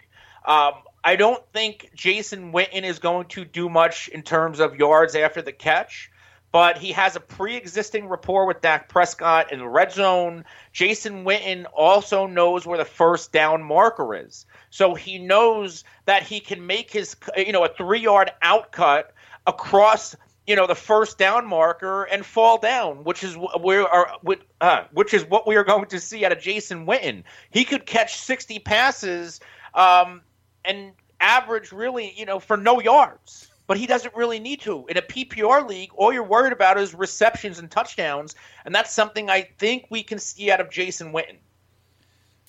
Um, 0.47 0.73
I 1.05 1.17
don't 1.17 1.45
think 1.53 1.91
Jason 1.95 2.55
Witten 2.55 2.85
is 2.85 3.01
going 3.01 3.27
to 3.29 3.45
do 3.45 3.69
much 3.69 4.09
in 4.09 4.23
terms 4.23 4.61
of 4.61 4.77
yards 4.77 5.15
after 5.15 5.43
the 5.43 5.53
catch 5.53 6.11
but 6.53 6.77
he 6.77 6.93
has 6.93 7.17
a 7.17 7.21
pre-existing 7.21 8.07
rapport 8.09 8.45
with 8.45 8.61
Dak 8.61 8.89
Prescott 8.91 9.51
in 9.51 9.59
the 9.59 9.67
red 9.67 9.91
zone. 9.91 10.45
Jason 10.73 11.25
Witten 11.25 11.65
also 11.75 12.27
knows 12.27 12.67
where 12.67 12.77
the 12.77 12.85
first 12.85 13.33
down 13.33 13.63
marker 13.63 14.15
is. 14.15 14.45
So 14.69 14.95
he 14.95 15.19
knows 15.19 15.83
that 16.05 16.23
he 16.23 16.41
can 16.41 16.67
make 16.67 16.91
his 16.93 17.17
you 17.37 17.53
know 17.53 17.65
a 17.65 17.71
3-yard 17.71 18.33
outcut 18.43 19.05
across 19.47 20.15
you 20.47 20.55
know 20.55 20.67
the 20.67 20.75
first 20.75 21.17
down 21.17 21.47
marker 21.47 22.05
and 22.05 22.25
fall 22.25 22.59
down, 22.59 23.03
which 23.05 23.25
is 23.25 23.35
where 23.61 23.89
are 23.89 24.19
uh, 24.61 24.85
which 24.93 25.15
is 25.15 25.25
what 25.25 25.47
we 25.47 25.57
are 25.57 25.65
going 25.65 25.87
to 25.87 25.99
see 25.99 26.25
out 26.25 26.33
of 26.33 26.41
Jason 26.41 26.87
Witten. 26.87 27.23
He 27.51 27.65
could 27.65 27.87
catch 27.87 28.19
60 28.19 28.59
passes 28.59 29.41
um, 29.75 30.21
and 30.67 30.93
average 31.19 31.73
really, 31.73 32.13
you 32.15 32.27
know, 32.27 32.41
for 32.41 32.59
no 32.59 32.81
yards 32.81 33.52
but 33.73 33.79
he 33.79 33.87
doesn't 33.87 34.15
really 34.15 34.39
need 34.39 34.61
to. 34.61 34.85
In 34.91 34.99
a 34.99 35.01
PPR 35.01 35.67
league, 35.67 35.93
all 35.95 36.13
you're 36.13 36.23
worried 36.23 36.53
about 36.53 36.77
is 36.77 36.93
receptions 36.93 37.59
and 37.59 37.71
touchdowns, 37.71 38.35
and 38.67 38.75
that's 38.75 38.93
something 38.93 39.31
I 39.31 39.49
think 39.57 39.87
we 39.89 40.03
can 40.03 40.19
see 40.19 40.51
out 40.51 40.61
of 40.61 40.69
Jason 40.69 41.11
Witten. 41.11 41.39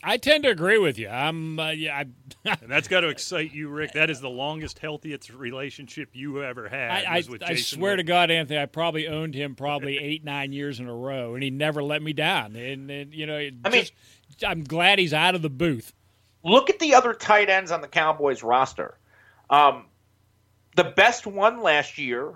I 0.04 0.18
tend 0.18 0.44
to 0.44 0.50
agree 0.50 0.80
with 0.80 1.00
you. 1.00 1.08
I'm, 1.08 1.62
uh, 1.62 1.70
yeah, 1.70 2.04
and 2.44 2.58
that's 2.68 2.90
got 2.90 3.00
to 3.00 3.08
excite 3.08 3.54
you, 3.54 3.70
Rick. 3.70 3.94
That 3.94 4.10
is 4.10 4.20
the 4.20 4.30
longest, 4.30 4.80
healthiest 4.80 5.30
relationship 5.30 6.10
you 6.12 6.44
ever 6.44 6.68
had. 6.68 6.92
I, 6.92 7.20
I, 7.20 7.24
I 7.46 7.56
swear 7.56 7.94
Witten. 7.94 7.98
to 8.00 8.04
God, 8.04 8.30
Anthony, 8.30 8.60
I 8.60 8.66
probably 8.66 9.08
owned 9.08 9.34
him 9.34 9.56
probably 9.56 9.98
eight, 10.02 10.26
nine 10.26 10.52
years 10.52 10.82
in 10.82 10.90
a 10.90 10.94
row, 10.94 11.36
and 11.36 11.42
he 11.42 11.52
never 11.52 11.82
let 11.82 12.02
me 12.02 12.12
down. 12.12 12.58
And, 12.58 12.92
and 12.92 13.14
you 13.14 13.28
know, 13.28 13.50
I 13.64 13.70
mean, 13.70 13.86
I'm 14.46 14.66
glad 14.66 15.00
he's 15.00 15.14
out 15.14 15.36
of 15.36 15.42
the 15.42 15.50
booth. 15.50 15.94
Look 16.44 16.70
at 16.70 16.80
the 16.80 16.96
other 16.96 17.14
tight 17.14 17.50
ends 17.50 17.72
on 17.72 17.80
the 17.80 17.88
Cowboys 17.88 18.44
roster. 18.44 18.98
Um, 19.50 19.86
the 20.76 20.84
best 20.84 21.26
one 21.26 21.62
last 21.62 21.98
year 21.98 22.34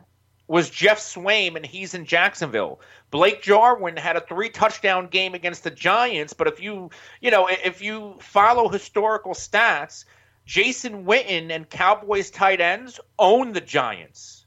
was 0.47 0.69
Geoff 0.69 0.99
Swaim, 0.99 1.55
and 1.55 1.65
he's 1.65 1.93
in 1.93 2.05
Jacksonville. 2.05 2.79
Blake 3.11 3.41
Jarwin 3.41 3.97
had 3.97 4.15
a 4.15 4.21
three 4.21 4.49
touchdown 4.49 5.07
game 5.07 5.33
against 5.33 5.63
the 5.63 5.71
Giants, 5.71 6.33
but 6.33 6.47
if 6.47 6.61
you 6.61 6.89
you 7.21 7.31
know 7.31 7.47
if 7.49 7.81
you 7.81 8.15
follow 8.19 8.69
historical 8.69 9.33
stats, 9.33 10.05
Jason 10.45 11.05
Witten 11.05 11.51
and 11.51 11.69
Cowboys 11.69 12.31
tight 12.31 12.61
ends 12.61 12.99
own 13.19 13.53
the 13.53 13.61
Giants. 13.61 14.45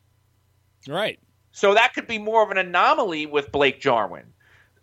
Right. 0.88 1.18
So 1.52 1.74
that 1.74 1.94
could 1.94 2.06
be 2.06 2.18
more 2.18 2.42
of 2.42 2.50
an 2.50 2.58
anomaly 2.58 3.26
with 3.26 3.52
Blake 3.52 3.80
Jarwin. 3.80 4.32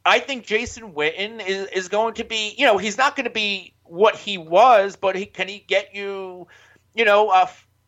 I 0.06 0.20
think 0.20 0.46
Jason 0.46 0.94
Witten 0.94 1.46
is, 1.46 1.68
is 1.70 1.88
going 1.90 2.14
to 2.16 2.24
be, 2.24 2.54
you 2.58 2.66
know, 2.66 2.78
he's 2.78 2.98
not 2.98 3.16
going 3.16 3.26
to 3.26 3.32
be 3.32 3.74
what 3.84 4.16
he 4.16 4.38
was, 4.38 4.96
but 4.96 5.16
he 5.16 5.26
can 5.26 5.48
he 5.48 5.60
get 5.60 5.96
you, 5.96 6.48
you 6.94 7.04
know, 7.04 7.30
uh, 7.30 7.48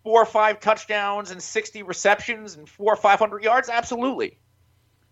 four 0.10 0.24
or 0.24 0.26
five 0.26 0.60
touchdowns 0.60 1.30
and 1.30 1.40
60 1.40 1.84
receptions 1.84 2.56
and 2.56 2.68
four 2.68 2.94
or 2.94 2.96
500 2.96 3.44
yards? 3.44 3.70
Absolutely. 3.70 4.40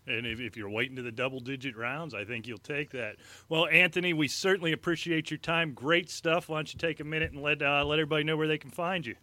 And 0.07 0.25
if, 0.25 0.39
if, 0.39 0.57
you're 0.57 0.71
waiting 0.71 0.95
to 0.95 1.03
the 1.03 1.11
double 1.11 1.39
digit 1.39 1.77
rounds, 1.77 2.15
I 2.15 2.25
think 2.25 2.47
you'll 2.47 2.57
take 2.57 2.89
that. 2.93 3.17
Well, 3.47 3.67
Anthony, 3.67 4.13
we 4.13 4.27
certainly 4.27 4.71
appreciate 4.71 5.29
your 5.29 5.37
time. 5.37 5.73
Great 5.73 6.09
stuff. 6.09 6.49
Why 6.49 6.57
don't 6.57 6.73
you 6.73 6.79
take 6.79 6.99
a 6.99 7.03
minute 7.03 7.31
and 7.31 7.43
let, 7.43 7.61
uh, 7.61 7.85
let 7.85 7.99
everybody 7.99 8.23
know 8.23 8.37
where 8.37 8.47
they 8.47 8.57
can 8.57 8.71
find 8.71 9.05
you? 9.05 9.13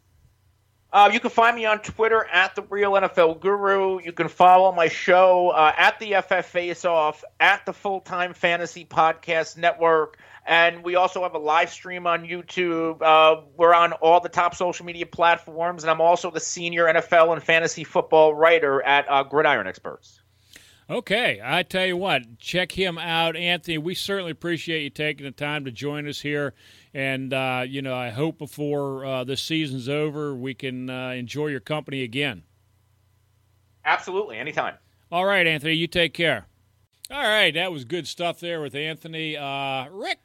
Uh, 0.95 1.11
you 1.13 1.19
can 1.19 1.31
find 1.31 1.57
me 1.57 1.65
on 1.65 1.81
Twitter 1.81 2.25
at 2.33 2.55
the 2.55 2.63
Real 2.63 2.93
NFL 2.93 3.41
Guru. 3.41 4.01
You 4.01 4.13
can 4.13 4.29
follow 4.29 4.71
my 4.71 4.87
show 4.87 5.49
uh, 5.49 5.73
at 5.77 5.99
the 5.99 6.15
FF 6.23 6.47
Face 6.47 6.85
Off, 6.85 7.25
at 7.41 7.67
the 7.67 7.73
Full 7.73 8.01
Time 8.01 8.33
Fantasy 8.33 8.85
Podcast 8.85 9.57
Network. 9.57 10.19
And 10.47 10.85
we 10.85 10.95
also 10.95 11.25
have 11.25 11.35
a 11.35 11.39
live 11.39 11.71
stream 11.71 12.07
on 12.07 12.25
YouTube. 12.25 13.03
Uh, 13.03 13.41
we're 13.57 13.75
on 13.75 13.93
all 13.95 14.21
the 14.21 14.29
top 14.29 14.55
social 14.55 14.87
media 14.87 15.05
platforms, 15.05 15.83
and 15.83 15.91
I'm 15.91 16.01
also 16.01 16.31
the 16.31 16.39
senior 16.39 16.85
NFL 16.85 17.33
and 17.33 17.43
fantasy 17.43 17.83
football 17.83 18.33
writer 18.33 18.81
at 18.81 19.11
uh, 19.11 19.25
Gridiron 19.25 19.67
Experts. 19.67 20.21
Okay, 20.89 21.41
I 21.43 21.63
tell 21.63 21.87
you 21.87 21.97
what, 21.97 22.39
check 22.39 22.73
him 22.73 22.99
out, 22.99 23.37
Anthony. 23.37 23.79
We 23.79 23.95
certainly 23.95 24.33
appreciate 24.33 24.83
you 24.83 24.91
taking 24.91 25.25
the 25.25 25.33
time 25.33 25.65
to 25.65 25.71
join 25.71 26.07
us 26.07 26.21
here, 26.21 26.53
and 26.93 27.33
uh, 27.33 27.65
you 27.67 27.81
know, 27.81 27.95
I 27.95 28.11
hope 28.11 28.39
before 28.39 29.05
uh, 29.05 29.25
this 29.25 29.43
season's 29.43 29.89
over, 29.89 30.35
we 30.35 30.53
can 30.53 30.91
uh, 30.91 31.11
enjoy 31.11 31.47
your 31.47 31.61
company 31.61 32.03
again. 32.03 32.43
Absolutely, 33.87 34.37
anytime. 34.37 34.75
All 35.11 35.25
right, 35.25 35.47
Anthony, 35.47 35.73
you 35.73 35.87
take 35.87 36.13
care. 36.13 36.49
All 37.11 37.23
right, 37.23 37.55
that 37.55 37.73
was 37.73 37.87
good 37.87 38.07
stuff 38.07 38.41
there 38.41 38.61
with 38.61 38.75
Anthony. 38.75 39.39
Uh, 39.39 39.89
Rick, 39.91 40.19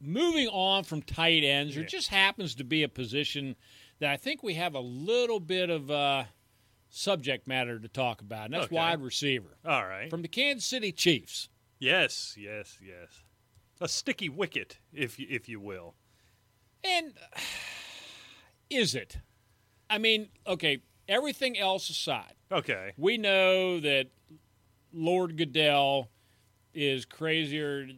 moving 0.00 0.48
on 0.48 0.82
from 0.82 1.00
tight 1.00 1.44
ends, 1.44 1.76
there 1.76 1.84
just 1.84 2.08
happens 2.08 2.56
to 2.56 2.64
be 2.64 2.82
a 2.82 2.88
position 2.88 3.54
that 4.00 4.10
I 4.10 4.16
think 4.16 4.42
we 4.42 4.54
have 4.54 4.74
a 4.74 4.80
little 4.80 5.38
bit 5.38 5.70
of 5.70 5.92
uh, 5.92 6.24
subject 6.90 7.46
matter 7.46 7.78
to 7.78 7.88
talk 7.88 8.20
about, 8.20 8.46
and 8.46 8.54
that's 8.54 8.66
Okay. 8.66 8.76
wide 8.76 9.00
receiver 9.00 9.56
All 9.64 9.86
right. 9.86 10.10
from 10.10 10.22
the 10.22 10.28
Kansas 10.28 10.66
City 10.66 10.92
Chiefs. 10.92 11.48
yes, 11.78 12.36
yes, 12.38 12.78
yes. 12.84 13.22
A 13.80 13.88
sticky 13.88 14.28
wicket, 14.28 14.78
if 14.92 15.18
you, 15.18 15.26
if 15.30 15.48
you 15.48 15.58
will. 15.60 15.94
And 16.84 17.14
is 18.70 18.94
it? 18.94 19.18
I 19.88 19.98
mean, 19.98 20.28
okay, 20.46 20.82
everything 21.08 21.58
else 21.58 21.88
aside, 21.90 22.34
Okay. 22.52 22.92
we 22.96 23.16
know 23.18 23.80
that 23.80 24.08
Lord 24.92 25.36
Goodell 25.36 26.10
is 26.74 27.04
crazier 27.04 27.88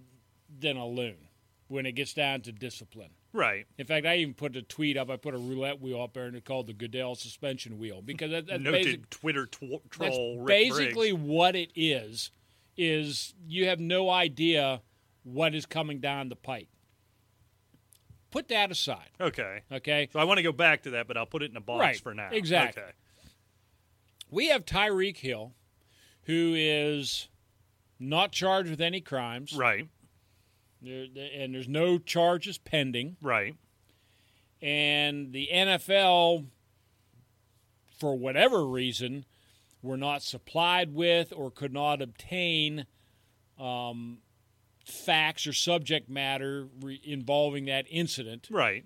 than 0.59 0.76
a 0.76 0.86
loon 0.86 1.28
when 1.68 1.86
it 1.86 1.93
gets 1.93 2.14
down 2.14 2.43
to 2.43 2.53
discipline. 2.53 3.11
Right. 3.33 3.66
In 3.78 3.87
fact, 3.87 4.05
I 4.07 4.16
even 4.18 4.35
put 4.35 4.57
a 4.57 4.62
tweet 4.62 4.97
up. 4.97 5.09
I 5.09 5.16
put 5.16 5.35
a 5.35 5.39
roulette 5.39 5.80
wheel 5.80 6.03
up 6.03 6.12
there, 6.12 6.26
and 6.26 6.37
it 6.37 6.45
called 6.45 6.66
the 6.66 6.72
Goodell 6.74 7.14
suspension 7.14 7.78
wheel 7.78 8.03
because 8.03 8.30
that, 8.30 8.47
that's, 8.47 8.62
Noted 8.62 8.85
basic, 8.85 9.11
Twitter 9.11 9.47
tw- 9.47 9.80
that's 9.99 10.14
troll. 10.16 10.39
Rick 10.41 10.47
basically 10.49 11.12
what 11.12 11.57
it 11.57 11.70
is. 11.74 12.30
Is 12.76 13.35
you 13.47 13.66
have 13.68 13.80
no 13.80 14.09
idea 14.11 14.80
what 15.24 15.55
is 15.55 15.66
coming 15.66 16.01
down 16.01 16.28
the 16.30 16.37
pike. 16.37 16.68
Put 18.30 18.49
that 18.49 18.70
aside, 18.70 19.11
Okay. 19.20 19.61
okay? 19.70 20.09
So 20.11 20.18
I 20.18 20.24
want 20.24 20.39
to 20.39 20.43
go 20.43 20.53
back 20.53 20.83
to 20.85 20.91
that, 20.93 21.07
but 21.07 21.18
I'll 21.18 21.26
put 21.26 21.43
it 21.43 21.51
in 21.51 21.57
a 21.57 21.61
box 21.61 21.80
Right, 21.80 22.01
for 22.01 22.14
now. 22.14 22.30
exactly. 22.33 22.83
Okay. 22.83 22.93
We 24.30 24.49
have 24.49 24.64
Tyreek 24.64 25.18
Hill, 25.18 25.53
who 26.22 26.55
is 26.57 27.28
not 27.99 28.33
charged 28.33 28.70
with 28.70 28.80
any 28.80 29.03
crimes, 29.03 29.53
Right. 29.53 29.87
There, 30.83 31.07
and 31.35 31.55
there's 31.55 31.68
no 31.68 31.99
charges 31.99 32.59
pending. 32.59 33.16
Right. 33.22 33.55
And 34.61 35.33
the 35.33 35.49
NFL, 35.53 36.47
for 37.99 38.16
whatever 38.16 38.66
reason, 38.66 39.24
were 39.83 39.97
not 39.97 40.22
supplied 40.22 40.95
with 40.95 41.33
or 41.35 41.51
could 41.51 41.72
not 41.72 42.01
obtain 42.03 42.87
um, 43.59 44.18
facts 44.85 45.47
or 45.47 45.53
subject 45.53 46.09
matter 46.09 46.68
re- 46.80 47.01
involving 47.05 47.66
that 47.66 47.87
incident, 47.91 48.49
Right. 48.51 48.85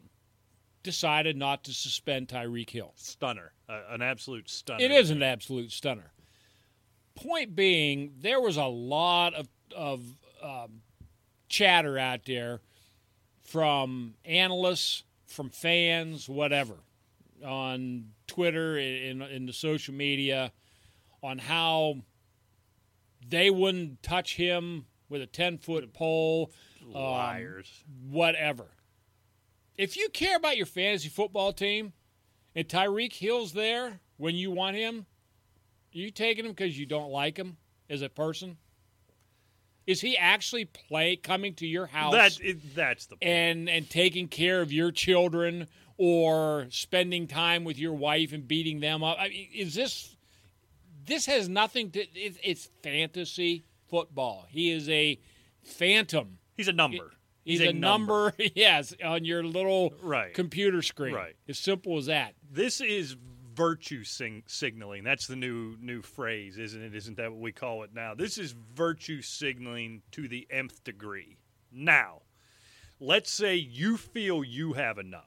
decided 0.82 1.36
not 1.36 1.64
to 1.64 1.72
suspend 1.72 2.28
Tyreek 2.28 2.70
Hill. 2.70 2.92
Stunner. 2.96 3.52
Uh, 3.68 3.80
an 3.90 4.02
absolute 4.02 4.48
stunner. 4.48 4.82
It 4.82 4.90
is 4.90 5.10
an 5.10 5.22
absolute 5.22 5.72
stunner. 5.72 6.12
Point 7.14 7.54
being, 7.56 8.12
there 8.20 8.40
was 8.40 8.56
a 8.56 8.64
lot 8.66 9.34
of 9.34 9.48
of 9.74 10.00
um, 10.42 10.82
chatter 11.48 11.98
out 11.98 12.20
there 12.26 12.60
from 13.44 14.14
analysts, 14.24 15.04
from 15.26 15.50
fans, 15.50 16.28
whatever, 16.28 16.74
on 17.44 18.10
Twitter 18.26 18.76
in 18.78 19.22
in 19.22 19.46
the 19.46 19.52
social 19.52 19.94
media, 19.94 20.52
on 21.22 21.38
how 21.38 21.96
they 23.28 23.50
wouldn't 23.50 24.02
touch 24.02 24.36
him 24.36 24.86
with 25.08 25.22
a 25.22 25.26
ten 25.26 25.58
foot 25.58 25.92
pole, 25.92 26.50
um, 26.82 26.92
Liars. 26.92 27.84
whatever. 28.08 28.66
If 29.76 29.96
you 29.96 30.08
care 30.08 30.36
about 30.36 30.56
your 30.56 30.66
fantasy 30.66 31.08
football 31.08 31.52
team 31.52 31.92
and 32.54 32.66
Tyreek 32.66 33.12
Hill's 33.12 33.52
there 33.52 34.00
when 34.16 34.34
you 34.34 34.50
want 34.50 34.76
him, 34.76 35.06
are 35.94 35.98
you 35.98 36.10
taking 36.10 36.46
him 36.46 36.52
because 36.52 36.78
you 36.78 36.86
don't 36.86 37.10
like 37.10 37.36
him 37.36 37.58
as 37.90 38.00
a 38.02 38.08
person? 38.08 38.56
Is 39.86 40.00
he 40.00 40.16
actually 40.16 40.64
play 40.64 41.16
coming 41.16 41.54
to 41.54 41.66
your 41.66 41.86
house 41.86 42.12
that, 42.12 42.56
that's 42.74 43.06
the 43.06 43.16
point. 43.16 43.22
and 43.22 43.68
and 43.68 43.88
taking 43.88 44.28
care 44.28 44.60
of 44.60 44.72
your 44.72 44.90
children 44.90 45.68
or 45.96 46.66
spending 46.70 47.26
time 47.26 47.64
with 47.64 47.78
your 47.78 47.94
wife 47.94 48.32
and 48.32 48.46
beating 48.46 48.80
them 48.80 49.04
up? 49.04 49.16
I 49.20 49.28
mean, 49.28 49.48
is 49.54 49.74
this 49.74 50.16
this 51.06 51.26
has 51.26 51.48
nothing 51.48 51.90
to 51.92 52.00
it, 52.00 52.36
it's 52.42 52.68
fantasy 52.82 53.64
football. 53.88 54.46
He 54.50 54.72
is 54.72 54.88
a 54.88 55.18
phantom. 55.62 56.38
He's 56.56 56.68
a 56.68 56.72
number. 56.72 57.12
He's, 57.44 57.60
a, 57.60 57.72
number, 57.72 58.34
yes, 58.56 58.92
on 59.04 59.24
your 59.24 59.44
little 59.44 59.94
Right. 60.02 60.34
computer 60.34 60.82
screen. 60.82 61.14
Right. 61.14 61.36
As 61.48 61.58
simple 61.60 61.96
as 61.96 62.06
that. 62.06 62.34
This 62.50 62.80
is 62.80 63.14
virtue 63.56 64.04
sing- 64.04 64.44
signaling. 64.46 65.02
That's 65.02 65.26
the 65.26 65.36
new 65.36 65.76
new 65.80 66.02
phrase, 66.02 66.58
isn't 66.58 66.82
it? 66.82 66.94
Isn't 66.94 67.16
that 67.16 67.32
what 67.32 67.40
we 67.40 67.52
call 67.52 67.82
it 67.82 67.94
now? 67.94 68.14
This 68.14 68.38
is 68.38 68.54
virtue 68.74 69.22
signaling 69.22 70.02
to 70.12 70.28
the 70.28 70.46
nth 70.50 70.84
degree. 70.84 71.38
Now, 71.72 72.22
let's 73.00 73.30
say 73.30 73.56
you 73.56 73.96
feel 73.96 74.44
you 74.44 74.74
have 74.74 74.98
enough. 74.98 75.24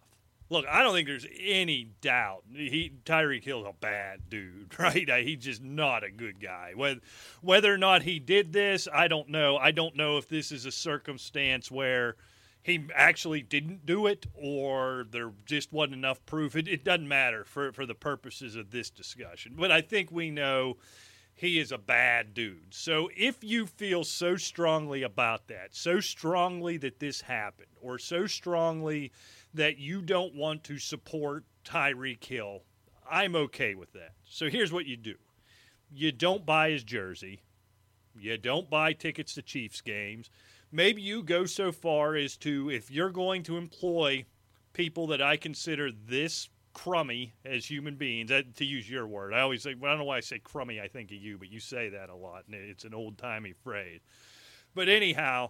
Look, 0.52 0.66
I 0.68 0.82
don't 0.82 0.94
think 0.94 1.08
there's 1.08 1.28
any 1.40 1.92
doubt. 2.02 2.44
He 2.52 2.92
Tyreek 3.06 3.44
Hill's 3.44 3.68
a 3.68 3.74
bad 3.74 4.30
dude, 4.30 4.74
right? 4.80 5.08
He's 5.24 5.44
just 5.44 5.64
not 5.64 6.04
a 6.04 6.12
good 6.12 6.40
guy. 6.40 6.74
Whether 6.76 7.02
whether 7.42 7.74
or 7.74 7.78
not 7.78 8.04
he 8.04 8.20
did 8.20 8.54
this, 8.54 8.88
I 8.92 9.08
don't 9.08 9.30
know. 9.30 9.58
I 9.58 9.72
don't 9.72 9.96
know 9.96 10.18
if 10.18 10.30
this 10.30 10.52
is 10.52 10.66
a 10.66 10.72
circumstance 10.72 11.70
where 11.70 12.16
he 12.62 12.86
actually 12.93 13.41
didn't 13.41 13.86
do 13.86 14.05
it 14.07 14.26
or 14.36 15.05
there 15.12 15.32
just 15.45 15.72
wasn't 15.72 15.93
enough 15.93 16.26
proof. 16.26 16.55
It, 16.55 16.68
it 16.68 16.84
doesn't 16.84 17.07
matter 17.07 17.43
for, 17.43 17.72
for 17.72 17.86
the 17.86 17.95
purposes 17.95 18.55
of 18.55 18.72
this 18.72 18.89
discussion. 18.89 19.53
But 19.57 19.72
I 19.72 19.82
think 19.82 20.12
we 20.12 20.30
know 20.30 20.78
he 21.39 21.57
is 21.57 21.72
a 21.72 21.78
bad 21.78 22.34
dude. 22.34 22.74
So 22.74 23.10
if 23.16 23.43
you 23.43 23.66
feel 23.66 24.03
so 24.03 24.36
strongly 24.36 25.03
about 25.03 25.47
that, 25.47 25.74
so 25.74 26.01
strongly 26.01 26.76
that 26.78 26.99
this 26.99 27.22
happened, 27.22 27.70
or 27.82 27.97
so 27.97 28.28
strongly 28.28 29.14
that 29.53 29.78
you 29.78 30.01
don't 30.01 30.36
want 30.36 30.66
to 30.66 30.78
support 30.78 31.45
Tyreek 31.64 32.24
Hill, 32.26 32.64
I'm 33.10 33.38
okay 33.38 33.74
with 33.74 33.93
that. 33.93 34.12
So 34.26 34.49
here's 34.49 34.74
what 34.74 34.86
you 34.86 34.97
do 34.97 35.16
you 35.91 36.12
don't 36.12 36.45
buy 36.45 36.72
his 36.72 36.84
jersey, 36.84 37.41
you 38.20 38.38
don't 38.38 38.70
buy 38.70 38.91
tickets 38.91 39.34
to 39.36 39.41
Chiefs 39.41 39.80
games. 39.80 40.30
Maybe 40.72 41.02
you 41.02 41.24
go 41.24 41.46
so 41.46 41.72
far 41.72 42.16
as 42.16 42.38
to, 42.38 42.70
if 42.70 42.92
you're 42.92 43.10
going 43.10 43.44
to 43.44 43.58
employ 43.58 44.26
people 44.74 45.08
that 45.08 45.22
I 45.22 45.38
consider 45.38 45.92
this 45.92 46.50
crummy 46.74 47.34
as 47.44 47.66
human 47.66 47.96
beings, 47.96 48.30
that, 48.30 48.56
to 48.58 48.66
use 48.66 48.90
your 48.90 49.08
word, 49.08 49.34
I 49.34 49.42
always 49.42 49.64
say, 49.64 49.74
well, 49.74 49.90
I 49.90 49.94
don't 49.94 50.00
know 50.00 50.06
why 50.06 50.18
I 50.18 50.22
say 50.22 50.40
crummy, 50.40 50.80
I 50.80 50.88
think 50.88 51.12
of 51.12 51.18
you, 51.18 51.38
but 51.38 51.50
you 51.52 51.60
say 51.60 51.90
that 51.90 52.10
a 52.10 52.16
lot, 52.16 52.44
and 52.48 52.56
it's 52.56 52.86
an 52.86 52.94
old 52.94 53.18
timey 53.18 53.54
phrase. 53.64 54.02
But 54.76 54.90
anyhow, 54.90 55.50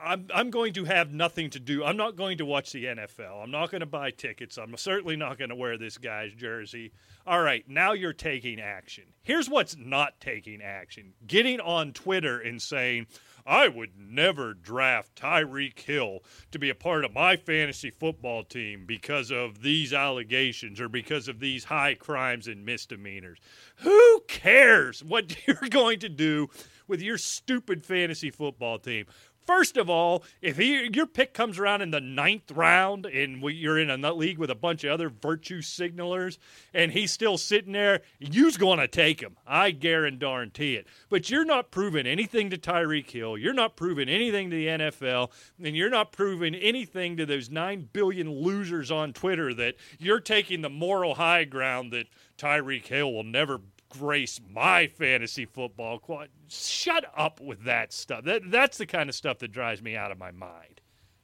I'm, 0.00 0.26
I'm 0.32 0.50
going 0.50 0.74
to 0.74 0.84
have 0.84 1.12
nothing 1.12 1.50
to 1.50 1.60
do. 1.60 1.84
I'm 1.84 1.96
not 1.96 2.16
going 2.16 2.38
to 2.38 2.44
watch 2.44 2.72
the 2.72 2.84
NFL. 2.84 3.42
I'm 3.42 3.50
not 3.50 3.70
going 3.70 3.80
to 3.80 3.86
buy 3.86 4.10
tickets. 4.10 4.58
I'm 4.58 4.76
certainly 4.76 5.16
not 5.16 5.38
going 5.38 5.50
to 5.50 5.56
wear 5.56 5.78
this 5.78 5.98
guy's 5.98 6.32
jersey. 6.32 6.92
All 7.26 7.40
right, 7.40 7.68
now 7.68 7.92
you're 7.92 8.12
taking 8.12 8.60
action. 8.60 9.04
Here's 9.22 9.48
what's 9.48 9.76
not 9.76 10.20
taking 10.20 10.62
action 10.62 11.14
getting 11.26 11.60
on 11.60 11.92
Twitter 11.92 12.38
and 12.38 12.60
saying, 12.60 13.06
I 13.46 13.68
would 13.68 13.92
never 13.96 14.54
draft 14.54 15.14
Tyreek 15.14 15.78
Hill 15.78 16.20
to 16.50 16.58
be 16.58 16.68
a 16.68 16.74
part 16.74 17.04
of 17.04 17.14
my 17.14 17.36
fantasy 17.36 17.90
football 17.90 18.42
team 18.42 18.84
because 18.86 19.30
of 19.30 19.62
these 19.62 19.92
allegations 19.92 20.80
or 20.80 20.88
because 20.88 21.28
of 21.28 21.38
these 21.38 21.64
high 21.64 21.94
crimes 21.94 22.48
and 22.48 22.64
misdemeanors. 22.64 23.38
Who 23.76 24.22
cares 24.26 25.04
what 25.04 25.36
you're 25.46 25.68
going 25.70 26.00
to 26.00 26.08
do 26.08 26.48
with 26.88 27.00
your 27.00 27.18
stupid 27.18 27.84
fantasy 27.84 28.30
football 28.30 28.78
team? 28.78 29.06
First 29.46 29.76
of 29.76 29.88
all, 29.88 30.24
if 30.42 30.56
he, 30.56 30.90
your 30.92 31.06
pick 31.06 31.32
comes 31.32 31.58
around 31.58 31.80
in 31.82 31.92
the 31.92 32.00
ninth 32.00 32.50
round 32.50 33.06
and 33.06 33.40
we, 33.40 33.54
you're 33.54 33.78
in 33.78 33.90
a 33.90 34.12
league 34.12 34.38
with 34.38 34.50
a 34.50 34.56
bunch 34.56 34.82
of 34.82 34.90
other 34.90 35.08
virtue 35.08 35.60
signalers 35.62 36.38
and 36.74 36.90
he's 36.90 37.12
still 37.12 37.38
sitting 37.38 37.72
there, 37.72 38.00
you's 38.18 38.56
going 38.56 38.80
to 38.80 38.88
take 38.88 39.20
him. 39.20 39.36
I 39.46 39.70
guarantee 39.70 40.74
it. 40.74 40.88
But 41.08 41.30
you're 41.30 41.44
not 41.44 41.70
proving 41.70 42.06
anything 42.06 42.50
to 42.50 42.58
Tyreek 42.58 43.08
Hill. 43.08 43.38
You're 43.38 43.54
not 43.54 43.76
proving 43.76 44.08
anything 44.08 44.50
to 44.50 44.56
the 44.56 44.66
NFL. 44.66 45.30
And 45.62 45.76
you're 45.76 45.90
not 45.90 46.10
proving 46.10 46.54
anything 46.54 47.16
to 47.16 47.26
those 47.26 47.48
9 47.48 47.88
billion 47.92 48.30
losers 48.40 48.90
on 48.90 49.12
Twitter 49.12 49.54
that 49.54 49.76
you're 49.98 50.20
taking 50.20 50.62
the 50.62 50.70
moral 50.70 51.14
high 51.14 51.44
ground 51.44 51.92
that 51.92 52.06
Tyreek 52.36 52.86
Hill 52.86 53.12
will 53.12 53.22
never 53.22 53.60
grace 53.98 54.40
my 54.52 54.86
fantasy 54.86 55.44
football 55.44 55.98
quad. 55.98 56.28
Shut 56.48 57.04
up 57.16 57.40
with 57.40 57.64
that 57.64 57.92
stuff. 57.92 58.24
That 58.24 58.50
that's 58.50 58.78
the 58.78 58.86
kind 58.86 59.08
of 59.08 59.14
stuff 59.14 59.38
that 59.38 59.52
drives 59.52 59.82
me 59.82 59.96
out 59.96 60.10
of 60.10 60.18
my 60.18 60.30
mind. 60.30 60.80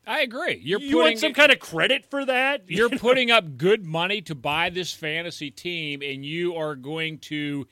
I 0.07 0.21
agree. 0.23 0.61
You're 0.63 0.81
you 0.81 0.97
putting 0.97 1.13
want 1.13 1.19
some 1.21 1.33
kind 1.33 1.53
of 1.53 1.61
credit 1.61 2.07
for 2.11 2.25
that? 2.25 2.65
you're 2.67 2.91
putting 2.91 3.31
up 3.31 3.57
good 3.57 3.85
money 3.85 4.21
to 4.23 4.35
buy 4.35 4.71
this 4.71 4.93
fantasy 4.93 5.51
team, 5.51 6.03
and 6.03 6.25
you 6.25 6.57
are 6.57 6.75
going 6.75 7.19
to 7.19 7.67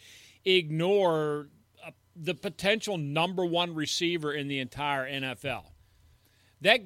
ignore 0.45 1.49
uh, 1.85 1.91
the 2.15 2.35
potential 2.35 2.97
number 2.97 3.45
one 3.45 3.75
receiver 3.75 4.33
in 4.33 4.49
the 4.49 4.61
entire 4.61 5.11
NFL. 5.11 5.65
That 6.61 6.83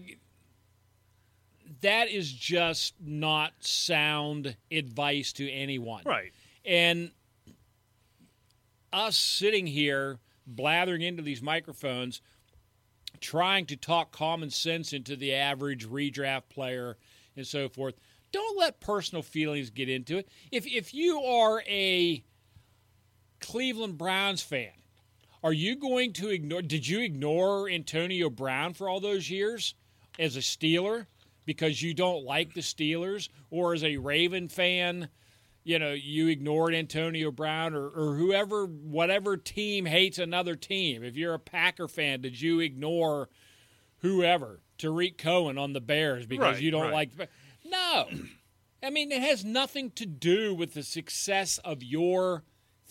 that 1.82 2.08
is 2.08 2.32
just 2.32 2.94
not 3.00 3.52
sound 3.60 4.56
advice 4.70 5.32
to 5.34 5.50
anyone. 5.50 6.02
Right. 6.06 6.32
And 6.64 7.10
us 8.94 9.16
sitting 9.16 9.66
here 9.66 10.18
blathering 10.46 11.02
into 11.02 11.22
these 11.22 11.42
microphones, 11.42 12.20
trying 13.20 13.66
to 13.66 13.76
talk 13.76 14.12
common 14.12 14.50
sense 14.50 14.92
into 14.92 15.16
the 15.16 15.34
average 15.34 15.86
redraft 15.86 16.48
player 16.48 16.96
and 17.36 17.46
so 17.46 17.68
forth. 17.68 17.94
Don't 18.32 18.58
let 18.58 18.80
personal 18.80 19.22
feelings 19.22 19.70
get 19.70 19.88
into 19.88 20.18
it. 20.18 20.28
If 20.50 20.66
if 20.66 20.94
you 20.94 21.20
are 21.20 21.62
a 21.66 22.24
Cleveland 23.40 23.98
Browns 23.98 24.42
fan, 24.42 24.72
are 25.42 25.52
you 25.52 25.76
going 25.76 26.12
to 26.14 26.30
ignore 26.30 26.62
did 26.62 26.86
you 26.86 27.00
ignore 27.00 27.68
Antonio 27.68 28.30
Brown 28.30 28.74
for 28.74 28.88
all 28.88 29.00
those 29.00 29.30
years 29.30 29.74
as 30.18 30.36
a 30.36 30.40
Steeler 30.40 31.06
because 31.44 31.82
you 31.82 31.94
don't 31.94 32.24
like 32.24 32.54
the 32.54 32.60
Steelers 32.60 33.28
or 33.50 33.74
as 33.74 33.84
a 33.84 33.98
Raven 33.98 34.48
fan 34.48 35.08
you 35.64 35.78
know, 35.78 35.92
you 35.92 36.28
ignored 36.28 36.74
Antonio 36.74 37.30
Brown 37.30 37.74
or, 37.74 37.88
or 37.88 38.14
whoever, 38.16 38.66
whatever 38.66 39.36
team 39.36 39.86
hates 39.86 40.18
another 40.18 40.54
team. 40.56 41.02
If 41.02 41.16
you're 41.16 41.34
a 41.34 41.38
Packer 41.38 41.88
fan, 41.88 42.20
did 42.20 42.40
you 42.40 42.60
ignore 42.60 43.28
whoever, 44.00 44.60
Tarik 44.78 45.16
Cohen 45.18 45.56
on 45.58 45.72
the 45.72 45.80
Bears 45.80 46.26
because 46.26 46.54
Right, 46.56 46.62
you 46.62 46.70
don't 46.70 46.82
right. 46.82 46.92
like 46.92 47.16
the 47.16 47.28
No. 47.64 48.08
I 48.82 48.90
mean, 48.90 49.10
it 49.10 49.22
has 49.22 49.44
nothing 49.44 49.90
to 49.92 50.04
do 50.04 50.54
with 50.54 50.74
the 50.74 50.82
success 50.82 51.56
of 51.64 51.82
your 51.82 52.44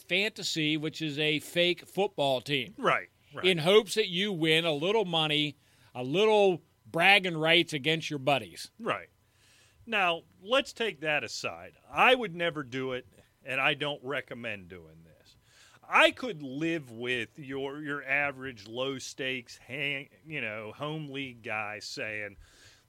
fantasy, 0.07 0.75
which 0.75 1.01
is 1.01 1.19
a 1.19 1.39
fake 1.39 1.87
football 1.87 2.41
team, 2.41 2.73
Right. 2.77 3.07
Right. 3.33 3.45
in 3.45 3.59
hopes 3.59 3.95
that 3.95 4.07
you 4.09 4.31
win 4.33 4.65
a 4.65 4.73
little 4.73 5.05
money, 5.05 5.57
a 5.93 6.03
little 6.03 6.63
bragging 6.89 7.37
rights 7.37 7.73
against 7.73 8.09
your 8.09 8.19
buddies. 8.19 8.71
Right. 8.79 9.07
Now, 9.85 10.21
let's 10.41 10.71
take 10.71 11.01
that 11.01 11.23
aside. 11.23 11.73
I 11.91 12.15
would 12.15 12.35
never 12.35 12.63
do 12.63 12.93
it, 12.93 13.05
and 13.43 13.59
I 13.59 13.73
don't 13.73 14.03
recommend 14.03 14.69
doing 14.69 15.03
this. 15.03 15.35
I 15.89 16.11
could 16.11 16.41
live 16.41 16.89
with 16.91 17.37
your 17.37 17.81
your 17.81 18.03
average 18.05 18.67
low 18.67 18.97
stakes 18.97 19.57
hang, 19.57 20.07
you 20.25 20.39
know, 20.39 20.71
home 20.77 21.09
league 21.09 21.43
guy 21.43 21.79
saying, 21.79 22.37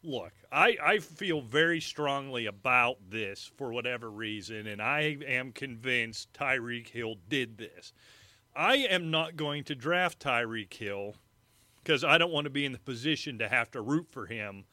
"Look, 0.05 0.33
I 0.53 0.77
I 0.81 0.99
feel 1.01 1.41
very 1.41 1.81
strongly 1.81 2.47
about 2.47 2.99
this 3.11 3.51
for 3.57 3.73
whatever 3.73 4.11
reason, 4.11 4.69
and 4.69 4.81
I 4.81 5.19
am 5.27 5.53
convinced 5.53 6.33
Tyreek 6.33 6.89
Hill 6.89 7.17
did 7.29 7.59
this. 7.59 7.93
I 8.55 8.77
am 8.77 9.11
not 9.11 9.35
going 9.35 9.65
to 9.65 9.75
draft 9.75 10.21
Tyreek 10.21 10.73
Hill 10.73 11.17
because 11.83 12.05
I 12.05 12.19
don't 12.19 12.33
want 12.33 12.45
to 12.45 12.51
be 12.51 12.65
in 12.65 12.73
the 12.73 12.79
position 12.79 13.39
to 13.39 13.49
have 13.49 13.73
to 13.73 13.81
root 13.81 14.07
for 14.09 14.27
him 14.27 14.67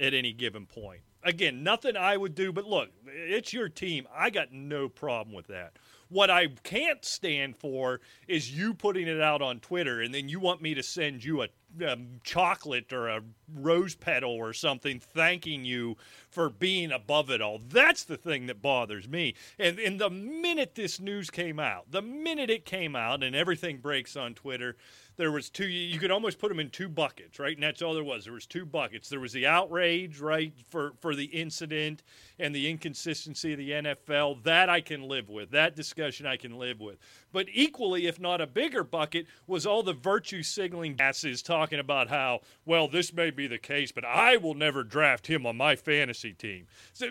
at 0.00 0.14
any 0.14 0.32
given 0.32 0.66
point. 0.66 1.02
Again, 1.24 1.62
nothing 1.62 1.96
I 1.96 2.16
would 2.16 2.34
do, 2.34 2.52
but 2.52 2.66
look, 2.66 2.90
it's 3.06 3.52
your 3.52 3.68
team. 3.68 4.06
I 4.14 4.28
got 4.30 4.52
no 4.52 4.88
problem 4.88 5.34
with 5.34 5.46
that. 5.46 5.78
What 6.10 6.30
I 6.30 6.48
can't 6.64 7.02
stand 7.04 7.56
for 7.56 8.00
is 8.28 8.56
you 8.56 8.74
putting 8.74 9.08
it 9.08 9.20
out 9.20 9.40
on 9.40 9.60
Twitter 9.60 10.02
and 10.02 10.14
then 10.14 10.28
you 10.28 10.38
want 10.38 10.60
me 10.60 10.74
to 10.74 10.82
send 10.82 11.24
you 11.24 11.42
a, 11.42 11.48
a 11.80 11.98
chocolate 12.22 12.92
or 12.92 13.08
a 13.08 13.22
rose 13.52 13.94
petal 13.94 14.32
or 14.32 14.52
something 14.52 15.00
thanking 15.00 15.64
you 15.64 15.96
for 16.30 16.50
being 16.50 16.92
above 16.92 17.30
it 17.30 17.40
all. 17.40 17.60
That's 17.68 18.04
the 18.04 18.16
thing 18.16 18.46
that 18.46 18.62
bothers 18.62 19.08
me. 19.08 19.34
And, 19.58 19.78
and 19.78 20.00
the 20.00 20.10
minute 20.10 20.74
this 20.74 21.00
news 21.00 21.30
came 21.30 21.60
out, 21.60 21.90
the 21.90 22.02
minute 22.02 22.50
it 22.50 22.64
came 22.64 22.96
out 22.96 23.22
and 23.22 23.34
everything 23.36 23.78
breaks 23.78 24.16
on 24.16 24.34
Twitter, 24.34 24.76
there 25.16 25.30
was 25.30 25.48
two 25.48 25.66
you 25.66 25.98
could 25.98 26.10
almost 26.10 26.38
put 26.38 26.48
them 26.48 26.58
in 26.58 26.70
two 26.70 26.88
buckets 26.88 27.38
right? 27.38 27.54
And 27.54 27.62
that's 27.62 27.82
all 27.82 27.94
there 27.94 28.04
was. 28.04 28.24
There 28.24 28.32
was 28.32 28.46
two 28.46 28.66
buckets. 28.66 29.08
There 29.08 29.20
was 29.20 29.32
the 29.32 29.46
outrage 29.46 30.20
right 30.20 30.52
for 30.68 30.94
for 31.00 31.14
the 31.14 31.24
incident 31.24 32.02
and 32.38 32.54
the 32.54 32.68
inconsistency 32.68 33.52
of 33.52 33.58
the 33.58 33.70
NFL 33.70 34.42
that 34.44 34.68
I 34.68 34.80
can 34.80 35.02
live 35.02 35.28
with. 35.28 35.50
That 35.50 35.76
discussion 35.76 36.26
I 36.26 36.36
can 36.36 36.58
live 36.58 36.80
with 36.80 36.98
but 37.34 37.46
equally 37.52 38.06
if 38.06 38.18
not 38.18 38.40
a 38.40 38.46
bigger 38.46 38.82
bucket 38.82 39.26
was 39.46 39.66
all 39.66 39.82
the 39.82 39.92
virtue 39.92 40.42
signaling 40.42 40.96
asses 40.98 41.42
talking 41.42 41.78
about 41.78 42.08
how 42.08 42.40
well 42.64 42.88
this 42.88 43.12
may 43.12 43.30
be 43.30 43.46
the 43.46 43.58
case 43.58 43.92
but 43.92 44.04
I 44.06 44.38
will 44.38 44.54
never 44.54 44.82
draft 44.82 45.26
him 45.26 45.44
on 45.44 45.58
my 45.58 45.76
fantasy 45.76 46.32
team 46.32 46.66
so, 46.94 47.08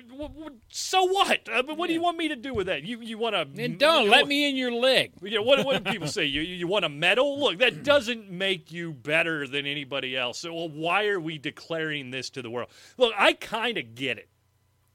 so 0.70 1.04
what 1.04 1.48
uh, 1.48 1.58
I 1.58 1.62
mean, 1.62 1.78
what 1.78 1.88
do 1.88 1.94
you 1.94 2.02
want 2.02 2.18
me 2.18 2.30
to 2.30 2.36
do 2.36 2.56
with 2.56 2.66
that 2.66 2.84
you 2.84 3.00
you 3.02 3.20
want 3.20 3.36
to 3.36 3.62
And 3.62 3.78
don't 3.78 4.10
let 4.10 4.28
me 4.28 4.50
in 4.50 4.56
your 4.56 4.72
leg. 4.72 5.12
you 5.22 5.36
know, 5.36 5.44
what, 5.44 5.66
what 5.66 5.84
do 5.84 5.92
people 5.92 6.08
say? 6.08 6.26
You, 6.26 6.42
you 6.42 6.68
want 6.68 6.86
a 6.86 6.90
medal? 6.90 7.40
Look, 7.40 7.60
that 7.60 7.84
doesn't 7.84 8.30
make 8.30 8.72
you 8.72 8.94
better 8.94 9.48
than 9.48 9.66
anybody 9.66 10.16
else. 10.16 10.40
So, 10.40 10.54
well, 10.54 10.70
why 10.70 11.08
are 11.08 11.20
we 11.20 11.38
declaring 11.38 12.12
this 12.12 12.30
to 12.32 12.42
the 12.42 12.50
world? 12.50 12.70
Look, 12.98 13.14
I 13.18 13.34
kind 13.34 13.78
of 13.78 13.96
get 13.96 14.18
it. 14.18 14.30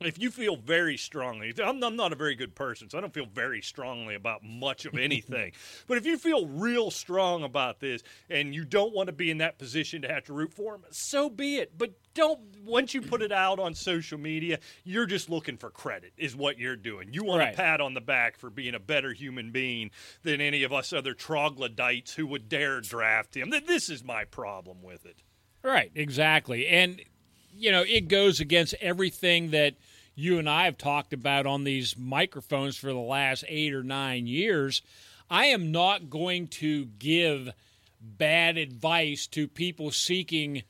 If 0.00 0.16
you 0.16 0.30
feel 0.30 0.54
very 0.56 0.96
strongly, 0.96 1.52
I'm, 1.62 1.82
I'm 1.82 1.96
not 1.96 2.12
a 2.12 2.16
very 2.16 2.36
good 2.36 2.54
person, 2.54 2.88
so 2.88 2.98
I 2.98 3.00
don't 3.00 3.12
feel 3.12 3.26
very 3.26 3.60
strongly 3.60 4.14
about 4.14 4.44
much 4.44 4.84
of 4.86 4.94
anything. 4.96 5.52
but 5.88 5.98
if 5.98 6.06
you 6.06 6.16
feel 6.16 6.46
real 6.46 6.92
strong 6.92 7.42
about 7.42 7.80
this 7.80 8.02
and 8.30 8.54
you 8.54 8.64
don't 8.64 8.94
want 8.94 9.08
to 9.08 9.12
be 9.12 9.28
in 9.28 9.38
that 9.38 9.58
position 9.58 10.02
to 10.02 10.08
have 10.08 10.22
to 10.24 10.32
root 10.32 10.54
for 10.54 10.76
him, 10.76 10.82
so 10.90 11.28
be 11.28 11.56
it. 11.56 11.76
But 11.76 11.94
don't, 12.14 12.38
once 12.64 12.94
you 12.94 13.02
put 13.02 13.22
it 13.22 13.32
out 13.32 13.58
on 13.58 13.74
social 13.74 14.18
media, 14.18 14.60
you're 14.84 15.06
just 15.06 15.28
looking 15.28 15.56
for 15.56 15.68
credit, 15.68 16.12
is 16.16 16.36
what 16.36 16.58
you're 16.58 16.76
doing. 16.76 17.12
You 17.12 17.24
want 17.24 17.40
Right. 17.40 17.54
a 17.54 17.56
pat 17.56 17.80
on 17.80 17.94
the 17.94 18.00
back 18.00 18.36
for 18.38 18.50
being 18.50 18.76
a 18.76 18.80
better 18.80 19.12
human 19.12 19.50
being 19.50 19.90
than 20.22 20.40
any 20.40 20.62
of 20.62 20.72
us 20.72 20.92
other 20.92 21.12
troglodytes 21.14 22.14
who 22.14 22.26
would 22.28 22.48
dare 22.48 22.80
draft 22.80 23.36
him. 23.36 23.50
This 23.50 23.88
is 23.90 24.04
my 24.04 24.24
problem 24.24 24.80
with 24.82 25.04
it. 25.06 25.22
Right, 25.64 25.90
exactly. 25.96 26.68
And, 26.68 27.02
you 27.58 27.72
know, 27.72 27.82
it 27.86 28.08
goes 28.08 28.40
against 28.40 28.74
everything 28.80 29.50
that 29.50 29.74
you 30.14 30.38
and 30.38 30.48
I 30.48 30.64
have 30.64 30.78
talked 30.78 31.12
about 31.12 31.46
on 31.46 31.64
these 31.64 31.96
microphones 31.96 32.76
for 32.76 32.88
the 32.92 32.98
last 32.98 33.44
eight 33.48 33.74
or 33.74 33.82
nine 33.82 34.26
years. 34.26 34.82
I 35.30 35.46
am 35.46 35.70
not 35.72 36.08
going 36.10 36.48
to 36.48 36.86
give 36.86 37.50
bad 38.00 38.56
advice 38.56 39.26
to 39.28 39.46
people 39.46 39.90
seeking, 39.90 40.62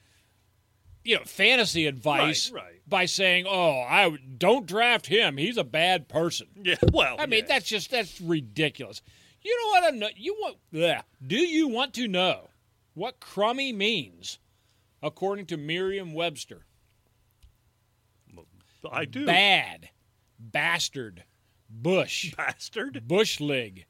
you 1.04 1.16
know, 1.16 1.24
fantasy 1.24 1.86
advice 1.86 2.50
Right, 2.50 2.62
right. 2.62 2.80
by 2.88 3.04
saying, 3.06 3.46
"Oh, 3.48 3.80
I 3.80 4.16
don't 4.36 4.66
draft 4.66 5.06
him. 5.06 5.36
He's 5.36 5.56
a 5.56 5.64
bad 5.64 6.08
person." 6.08 6.48
Yeah, 6.62 6.74
well, 6.92 7.16
I 7.18 7.26
mean, 7.26 7.40
yeah. 7.40 7.54
that's 7.54 7.68
just 7.68 7.90
that's 7.90 8.20
ridiculous. 8.20 9.00
You 9.42 9.56
know 9.56 9.68
what? 9.70 9.94
I 9.94 9.96
know, 9.96 10.08
you 10.16 10.34
want? 10.40 10.56
bleh. 10.72 11.02
Do 11.24 11.36
you 11.36 11.68
want 11.68 11.94
to 11.94 12.08
know 12.08 12.48
what 12.94 13.20
crummy 13.20 13.72
means, 13.72 14.38
according 15.02 15.46
to 15.46 15.56
Merriam-Webster? 15.56 16.64
I 18.90 19.04
do. 19.04 19.26
Bad, 19.26 19.90
bastard, 20.38 21.24
bush, 21.68 22.34
Bastard. 22.34 23.06
bush 23.06 23.40
league, 23.40 23.86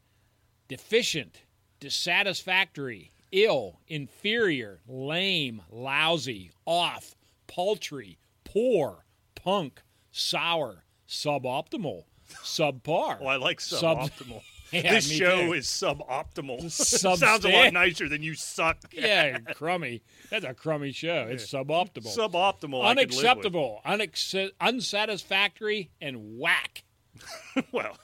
deficient, 0.68 1.42
dissatisfactory, 1.80 3.12
ill, 3.32 3.80
inferior, 3.86 4.80
lame, 4.86 5.62
lousy, 5.70 6.50
off, 6.66 7.14
paltry, 7.46 8.18
poor, 8.44 9.04
punk, 9.34 9.82
sour, 10.10 10.84
suboptimal, 11.08 12.04
subpar. 12.42 13.18
Oh, 13.20 13.26
I 13.26 13.36
like 13.36 13.60
Sub- 13.60 13.98
suboptimal. 13.98 14.42
Yeah, 14.70 14.92
this 14.92 15.10
show 15.10 15.46
too. 15.46 15.52
is 15.54 15.66
suboptimal. 15.66 16.62
Substan- 16.64 17.16
Sounds 17.18 17.44
a 17.44 17.48
lot 17.48 17.72
nicer 17.72 18.08
than 18.08 18.22
you 18.22 18.34
suck. 18.34 18.78
yeah, 18.92 19.38
crummy. 19.54 20.02
That's 20.30 20.44
a 20.44 20.52
crummy 20.54 20.92
show. 20.92 21.26
It's 21.30 21.46
suboptimal. 21.50 22.14
Suboptimal. 22.16 22.84
I 22.84 22.94
could 22.94 23.14
live 23.14 23.16
with. 23.16 23.24
Unacceptable, 23.24 23.80
unac- 23.86 24.50
unsatisfactory, 24.60 25.90
and 26.00 26.38
whack. 26.38 26.84
Well, 27.72 27.96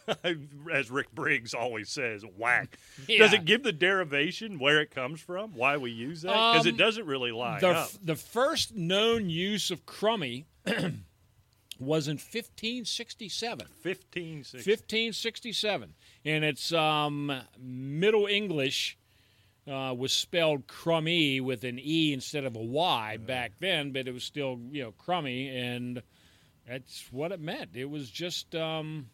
as 0.72 0.90
Rick 0.90 1.14
Briggs 1.14 1.54
always 1.54 1.88
says, 1.88 2.24
whack. 2.36 2.76
Yeah. 3.06 3.18
Does 3.18 3.32
it 3.34 3.44
give 3.44 3.62
the 3.62 3.70
derivation 3.72 4.58
where 4.58 4.80
it 4.80 4.90
comes 4.90 5.20
from? 5.20 5.54
Why 5.54 5.76
we 5.76 5.92
use 5.92 6.22
that? 6.22 6.30
Because 6.30 6.66
Um, 6.66 6.74
it 6.74 6.76
doesn't 6.76 7.06
really 7.06 7.30
line 7.30 7.60
The, 7.60 7.68
f- 7.68 7.98
the 8.02 8.16
first 8.16 8.74
known 8.74 9.30
use 9.30 9.70
of 9.70 9.86
crummy 9.86 10.46
was 11.78 12.08
in 12.08 12.16
1567. 12.16 13.66
15, 13.82 14.44
16. 14.44 14.58
1567. 14.58 15.94
And 16.24 16.44
it's 16.44 16.72
um, 16.72 17.32
Middle 17.58 18.26
English 18.26 18.96
uh, 19.70 19.94
was 19.96 20.12
spelled 20.12 20.66
crummy 20.66 21.40
with 21.40 21.64
an 21.64 21.78
E 21.78 22.12
instead 22.12 22.44
of 22.44 22.56
a 22.56 22.62
Y 22.62 23.18
back 23.18 23.52
then, 23.60 23.92
but 23.92 24.08
it 24.08 24.12
was 24.12 24.24
still, 24.24 24.58
you 24.70 24.82
know, 24.82 24.92
crummy. 24.92 25.48
And 25.48 26.02
that's 26.66 27.08
what 27.10 27.32
it 27.32 27.40
meant. 27.40 27.70
It 27.74 27.90
was 27.90 28.10
just 28.10 28.54
um, 28.54 29.10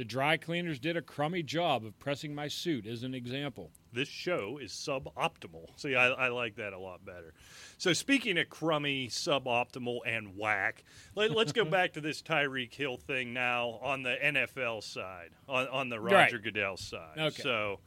the 0.00 0.04
dry 0.06 0.38
cleaners 0.38 0.78
did 0.78 0.96
a 0.96 1.02
crummy 1.02 1.42
job 1.42 1.84
of 1.84 1.98
pressing 1.98 2.34
my 2.34 2.48
suit, 2.48 2.86
as 2.86 3.02
an 3.02 3.12
example. 3.12 3.70
this 3.92 4.08
show 4.08 4.56
is 4.56 4.72
suboptimal. 4.72 5.66
See, 5.76 5.94
I, 5.94 6.06
I 6.06 6.28
like 6.28 6.56
that 6.56 6.72
a 6.72 6.78
lot 6.78 7.04
better. 7.04 7.34
So, 7.76 7.92
speaking 7.92 8.38
of 8.38 8.48
crummy, 8.48 9.08
suboptimal, 9.08 9.98
and 10.06 10.38
whack, 10.38 10.84
let, 11.14 11.36
us 11.36 11.52
go 11.52 11.64
back 11.70 11.92
to 11.92 12.00
this 12.00 12.22
Tyreek 12.22 12.72
Hill 12.72 12.96
thing 12.96 13.34
now 13.34 13.78
on 13.82 14.02
the 14.02 14.16
NFL 14.24 14.82
side, 14.82 15.32
on, 15.46 15.68
on 15.68 15.88
the 15.90 16.00
Roger 16.00 16.36
Right. 16.36 16.42
Goodell 16.44 16.78
side. 16.78 17.18
Okay. 17.18 17.42
So, 17.42 17.80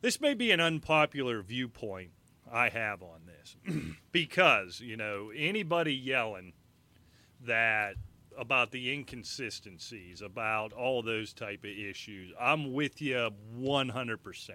This 0.00 0.20
may 0.20 0.34
be 0.34 0.52
an 0.52 0.60
unpopular 0.60 1.42
viewpoint 1.42 2.10
I 2.52 2.68
have 2.68 3.02
on 3.02 3.22
this 3.26 3.56
because, 4.12 4.78
you 4.78 4.96
know, 4.96 5.32
anybody 5.34 5.92
yelling 5.92 6.52
that 7.44 7.96
about 8.38 8.70
the 8.70 8.92
inconsistencies, 8.92 10.22
about 10.22 10.72
all 10.72 11.02
those 11.02 11.32
type 11.32 11.64
of 11.64 11.70
issues, 11.70 12.32
I'm 12.40 12.72
with 12.72 13.00
you 13.00 13.30
100%. 13.58 14.50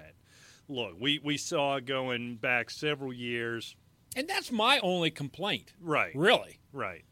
Look, 0.67 0.95
we, 0.99 1.19
we 1.23 1.38
saw 1.38 1.79
going 1.79 2.36
back 2.36 2.69
several 2.69 3.11
years. 3.11 3.75
And 4.15 4.27
that's 4.27 4.51
my 4.51 4.79
only 4.79 5.11
complaint. 5.11 5.73
Right. 5.82 6.11
Really. 6.15 6.59
Right. 6.71 7.03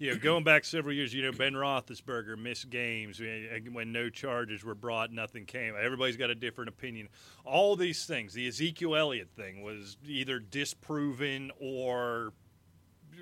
You 0.00 0.12
know, 0.12 0.18
going 0.18 0.44
back 0.44 0.64
several 0.64 0.94
years, 0.94 1.12
you 1.12 1.22
know, 1.22 1.30
Ben 1.30 1.52
Roethlisberger 1.52 2.38
missed 2.38 2.70
games 2.70 3.20
eh, 3.20 3.56
eh, 3.56 3.60
when 3.70 3.92
no 3.92 4.08
charges 4.08 4.64
were 4.64 4.74
brought, 4.74 5.12
nothing 5.12 5.44
came. 5.44 5.74
Everybody's 5.78 6.16
got 6.16 6.30
a 6.30 6.34
different 6.34 6.70
opinion. 6.70 7.10
All 7.44 7.76
these 7.76 8.06
things, 8.06 8.32
the 8.32 8.48
Ezekiel 8.48 8.96
Elliott 8.96 9.28
thing 9.36 9.62
was 9.62 9.98
either 10.06 10.38
disproven 10.38 11.50
or 11.60 12.32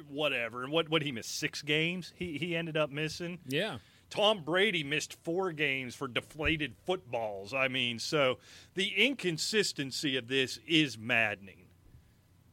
whatever. 0.09 0.63
And 0.63 0.73
what 0.73 0.89
what 0.89 1.03
he 1.03 1.13
missed 1.13 1.39
six 1.39 1.63
games? 1.63 2.13
He 2.17 2.39
he 2.39 2.57
ended 2.57 2.77
up 2.77 2.91
missing. 2.91 3.39
Yeah. 3.47 3.79
Tom 4.11 4.43
Brady 4.43 4.83
missed 4.83 5.23
four 5.23 5.53
games 5.53 5.95
for 5.95 6.09
deflated 6.09 6.75
footballs. 6.87 7.53
I 7.53 7.69
mean, 7.69 7.99
so 7.99 8.39
the 8.75 8.89
inconsistency 8.97 10.17
of 10.17 10.29
this 10.29 10.59
is 10.67 10.97
maddening. 10.97 11.67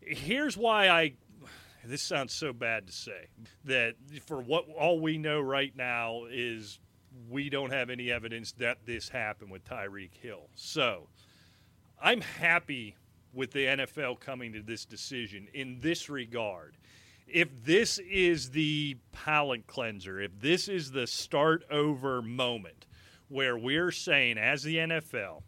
Here's 0.02 0.58
why 0.58 0.90
I 0.90 1.14
this 1.86 2.02
sounds 2.02 2.34
so 2.34 2.52
bad 2.52 2.88
to 2.88 2.94
say 2.94 3.28
that 3.66 3.96
for 4.26 4.42
what 4.42 4.66
all 4.78 5.00
we 5.00 5.18
know 5.18 5.40
right 5.40 5.76
now 5.76 6.24
is 6.30 6.80
we 7.30 7.50
don't 7.50 7.72
have 7.72 7.90
any 7.90 8.12
evidence 8.12 8.52
that 8.54 8.86
this 8.86 9.10
happened 9.10 9.52
with 9.52 9.64
Tyreek 9.64 10.14
Hill. 10.14 10.50
So 10.56 11.08
I'm 12.02 12.22
happy 12.22 12.96
with 13.34 13.52
the 13.52 13.66
NFL 13.66 14.20
coming 14.20 14.54
to 14.54 14.62
this 14.62 14.86
decision 14.86 15.48
in 15.54 15.80
this 15.82 16.10
regard. 16.10 16.78
If 17.28 17.66
this 17.66 17.98
is 18.00 18.52
the 18.52 18.98
palate 19.12 19.68
cleanser, 19.68 20.22
if 20.22 20.40
this 20.40 20.68
is 20.68 20.92
the 20.92 21.08
start 21.08 21.64
over 21.72 22.22
moment 22.22 22.86
where 23.28 23.58
we're 23.58 23.92
saying, 23.92 24.38
as 24.38 24.64
the 24.64 24.78
NFL, 24.78 25.42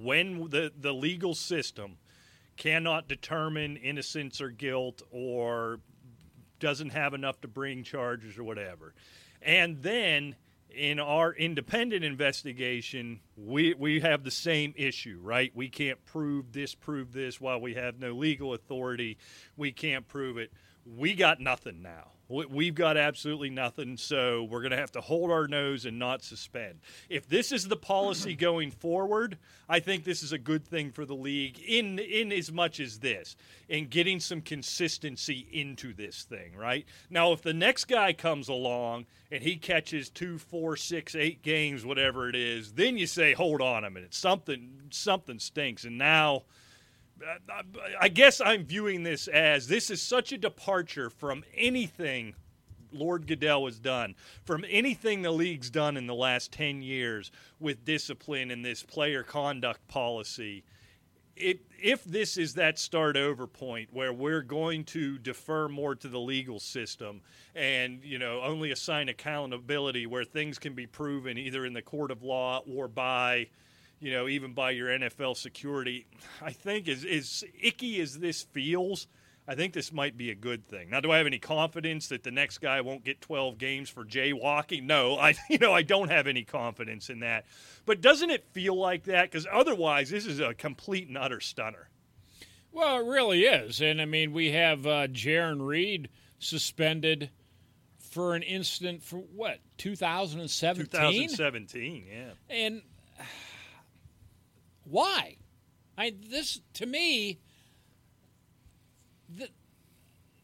when 0.00 0.50
the, 0.50 0.72
the 0.78 0.92
legal 0.92 1.34
system 1.34 1.98
cannot 2.56 3.08
determine 3.08 3.76
innocence 3.76 4.40
or 4.40 4.50
guilt 4.50 5.02
or 5.10 5.78
doesn't 6.58 6.90
have 6.90 7.14
enough 7.14 7.40
to 7.42 7.48
bring 7.48 7.82
charges 7.84 8.38
or 8.38 8.44
whatever. 8.44 8.94
And 9.42 9.82
then 9.82 10.36
in 10.76 11.00
our 11.00 11.32
independent 11.32 12.04
investigation, 12.04 13.20
we 13.36 13.74
we 13.74 14.00
have 14.00 14.24
the 14.24 14.30
same 14.30 14.74
issue, 14.76 15.18
right? 15.22 15.50
We 15.54 15.68
can't 15.68 16.04
prove 16.04 16.52
this, 16.52 16.74
prove 16.74 17.12
this 17.12 17.40
while 17.40 17.60
we 17.60 17.74
have 17.74 17.98
no 17.98 18.12
legal 18.12 18.54
authority. 18.54 19.18
We 19.56 19.72
can't 19.72 20.06
prove 20.06 20.36
it. 20.36 20.52
We 20.84 21.14
got 21.14 21.40
nothing 21.40 21.82
now. 21.82 22.12
We've 22.28 22.74
got 22.74 22.96
absolutely 22.96 23.50
nothing, 23.50 23.96
so 23.96 24.42
we're 24.42 24.60
going 24.60 24.72
to 24.72 24.76
have 24.76 24.90
to 24.92 25.00
hold 25.00 25.30
our 25.30 25.46
nose 25.46 25.84
and 25.84 25.96
not 25.96 26.24
suspend. 26.24 26.80
If 27.08 27.28
this 27.28 27.52
is 27.52 27.68
the 27.68 27.76
policy 27.76 28.34
going 28.36 28.72
forward, 28.72 29.38
I 29.68 29.78
think 29.78 30.02
this 30.02 30.24
is 30.24 30.32
a 30.32 30.38
good 30.38 30.64
thing 30.66 30.90
for 30.90 31.04
the 31.04 31.14
league 31.14 31.60
in 31.60 32.00
in 32.00 32.32
as 32.32 32.50
much 32.50 32.80
as 32.80 32.98
this 32.98 33.36
in 33.68 33.86
getting 33.86 34.18
some 34.18 34.40
consistency 34.40 35.46
into 35.52 35.94
this 35.94 36.24
thing. 36.24 36.56
Right 36.56 36.84
now, 37.10 37.32
if 37.32 37.42
the 37.42 37.54
next 37.54 37.84
guy 37.84 38.12
comes 38.12 38.48
along 38.48 39.06
and 39.30 39.42
he 39.42 39.56
catches 39.56 40.10
two, 40.10 40.38
four, 40.38 40.76
six, 40.76 41.14
eight 41.14 41.42
games, 41.42 41.84
whatever 41.84 42.28
it 42.28 42.34
is, 42.34 42.72
then 42.72 42.98
you 42.98 43.06
say, 43.06 43.34
"Hold 43.34 43.60
on 43.60 43.84
a 43.84 43.90
minute, 43.90 44.14
something 44.14 44.82
something 44.90 45.38
stinks," 45.38 45.84
and 45.84 45.96
now 45.96 46.42
I 48.00 48.08
guess 48.08 48.40
I'm 48.40 48.64
viewing 48.64 49.02
this 49.02 49.28
as 49.28 49.68
this 49.68 49.90
is 49.90 50.02
such 50.02 50.32
a 50.32 50.38
departure 50.38 51.10
from 51.10 51.44
anything 51.54 52.34
Lord 52.92 53.26
Goodell 53.26 53.66
has 53.66 53.78
done, 53.78 54.14
from 54.44 54.64
anything 54.68 55.22
the 55.22 55.30
league's 55.30 55.70
done 55.70 55.96
in 55.96 56.06
the 56.06 56.14
last 56.14 56.52
10 56.52 56.82
years 56.82 57.30
with 57.60 57.84
discipline 57.84 58.50
and 58.50 58.64
this 58.64 58.82
player 58.82 59.22
conduct 59.22 59.86
policy. 59.88 60.64
It, 61.36 61.60
if 61.78 62.02
this 62.04 62.38
is 62.38 62.54
that 62.54 62.78
start 62.78 63.16
over 63.16 63.46
point 63.46 63.90
where 63.92 64.12
we're 64.12 64.42
going 64.42 64.84
to 64.84 65.18
defer 65.18 65.68
more 65.68 65.94
to 65.94 66.08
the 66.08 66.18
legal 66.18 66.58
system 66.58 67.20
and 67.54 68.02
you 68.02 68.18
know 68.18 68.40
only 68.40 68.70
assign 68.70 69.10
accountability 69.10 70.06
where 70.06 70.24
things 70.24 70.58
can 70.58 70.72
be 70.72 70.86
proven 70.86 71.36
either 71.36 71.66
in 71.66 71.74
the 71.74 71.82
court 71.82 72.10
of 72.10 72.22
law 72.22 72.62
or 72.74 72.88
by 72.88 73.48
you 74.00 74.12
know, 74.12 74.28
even 74.28 74.52
by 74.52 74.70
your 74.70 74.88
NFL 74.88 75.36
security. 75.36 76.06
I 76.42 76.52
think 76.52 76.88
as, 76.88 77.04
as 77.04 77.44
icky 77.60 78.00
as 78.00 78.18
this 78.18 78.42
feels, 78.42 79.06
I 79.48 79.54
think 79.54 79.72
this 79.72 79.92
might 79.92 80.16
be 80.16 80.30
a 80.30 80.34
good 80.34 80.66
thing. 80.66 80.90
Now, 80.90 81.00
do 81.00 81.12
I 81.12 81.18
have 81.18 81.26
any 81.26 81.38
confidence 81.38 82.08
that 82.08 82.24
the 82.24 82.30
next 82.30 82.58
guy 82.58 82.80
won't 82.80 83.04
get 83.04 83.20
12 83.20 83.58
games 83.58 83.88
for 83.88 84.04
jaywalking? 84.04 84.84
No, 84.84 85.18
I 85.18 85.34
you 85.50 85.58
know 85.58 85.72
I 85.72 85.82
don't 85.82 86.10
have 86.10 86.26
any 86.26 86.44
confidence 86.44 87.08
in 87.08 87.20
that. 87.20 87.46
But 87.84 88.00
doesn't 88.00 88.30
it 88.30 88.44
feel 88.52 88.76
like 88.76 89.04
that? 89.04 89.30
Because 89.30 89.46
otherwise, 89.50 90.10
this 90.10 90.26
is 90.26 90.40
a 90.40 90.54
complete 90.54 91.08
and 91.08 91.16
utter 91.16 91.40
stunner. 91.40 91.88
Well, 92.72 92.98
it 92.98 93.08
really 93.08 93.44
is, 93.44 93.80
and 93.80 94.02
I 94.02 94.04
mean 94.04 94.32
we 94.32 94.50
have 94.50 94.86
uh, 94.86 95.06
Jarran 95.06 95.64
Reed 95.66 96.10
suspended 96.38 97.30
for 97.98 98.34
an 98.34 98.42
incident 98.42 99.02
for 99.02 99.18
what 99.18 99.60
2017. 99.78 100.90
2017, 100.90 102.06
yeah. 102.10 102.30
And 102.50 102.82
why? 104.88 105.36
I 105.98 106.12
this 106.28 106.60
to 106.74 106.86
me. 106.86 107.38
Th- 109.36 109.52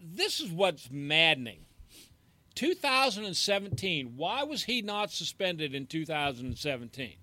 this 0.00 0.40
is 0.40 0.50
what's 0.50 0.90
maddening. 0.90 1.60
2017. 2.54 4.14
Why 4.16 4.42
was 4.42 4.64
he 4.64 4.82
not 4.82 5.10
suspended 5.10 5.74
in 5.74 5.86
2017? 5.86 7.16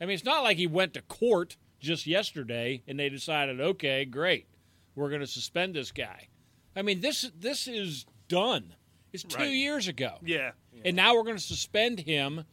I 0.00 0.04
mean, 0.04 0.14
it's 0.14 0.24
not 0.24 0.42
like 0.42 0.56
he 0.56 0.66
went 0.66 0.94
to 0.94 1.02
court 1.02 1.56
just 1.80 2.06
yesterday 2.06 2.82
and 2.88 2.98
they 2.98 3.08
decided, 3.08 3.60
okay, 3.60 4.04
great, 4.04 4.46
we're 4.94 5.08
going 5.08 5.20
to 5.20 5.26
suspend 5.26 5.74
this 5.74 5.92
guy. 5.92 6.28
I 6.74 6.82
mean, 6.82 7.00
this 7.00 7.30
this 7.38 7.66
is 7.68 8.06
done. 8.28 8.74
It's 9.12 9.24
two 9.24 9.38
Right. 9.38 9.52
years 9.52 9.88
ago. 9.88 10.14
Yeah. 10.24 10.52
And 10.84 10.94
now 10.96 11.14
we're 11.14 11.24
going 11.24 11.36
to 11.36 11.42
suspend 11.42 11.98
him, 12.00 12.44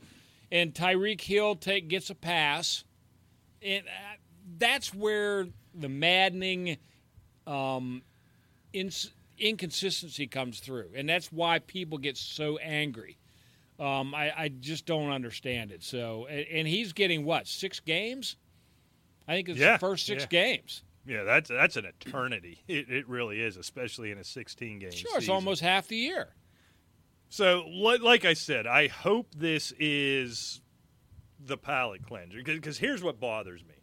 and 0.52 0.74
Tyreek 0.74 1.22
Hill 1.22 1.56
take 1.56 1.88
gets 1.90 2.10
a 2.10 2.16
pass, 2.16 2.84
and 3.66 3.86
uh, 3.88 4.16
that's 4.58 4.94
where 4.94 5.48
the 5.74 5.90
maddening 5.90 6.78
um, 7.48 8.04
ins- 8.74 9.12
inconsistency 9.38 10.28
comes 10.28 10.60
through, 10.60 10.90
and 10.96 11.08
that's 11.10 11.32
why 11.32 11.60
people 11.60 11.98
get 11.98 12.18
so 12.18 12.58
angry. 12.58 13.18
Um, 13.80 14.16
I, 14.16 14.32
I 14.38 14.48
just 14.48 14.86
don't 14.86 15.12
understand 15.12 15.72
it. 15.72 15.84
So, 15.84 16.28
and, 16.30 16.46
and 16.52 16.68
he's 16.68 16.94
getting 16.94 17.26
what 17.26 17.48
six 17.48 17.80
games? 17.80 18.38
I 19.28 19.34
think 19.34 19.50
it's 19.50 19.60
Yeah, 19.60 19.74
the 19.74 19.80
first 19.80 20.06
six 20.06 20.24
yeah. 20.24 20.28
games. 20.28 20.84
Yeah, 21.08 21.24
that's 21.24 21.50
that's 21.50 21.76
an 21.76 21.86
eternity. 21.86 22.64
It, 22.68 22.90
it 22.90 23.08
really 23.08 23.42
is, 23.42 23.58
especially 23.58 24.12
in 24.12 24.18
a 24.18 24.24
16 24.24 24.80
game. 24.80 24.92
Sure, 24.92 25.18
it's 25.18 25.30
almost 25.30 25.62
half 25.62 25.88
the 25.88 25.98
year. 25.98 26.30
So, 27.30 27.66
like 27.68 28.24
I 28.26 28.34
said, 28.34 28.66
I 28.66 28.88
hope 28.88 29.28
this 29.36 29.74
is 29.78 30.62
the 31.40 31.58
palate 31.58 32.06
cleanser 32.06 32.42
because 32.44 32.78
here's 32.78 33.04
what 33.04 33.20
bothers 33.20 33.64
me 33.64 33.76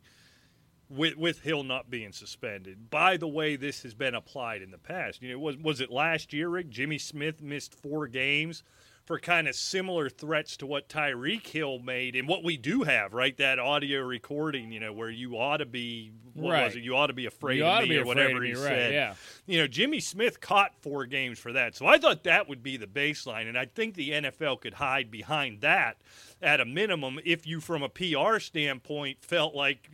with 0.89 1.17
with 1.17 1.41
Hill 1.41 1.63
not 1.65 1.91
being 1.91 2.13
suspended. 2.13 2.91
By 2.91 3.17
the 3.17 3.29
way, 3.29 3.57
this 3.57 3.83
has 3.83 3.95
been 3.95 4.15
applied 4.15 4.63
in 4.63 4.71
the 4.71 4.79
past. 4.79 5.23
You 5.23 5.33
know, 5.33 5.39
was 5.39 5.57
was 5.57 5.81
it 5.81 5.91
last 5.91 6.33
year? 6.33 6.49
Rick 6.49 6.69
Jimmy 6.69 6.99
Smith 6.99 7.43
missed 7.43 7.75
four 7.75 8.07
games 8.07 8.63
for 9.05 9.19
kind 9.19 9.49
of 9.49 9.55
similar 9.57 10.09
threats 10.09 10.57
to 10.59 10.67
what 10.67 10.89
Tyreek 10.89 11.47
Hill 11.47 11.81
made, 11.81 12.15
and 12.15 12.29
what 12.29 12.45
we 12.45 12.57
do 12.57 12.83
have, 12.85 13.13
right? 13.13 13.37
That 13.37 13.59
audio 13.59 14.01
recording, 14.03 14.71
you 14.71 14.79
know, 14.79 14.93
where 14.93 15.11
you 15.11 15.37
ought 15.37 15.57
to 15.57 15.67
be, 15.67 16.13
what 16.35 16.53
Right. 16.53 16.65
was 16.67 16.77
it? 16.77 16.83
You 16.83 16.97
ought 16.97 17.09
to 17.09 17.13
be 17.13 17.27
afraid 17.27 17.59
You 17.59 17.65
of 17.67 17.89
me 17.89 17.97
or 17.97 18.05
whatever 18.05 18.41
me, 18.41 18.49
he 18.49 18.55
right, 18.55 18.63
said 18.63 18.93
yeah. 18.95 19.15
you 19.47 19.59
know, 19.59 19.67
Jimmy 19.67 19.99
Smith 20.01 20.41
caught 20.41 20.73
four 20.81 21.05
games 21.07 21.39
for 21.39 21.53
that. 21.53 21.75
So 21.75 21.87
I 21.87 21.99
thought 21.99 22.23
that 22.25 22.49
would 22.49 22.63
be 22.63 22.77
the 22.77 22.87
baseline. 22.87 23.49
And 23.49 23.59
I 23.59 23.65
think 23.67 23.95
the 23.95 24.11
NFL 24.11 24.61
could 24.61 24.75
hide 24.75 25.11
behind 25.11 25.61
that 25.63 25.97
at 26.41 26.61
a 26.61 26.65
minimum 26.65 27.19
if 27.25 27.47
you, 27.47 27.61
from 27.61 27.83
a 27.83 27.89
PR 27.89 28.39
standpoint, 28.39 29.25
felt 29.25 29.55
like 29.55 29.91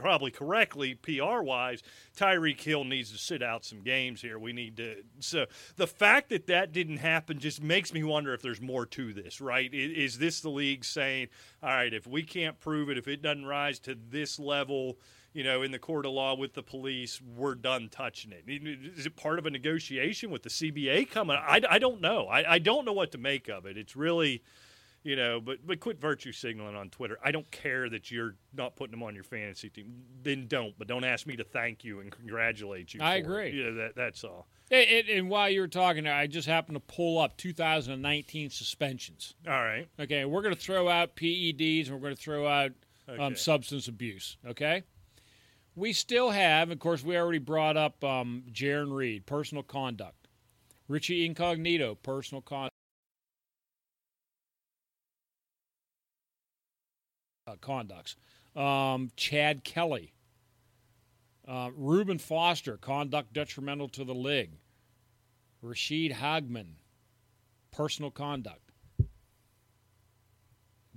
probably 0.00 0.30
correctly 0.30 0.94
PR 0.94 1.40
wise, 1.42 1.82
Tyreek 2.16 2.60
Hill 2.60 2.84
needs 2.84 3.12
to 3.12 3.18
sit 3.18 3.42
out 3.42 3.64
some 3.64 3.82
games 3.82 4.20
here. 4.20 4.38
We 4.38 4.52
need 4.52 4.76
to. 4.78 4.96
So 5.20 5.46
the 5.76 5.86
fact 5.86 6.30
that 6.30 6.46
that 6.48 6.72
didn't 6.72 6.98
happen 6.98 7.38
just 7.38 7.62
makes 7.62 7.92
me 7.92 8.02
wonder 8.02 8.34
if 8.34 8.42
there's 8.42 8.60
more 8.60 8.86
to 8.86 9.12
this, 9.12 9.40
right? 9.40 9.72
Is 9.72 10.18
this 10.18 10.40
the 10.40 10.50
league 10.50 10.84
saying, 10.84 11.28
all 11.62 11.70
right, 11.70 11.92
if 11.92 12.06
we 12.06 12.22
can't 12.22 12.58
prove 12.58 12.90
it, 12.90 12.98
if 12.98 13.08
it 13.08 13.22
doesn't 13.22 13.46
rise 13.46 13.78
to 13.80 13.96
this 14.10 14.38
level, 14.38 14.98
you 15.32 15.44
know, 15.44 15.60
in 15.60 15.70
the 15.70 15.78
court 15.78 16.06
of 16.06 16.12
law 16.12 16.34
with 16.34 16.54
the 16.54 16.62
police, 16.62 17.20
we're 17.36 17.54
done 17.54 17.90
touching 17.90 18.32
it. 18.32 18.44
Is 18.96 19.04
it 19.04 19.16
part 19.16 19.38
of 19.38 19.44
a 19.44 19.50
negotiation 19.50 20.30
with 20.30 20.42
the 20.42 20.48
CBA 20.48 21.10
coming? 21.10 21.36
I, 21.38 21.60
I 21.68 21.78
don't 21.78 22.00
know. 22.00 22.26
I, 22.26 22.54
I 22.54 22.58
don't 22.58 22.86
know 22.86 22.94
what 22.94 23.12
to 23.12 23.18
make 23.18 23.48
of 23.48 23.66
it. 23.66 23.76
It's 23.76 23.94
really, 23.94 24.42
You 25.06 25.14
know, 25.14 25.40
but 25.40 25.64
but 25.64 25.78
quit 25.78 26.00
virtue 26.00 26.32
signaling 26.32 26.74
on 26.74 26.90
Twitter. 26.90 27.16
I 27.24 27.30
don't 27.30 27.48
care 27.52 27.88
that 27.90 28.10
you're 28.10 28.34
not 28.52 28.74
putting 28.74 28.90
them 28.90 29.04
on 29.04 29.14
your 29.14 29.22
fantasy 29.22 29.70
team. 29.70 30.02
Then 30.24 30.48
don't. 30.48 30.76
But 30.76 30.88
don't 30.88 31.04
ask 31.04 31.28
me 31.28 31.36
to 31.36 31.44
thank 31.44 31.84
you 31.84 32.00
and 32.00 32.10
congratulate 32.10 32.92
you. 32.92 32.98
I 33.00 33.22
for 33.22 33.40
it. 33.40 33.48
agree. 33.54 33.62
Yeah, 33.64 33.70
that 33.70 33.94
that's 33.94 34.24
all. 34.24 34.48
And, 34.68 34.88
and- 34.88 35.08
and 35.08 35.30
while 35.30 35.48
you 35.48 35.60
were 35.60 35.68
talking, 35.68 36.08
I 36.08 36.26
just 36.26 36.48
happened 36.48 36.74
to 36.74 36.80
pull 36.92 37.20
up 37.20 37.36
2019 37.36 38.50
suspensions. 38.50 39.34
All 39.46 39.52
right. 39.52 39.86
Okay, 40.00 40.24
we're 40.24 40.42
going 40.42 40.56
to 40.56 40.60
throw 40.60 40.88
out 40.88 41.14
PEDs 41.14 41.84
and 41.86 41.94
we're 41.94 42.02
going 42.02 42.16
to 42.16 42.20
throw 42.20 42.48
out 42.48 42.72
Okay. 43.08 43.22
um, 43.22 43.36
substance 43.36 43.86
abuse. 43.86 44.36
Okay, 44.44 44.82
we 45.76 45.92
still 45.92 46.30
have, 46.30 46.72
of 46.72 46.80
course, 46.80 47.04
we 47.04 47.16
already 47.16 47.38
brought 47.38 47.76
up 47.76 48.02
um, 48.02 48.42
Jarran 48.52 48.92
Reed, 48.92 49.24
personal 49.24 49.62
conduct, 49.62 50.26
Richie 50.88 51.24
Incognito, 51.24 51.94
personal 51.94 52.42
conduct. 52.42 52.72
Uh, 57.46 57.54
conducts. 57.60 58.16
Um, 58.56 59.10
Chad 59.16 59.62
Kelly, 59.62 60.12
uh, 61.46 61.70
Reuben 61.76 62.18
Foster, 62.18 62.76
conduct 62.76 63.32
detrimental 63.32 63.88
to 63.90 64.04
the 64.04 64.14
league. 64.14 64.52
Ra'Shede 65.62 66.14
Hageman, 66.14 66.76
personal 67.72 68.10
conduct 68.10 68.66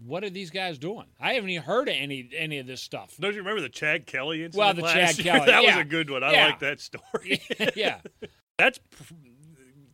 what 0.06 0.24
are 0.24 0.30
these 0.30 0.50
guys 0.50 0.78
doing? 0.78 1.06
I 1.20 1.34
haven't 1.34 1.50
even 1.50 1.64
heard 1.64 1.89
of 1.89 1.95
any 1.97 2.30
any 2.36 2.60
of 2.60 2.68
this 2.68 2.82
stuff. 2.82 3.16
Don't 3.20 3.34
you 3.34 3.39
remember 3.39 3.62
the 3.62 3.70
Chad 3.70 4.06
Kelly 4.06 4.43
incident? 4.43 4.58
Well, 4.60 4.74
the 4.74 4.82
last 4.84 5.18
Chad 5.18 5.26
year? 5.26 5.34
Kelly, 5.34 5.45
that 5.52 5.64
yeah. 5.64 5.76
was 5.78 5.86
a 5.86 5.89
good 5.89 6.10
one. 6.10 6.24
I 6.24 6.32
Yeah. 6.34 6.45
like 6.45 6.60
that 6.60 6.80
story. 6.80 7.41
yeah, 7.76 8.00
That's 8.58 8.80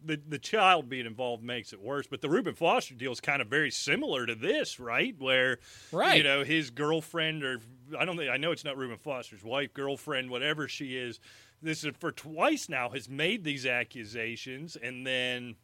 the 0.05 0.19
the 0.27 0.39
child 0.39 0.87
being 0.89 1.05
involved 1.05 1.43
makes 1.43 1.73
it 1.73 1.81
worse. 1.81 2.07
But 2.07 2.21
the 2.21 2.29
Reuben 2.29 2.55
Foster 2.55 2.93
deal 2.93 3.11
is 3.11 3.19
kind 3.21 3.41
of 3.41 3.47
very 3.47 3.71
similar 3.71 4.25
to 4.25 4.35
this, 4.35 4.79
right? 4.79 5.15
Where 5.17 5.59
Right. 5.91 6.17
you 6.17 6.23
know 6.23 6.43
his 6.43 6.69
girlfriend 6.69 7.43
or 7.43 7.59
I 7.97 8.05
don't 8.05 8.17
think 8.17 8.29
I 8.29 8.37
know 8.37 8.51
it's 8.51 8.63
not 8.63 8.77
Reuben 8.77 8.97
Foster's 8.97 9.43
wife, 9.43 9.73
girlfriend, 9.73 10.29
whatever 10.29 10.67
she 10.67 10.97
is. 10.97 11.19
This 11.61 11.83
is 11.83 11.93
for 11.99 12.11
twice 12.11 12.69
now 12.69 12.89
has 12.89 13.09
made 13.09 13.43
these 13.43 13.65
accusations 13.65 14.75
and 14.75 15.05
then 15.07 15.55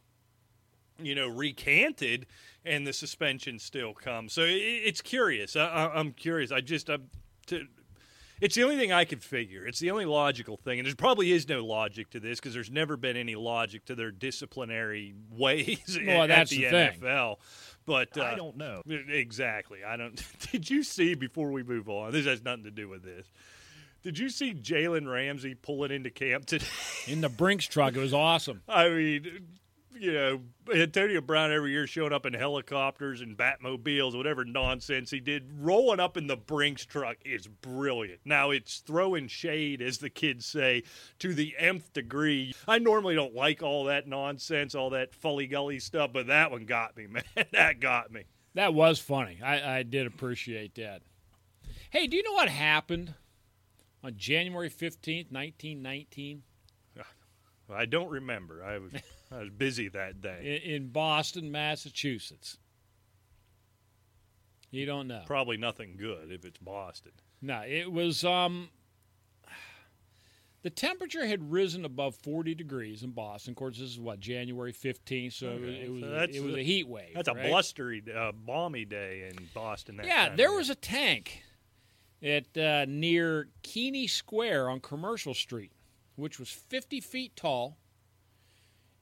you 1.00 1.14
know 1.14 1.28
recanted 1.28 2.26
and 2.64 2.86
the 2.86 2.92
suspension 2.92 3.58
still 3.58 3.92
comes. 3.94 4.32
So 4.32 4.42
it, 4.42 4.52
it's 4.54 5.00
curious. 5.00 5.56
I, 5.56 5.66
I, 5.66 5.98
I'm 5.98 6.12
curious. 6.12 6.52
I 6.52 6.60
just 6.60 6.88
I'm, 6.88 7.10
to, 7.46 7.66
it's 8.42 8.56
the 8.56 8.64
only 8.64 8.76
thing 8.76 8.90
I 8.92 9.04
could 9.04 9.22
figure. 9.22 9.64
It's 9.64 9.78
the 9.78 9.92
only 9.92 10.04
logical 10.04 10.56
thing, 10.56 10.80
and 10.80 10.86
there 10.88 10.94
probably 10.96 11.30
is 11.30 11.48
no 11.48 11.64
logic 11.64 12.10
to 12.10 12.20
this 12.20 12.40
because 12.40 12.52
there's 12.52 12.70
never 12.70 12.96
been 12.96 13.16
any 13.16 13.36
logic 13.36 13.84
to 13.86 13.94
their 13.94 14.10
disciplinary 14.10 15.14
ways 15.30 15.98
Well, 16.04 16.24
at 16.24 16.26
that's 16.28 16.50
the, 16.50 16.64
the. 16.64 16.92
NFL. 17.00 17.36
But 17.86 18.18
uh, 18.18 18.22
I 18.24 18.34
don't 18.34 18.56
know. 18.56 18.82
exactly. 18.86 19.84
I 19.84 19.96
don't. 19.96 20.20
Did 20.52 20.68
you 20.68 20.82
see 20.82 21.14
before 21.14 21.52
we 21.52 21.62
move 21.62 21.88
on? 21.88 22.12
This 22.12 22.26
has 22.26 22.42
nothing 22.42 22.64
to 22.64 22.70
do 22.70 22.88
with 22.88 23.02
this. 23.04 23.26
Did 24.02 24.18
you 24.18 24.28
see 24.30 24.52
Jalen 24.52 25.08
Ramsey 25.10 25.54
pulling 25.54 25.92
into 25.92 26.10
camp 26.10 26.46
today? 26.46 26.66
in 27.06 27.20
the 27.20 27.28
Brinks 27.28 27.66
truck, 27.66 27.94
it 27.94 28.00
was 28.00 28.12
awesome. 28.12 28.60
I 28.68 28.88
mean, 28.88 29.46
you 29.98 30.12
know, 30.12 30.40
Antonio 30.74 31.20
Brown 31.20 31.52
every 31.52 31.72
year 31.72 31.86
showing 31.86 32.12
up 32.12 32.26
in 32.26 32.34
helicopters 32.34 33.20
and 33.20 33.36
Batmobiles, 33.36 34.16
whatever 34.16 34.44
nonsense 34.44 35.10
he 35.10 35.20
did. 35.20 35.50
Rolling 35.58 36.00
up 36.00 36.16
in 36.16 36.26
the 36.26 36.36
Brinks 36.36 36.84
truck 36.84 37.16
is 37.24 37.46
brilliant. 37.46 38.20
Now, 38.24 38.50
it's 38.50 38.78
throwing 38.78 39.28
shade, 39.28 39.82
as 39.82 39.98
the 39.98 40.10
kids 40.10 40.46
say, 40.46 40.82
to 41.18 41.34
the 41.34 41.54
nth 41.58 41.92
degree. 41.92 42.54
I 42.66 42.78
normally 42.78 43.14
don't 43.14 43.34
like 43.34 43.62
all 43.62 43.84
that 43.84 44.06
nonsense, 44.06 44.74
all 44.74 44.90
that 44.90 45.14
fully 45.14 45.46
gully 45.46 45.78
stuff, 45.78 46.10
but 46.12 46.26
that 46.28 46.50
one 46.50 46.64
got 46.64 46.96
me, 46.96 47.06
man. 47.10 47.24
that 47.52 47.80
got 47.80 48.12
me. 48.12 48.24
That 48.54 48.74
was 48.74 48.98
funny. 48.98 49.40
I, 49.42 49.78
I 49.78 49.82
did 49.82 50.06
appreciate 50.06 50.74
that. 50.74 51.02
Hey, 51.90 52.06
do 52.06 52.16
you 52.16 52.22
know 52.22 52.32
what 52.32 52.48
happened 52.48 53.14
on 54.04 54.14
January 54.16 54.68
fifteenth, 54.68 55.30
nineteen 55.30 55.82
nineteen, 55.82 56.42
I 57.74 57.86
don't 57.86 58.10
remember. 58.10 58.62
I 58.64 58.78
was, 58.78 58.92
I 59.34 59.38
was 59.40 59.50
busy 59.50 59.88
that 59.88 60.20
day. 60.20 60.60
in, 60.64 60.72
in 60.74 60.88
Boston, 60.88 61.50
Massachusetts? 61.50 62.58
You 64.70 64.86
don't 64.86 65.06
know. 65.08 65.22
Probably 65.26 65.56
nothing 65.56 65.96
good 65.98 66.30
if 66.32 66.44
it's 66.44 66.58
Boston. 66.58 67.12
No, 67.40 67.62
it 67.66 67.90
was 67.92 68.24
um 68.24 68.70
the 70.62 70.70
temperature 70.70 71.26
had 71.26 71.50
risen 71.50 71.84
above 71.84 72.14
40 72.16 72.54
degrees 72.54 73.02
in 73.02 73.10
Boston. 73.10 73.50
Of 73.52 73.56
course, 73.56 73.78
this 73.78 73.90
is 73.90 73.98
what 73.98 74.20
January 74.20 74.72
15th, 74.72 75.32
so 75.32 75.48
Okay, 75.48 75.82
it 75.84 75.90
was 75.90 76.00
so 76.02 76.06
it 76.38 76.42
was 76.42 76.54
a- 76.54 76.58
a 76.60 76.62
heat 76.62 76.86
wave. 76.86 77.14
That's 77.14 77.28
a 77.28 77.34
blustery, 77.34 78.02
uh, 78.14 78.30
balmy 78.32 78.84
day 78.84 79.28
in 79.28 79.48
Boston. 79.52 79.96
That 79.96 80.06
Yeah, 80.06 80.34
there 80.36 80.52
was 80.52 80.70
a 80.70 80.76
tank 80.76 81.42
at 82.22 82.56
uh, 82.56 82.84
near 82.88 83.48
Keany 83.64 84.08
Square 84.08 84.70
on 84.70 84.78
Commercial 84.80 85.34
Street, 85.34 85.72
which 86.14 86.38
was 86.38 86.48
50 86.48 87.00
feet 87.00 87.34
tall 87.34 87.76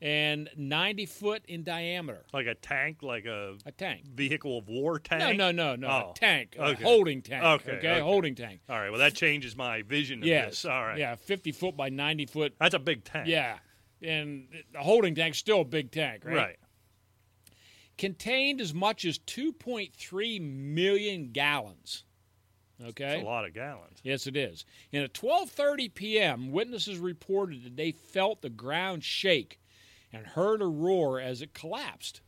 and 0.03 0.49
90 0.57 1.07
foot 1.07 1.43
in 1.47 1.63
diameter. 1.63 2.25
like 2.33 2.47
a 2.47 2.55
tank, 2.55 3.03
like 3.03 3.27
a 3.27 3.57
A 3.67 3.73
tank. 3.73 4.05
vehicle 4.07 4.57
of 4.59 4.69
war 4.69 4.99
tank. 4.99 5.37
no, 5.37 5.51
no, 5.53 5.77
no. 5.77 5.89
Oh, 5.89 6.11
A 6.13 6.15
tank. 6.19 6.57
A 6.59 6.75
holding 6.75 7.21
tank. 7.23 7.45
Okay, 7.45 7.73
Okay, 7.73 7.89
okay. 7.91 8.01
holding 8.01 8.35
tank. 8.35 8.61
All 8.69 8.79
right. 8.79 8.91
Well, 8.91 9.01
that 9.01 9.15
changes 9.15 9.55
my 9.57 9.83
vision 9.83 10.21
of 10.23 10.27
Yes. 10.29 10.51
this. 10.51 10.65
All 10.65 10.85
right. 10.87 10.99
Yeah, 10.99 11.15
50 11.17 11.53
foot 11.53 11.77
by 11.77 11.89
90 11.91 12.27
foot. 12.27 12.55
That's 12.59 12.75
a 12.75 12.79
big 12.79 13.05
tank. 13.05 13.29
Yeah. 13.29 13.59
And 14.03 14.49
the 14.73 14.79
holding 14.79 15.15
tank's 15.15 15.37
still 15.39 15.61
a 15.61 15.65
big 15.65 15.91
tank, 15.91 16.25
right? 16.25 16.35
Right. 16.35 16.57
Contained 17.99 18.63
as 18.63 18.73
much 18.73 19.05
as 19.05 19.19
2.3 19.19 20.41
million 20.41 21.33
gallons. 21.33 22.05
Okay. 22.83 23.05
That's 23.05 23.23
a 23.23 23.27
lot 23.27 23.45
of 23.45 23.53
gallons. 23.53 23.99
Yes, 24.03 24.27
it 24.27 24.39
is. 24.39 24.65
And 24.91 25.05
at 25.05 25.13
12:30 25.13 25.93
p.m., 25.95 26.51
witnesses 26.51 26.97
reported 26.97 27.63
that 27.65 27.77
they 27.77 27.93
felt 27.93 28.41
the 28.41 28.49
ground 28.49 29.05
shake 29.05 29.60
and 30.13 30.27
heard 30.27 30.63
a 30.63 30.67
roar 30.67 31.21
as 31.21 31.43
it 31.43 31.55
collapsed. 31.55 32.21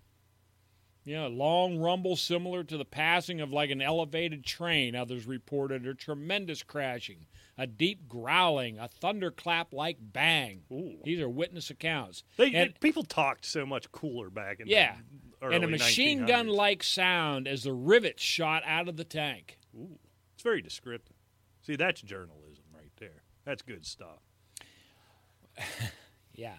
You 1.05 1.17
know, 1.17 1.27
a 1.27 1.29
long 1.29 1.79
rumble 1.79 2.15
similar 2.15 2.63
to 2.63 2.77
the 2.77 2.85
passing 2.85 3.41
of 3.41 3.53
like 3.53 3.71
an 3.71 3.83
elevated 3.83 4.45
train. 4.45 4.95
Others 4.95 5.27
reported 5.27 5.85
a 5.85 5.95
tremendous 5.95 6.63
crashing, 6.63 7.27
a 7.59 7.67
deep 7.67 8.07
growling, 8.09 8.79
a 8.79 8.89
thunderclap 8.89 9.73
like 9.73 9.97
bang. 10.01 10.63
Ooh. 10.71 10.99
These 11.03 11.21
are 11.21 11.29
witness 11.29 11.71
accounts. 11.71 12.23
They, 12.37 12.53
and, 12.55 12.79
people 12.79 13.03
talked 13.03 13.45
so 13.45 13.67
much 13.67 13.91
cooler 13.91 14.31
back 14.31 14.61
in 14.61 14.69
yeah, 14.69 14.95
and 15.41 15.65
a 15.65 15.69
machine 15.69 16.25
gun 16.25 16.47
like 16.47 16.85
sound 16.85 17.49
as 17.49 17.65
the 17.65 17.73
rivets 17.73 18.23
shot 18.23 18.63
out 18.65 18.89
of 18.89 18.97
the 18.97 19.05
tank. 19.05 19.59
Ooh. 19.77 19.99
It's 20.35 20.45
very 20.45 20.63
descriptive. 20.63 21.17
See, 21.63 21.75
that's 21.75 22.01
journalism 22.01 22.65
right 22.73 22.93
there. 22.99 23.23
That's 23.45 23.63
good 23.63 23.85
stuff. 23.85 24.21
Yeah. 26.35 26.55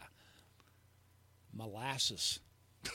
Molasses. 1.53 2.39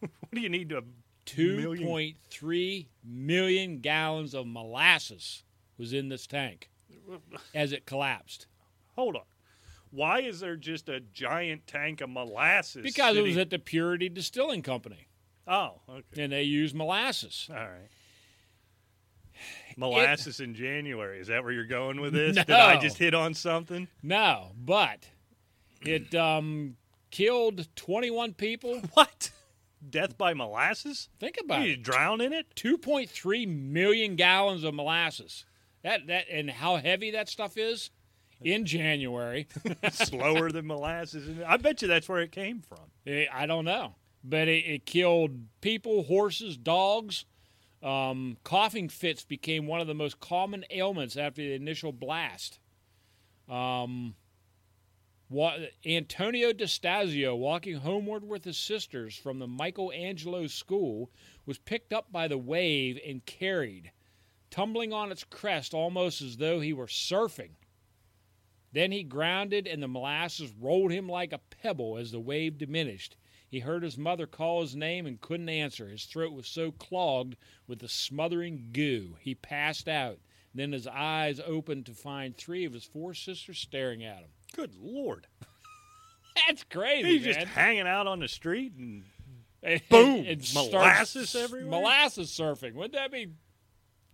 What 0.00 0.10
do 0.32 0.40
you 0.40 0.48
need 0.48 0.68
to? 0.70 0.84
Two 1.24 1.76
point 1.84 2.16
three 2.30 2.88
million 3.04 3.80
gallons 3.80 4.32
of 4.34 4.46
molasses 4.46 5.42
was 5.76 5.92
in 5.92 6.08
this 6.08 6.26
tank 6.26 6.70
as 7.54 7.72
it 7.72 7.84
collapsed 7.84 8.46
Hold 8.94 9.16
on. 9.16 9.22
Why 9.90 10.20
is 10.20 10.40
there 10.40 10.56
just 10.56 10.88
a 10.88 11.00
giant 11.00 11.66
tank 11.66 12.00
of 12.00 12.10
molasses? 12.10 12.82
because 12.82 13.16
it 13.16 13.22
was 13.22 13.36
at 13.36 13.50
the 13.50 13.58
Purity 13.58 14.08
Distilling 14.08 14.62
Company 14.62 15.08
Oh, 15.46 15.80
okay. 15.88 16.22
and 16.22 16.32
they 16.32 16.42
use 16.44 16.72
molasses. 16.74 17.48
All 17.50 17.56
right. 17.56 17.88
Molasses 19.76 20.40
in 20.40 20.54
January. 20.54 21.20
Is 21.20 21.28
that 21.28 21.42
where 21.42 21.52
you're 21.52 21.64
going 21.64 22.00
with 22.00 22.12
this? 22.12 22.36
Did 22.46 22.50
I 22.50 22.78
just 22.78 22.98
hit 22.98 23.14
on 23.14 23.34
something? 23.34 23.88
No, 24.02 24.52
but 24.56 25.08
it 25.82 26.14
um, 26.14 26.76
killed 27.10 27.68
twenty 27.76 28.10
one 28.10 28.34
people. 28.34 28.80
What? 28.94 29.30
Death 29.90 30.18
by 30.18 30.34
molasses? 30.34 31.08
Think 31.20 31.36
about 31.42 31.62
you 31.62 31.74
it. 31.74 31.82
drown 31.84 32.20
in 32.20 32.32
it? 32.32 32.46
Two 32.56 32.76
point 32.78 33.08
three 33.10 33.46
million 33.46 34.16
gallons 34.16 34.64
of 34.64 34.74
molasses. 34.74 35.44
That 35.82 36.08
that 36.08 36.24
and 36.30 36.50
how 36.50 36.76
heavy 36.76 37.12
that 37.12 37.28
stuff 37.28 37.56
is 37.56 37.90
in 38.40 38.66
January. 38.66 39.46
Slower 39.92 40.50
than 40.50 40.66
molasses. 40.66 41.38
I 41.46 41.56
bet 41.58 41.82
you 41.82 41.88
that's 41.88 42.08
where 42.08 42.20
it 42.20 42.32
came 42.32 42.60
from. 42.60 42.90
Eh, 43.06 43.26
I 43.32 43.46
don't 43.46 43.64
know, 43.64 43.94
but 44.24 44.48
it, 44.48 44.64
it 44.64 44.86
killed 44.86 45.30
people, 45.60 46.02
horses, 46.04 46.56
dogs. 46.56 47.24
Um, 47.80 48.36
coughing 48.42 48.88
fits 48.88 49.24
became 49.24 49.68
one 49.68 49.80
of 49.80 49.86
the 49.86 49.94
most 49.94 50.18
common 50.18 50.64
ailments 50.70 51.16
after 51.16 51.40
the 51.40 51.54
initial 51.54 51.92
blast. 51.92 52.58
Um, 53.48 54.16
wa- 55.28 55.58
Antonio 55.84 56.52
DeStasio, 56.52 57.36
walking 57.36 57.76
homeward 57.76 58.24
with 58.24 58.44
his 58.44 58.56
sisters 58.56 59.16
from 59.16 59.38
the 59.38 59.46
Michelangelo 59.46 60.46
School, 60.46 61.10
was 61.44 61.58
picked 61.58 61.92
up 61.92 62.10
by 62.10 62.28
the 62.28 62.38
wave 62.38 62.98
and 63.06 63.24
carried, 63.26 63.92
tumbling 64.50 64.92
on 64.92 65.12
its 65.12 65.24
crest 65.24 65.74
almost 65.74 66.22
as 66.22 66.36
though 66.38 66.60
he 66.60 66.72
were 66.72 66.86
surfing. 66.86 67.52
Then 68.72 68.92
he 68.92 69.02
grounded, 69.02 69.66
and 69.66 69.82
the 69.82 69.88
molasses 69.88 70.52
rolled 70.52 70.92
him 70.92 71.08
like 71.08 71.32
a 71.32 71.38
pebble 71.38 71.96
as 71.96 72.10
the 72.10 72.20
wave 72.20 72.58
diminished. 72.58 73.16
He 73.48 73.60
heard 73.60 73.82
his 73.82 73.96
mother 73.96 74.26
call 74.26 74.60
his 74.60 74.76
name 74.76 75.06
and 75.06 75.20
couldn't 75.20 75.48
answer. 75.48 75.88
His 75.88 76.04
throat 76.04 76.34
was 76.34 76.46
so 76.46 76.70
clogged 76.70 77.36
with 77.66 77.78
the 77.78 77.88
smothering 77.88 78.68
goo. 78.72 79.16
He 79.20 79.34
passed 79.34 79.88
out. 79.88 80.18
Then 80.54 80.72
his 80.72 80.86
eyes 80.86 81.40
opened 81.40 81.86
to 81.86 81.94
find 81.94 82.36
three 82.36 82.66
of 82.66 82.74
his 82.74 82.84
four 82.84 83.14
sisters 83.14 83.58
staring 83.58 84.04
at 84.04 84.18
him. 84.18 84.30
Good 84.58 84.74
lord. 84.82 85.28
That's 86.48 86.64
crazy, 86.64 87.18
He's 87.18 87.24
man. 87.26 87.34
just 87.34 87.46
hanging 87.46 87.86
out 87.86 88.08
on 88.08 88.18
the 88.18 88.26
street 88.26 88.72
and 88.76 89.04
And- 89.62 89.80
boom, 89.88 90.24
and 90.26 90.42
molasses 90.52 91.36
everywhere? 91.36 91.70
Molasses 91.70 92.28
surfing. 92.30 92.74
Wouldn't 92.74 92.94
that 92.94 93.12
be? 93.12 93.28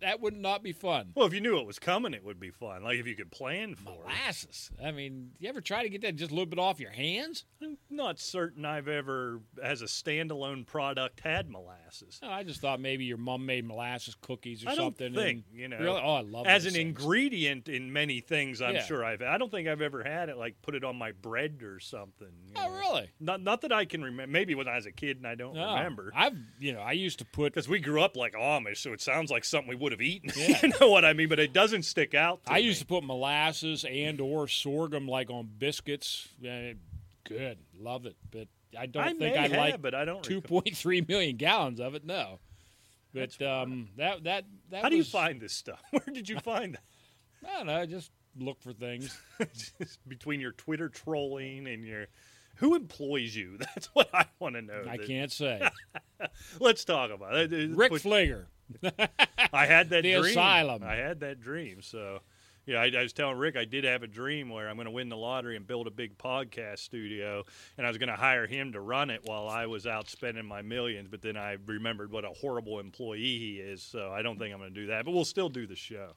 That 0.05 0.21
would 0.21 0.35
not 0.37 0.61
be 0.61 0.71
fun. 0.71 1.11
well, 1.15 1.25
if 1.25 1.33
you 1.33 1.41
knew 1.41 1.57
it 1.59 1.65
was 1.65 1.79
coming, 1.79 2.13
it 2.13 2.23
would 2.23 2.39
be 2.39 2.51
fun. 2.51 2.83
Like 2.83 2.99
if 2.99 3.07
you 3.07 3.15
could 3.15 3.31
plan 3.31 3.73
for 3.73 3.89
it. 3.89 3.99
Molasses. 4.07 4.69
I 4.83 4.91
mean, 4.91 5.31
you 5.39 5.49
ever 5.49 5.61
try 5.61 5.81
to 5.81 5.89
get 5.89 6.01
that 6.03 6.15
just 6.15 6.29
a 6.31 6.33
little 6.35 6.45
bit 6.45 6.59
off 6.59 6.79
your 6.79 6.91
hands? 6.91 7.43
I'm 7.61 7.77
not 7.89 8.19
certain 8.19 8.65
I've 8.65 8.87
ever, 8.87 9.39
as 9.63 9.81
a 9.81 9.85
standalone 9.85 10.67
product, 10.67 11.21
had 11.21 11.49
molasses. 11.49 12.19
No, 12.21 12.29
I 12.29 12.43
just 12.43 12.61
thought 12.61 12.79
maybe 12.79 13.05
your 13.05 13.17
mom 13.17 13.47
made 13.47 13.65
molasses 13.65 14.15
cookies 14.21 14.63
or 14.63 14.69
I 14.69 14.75
don't 14.75 14.95
something. 14.97 15.13
think 15.15 15.45
and- 15.49 15.59
you 15.59 15.67
know. 15.67 15.79
Really? 15.79 16.01
Oh, 16.03 16.13
I 16.15 16.21
love 16.21 16.45
it. 16.45 16.49
as 16.49 16.65
an 16.65 16.73
things. 16.73 16.87
ingredient 16.99 17.67
in 17.67 17.91
many 17.91 18.19
things. 18.19 18.61
I'm 18.61 18.75
Yeah. 18.75 18.83
sure 18.83 19.03
I've. 19.03 19.23
I 19.23 19.37
don't 19.39 19.49
think 19.49 19.67
I've 19.67 19.81
ever 19.81 20.03
had 20.03 20.29
it 20.29 20.37
like 20.37 20.61
put 20.61 20.75
it 20.75 20.83
on 20.83 20.95
my 20.97 21.13
bread 21.13 21.63
or 21.63 21.79
something. 21.79 22.27
you 22.47 22.53
Oh, 22.57 22.67
know. 22.69 22.77
really? 22.77 23.09
Not 23.19 23.41
not 23.41 23.61
that 23.61 23.71
I 23.71 23.85
can 23.85 24.03
remember. 24.03 24.31
Maybe 24.31 24.53
when 24.53 24.67
I 24.67 24.75
was 24.75 24.85
a 24.85 24.91
kid 24.91 25.17
and 25.17 25.25
I 25.25 25.33
don't 25.35 25.55
No. 25.55 25.73
remember. 25.75 26.11
I've 26.15 26.37
you 26.59 26.73
know 26.73 26.81
I 26.81 26.91
used 26.91 27.17
to 27.19 27.25
put 27.25 27.53
Because 27.53 27.67
we 27.67 27.79
grew 27.79 28.01
up 28.01 28.15
like 28.15 28.33
Amish, 28.33 28.77
so 28.77 28.93
it 28.93 29.01
sounds 29.01 29.31
like 29.31 29.43
something 29.45 29.69
we 29.69 29.75
would 29.75 29.91
have 29.91 29.94
eaten. 30.01 30.31
Yeah. 30.37 30.59
you 30.63 30.73
know 30.79 30.89
what 30.89 31.05
I 31.05 31.13
mean? 31.13 31.29
But 31.29 31.39
it 31.39 31.53
doesn't 31.53 31.83
stick 31.83 32.13
out. 32.13 32.41
I 32.47 32.57
used 32.59 32.79
to 32.79 32.85
put 32.85 33.03
molasses 33.03 33.85
and 33.89 34.19
or 34.21 34.47
sorghum 34.47 35.07
like 35.07 35.29
on 35.29 35.49
biscuits. 35.57 36.27
Good, 36.41 37.57
love 37.79 38.05
it. 38.05 38.15
But 38.31 38.47
I 38.77 38.85
don't 38.85 39.03
I 39.03 39.13
think 39.13 39.35
I 39.37 39.47
have, 39.47 39.51
like 39.51 39.81
but 39.81 39.95
I 39.95 40.05
don't. 40.05 40.23
two 40.23 40.41
point 40.41 40.75
three 40.75 41.03
million 41.07 41.37
gallons 41.37 41.79
of 41.79 41.95
it. 41.95 42.05
No, 42.05 42.39
but 43.13 43.41
um, 43.41 43.89
that 43.97 44.23
that 44.25 44.45
that 44.69 44.83
How 44.83 44.89
do 44.89 44.95
you 44.95 45.03
find 45.03 45.39
this 45.41 45.53
stuff? 45.53 45.81
Where 45.91 46.13
did 46.13 46.29
you 46.29 46.39
find 46.39 46.75
that? 46.75 47.49
I 47.49 47.57
don't 47.57 47.67
know. 47.67 47.85
Just 47.85 48.11
look 48.37 48.61
for 48.61 48.73
things. 48.73 49.17
Just 49.53 50.07
Between 50.07 50.39
your 50.39 50.51
Twitter 50.51 50.89
trolling 50.89 51.67
and 51.67 51.85
your. 51.85 52.07
Who 52.57 52.73
employs 52.75 53.35
you? 53.35 53.57
That's 53.57 53.87
what 53.87 54.09
I 54.13 54.25
want 54.39 54.55
to 54.55 54.61
know. 54.61 54.83
I 54.87 54.97
can't 54.97 55.31
say. 55.31 55.61
Let's 56.59 56.85
talk 56.85 57.11
about 57.11 57.35
it. 57.35 57.71
Rick 57.75 57.91
Fleeger. 57.91 58.45
I 59.53 59.65
had 59.65 59.89
that 59.89 60.03
The 60.03 60.11
dream. 60.13 60.25
asylum. 60.25 60.83
I 60.83 60.95
had 60.95 61.19
that 61.21 61.39
dream. 61.41 61.81
So, 61.81 62.19
yeah, 62.65 62.77
I, 62.81 62.91
I 62.97 63.03
was 63.03 63.13
telling 63.13 63.37
Rick 63.37 63.55
I 63.55 63.65
did 63.65 63.83
have 63.83 64.03
a 64.03 64.07
dream 64.07 64.49
where 64.49 64.67
I'm 64.69 64.75
going 64.75 64.85
to 64.85 64.91
win 64.91 65.09
the 65.09 65.17
lottery 65.17 65.55
and 65.55 65.67
build 65.67 65.87
a 65.87 65.91
big 65.91 66.17
podcast 66.17 66.79
studio, 66.79 67.43
and 67.77 67.85
I 67.85 67.89
was 67.89 67.97
going 67.97 68.09
to 68.09 68.15
hire 68.15 68.47
him 68.47 68.73
to 68.73 68.81
run 68.81 69.09
it 69.09 69.21
while 69.23 69.47
I 69.47 69.67
was 69.67 69.85
out 69.85 70.09
spending 70.09 70.45
my 70.45 70.61
millions. 70.61 71.07
But 71.09 71.21
then 71.21 71.37
I 71.37 71.57
remembered 71.65 72.11
what 72.11 72.25
a 72.25 72.29
horrible 72.29 72.79
employee 72.79 73.19
he 73.39 73.55
is, 73.57 73.83
so 73.83 74.11
I 74.11 74.21
don't 74.21 74.39
think 74.39 74.53
I'm 74.53 74.59
going 74.59 74.73
to 74.73 74.79
do 74.81 74.87
that. 74.87 75.05
But 75.05 75.11
we'll 75.11 75.25
still 75.25 75.49
do 75.49 75.67
the 75.67 75.75
show. 75.75 76.13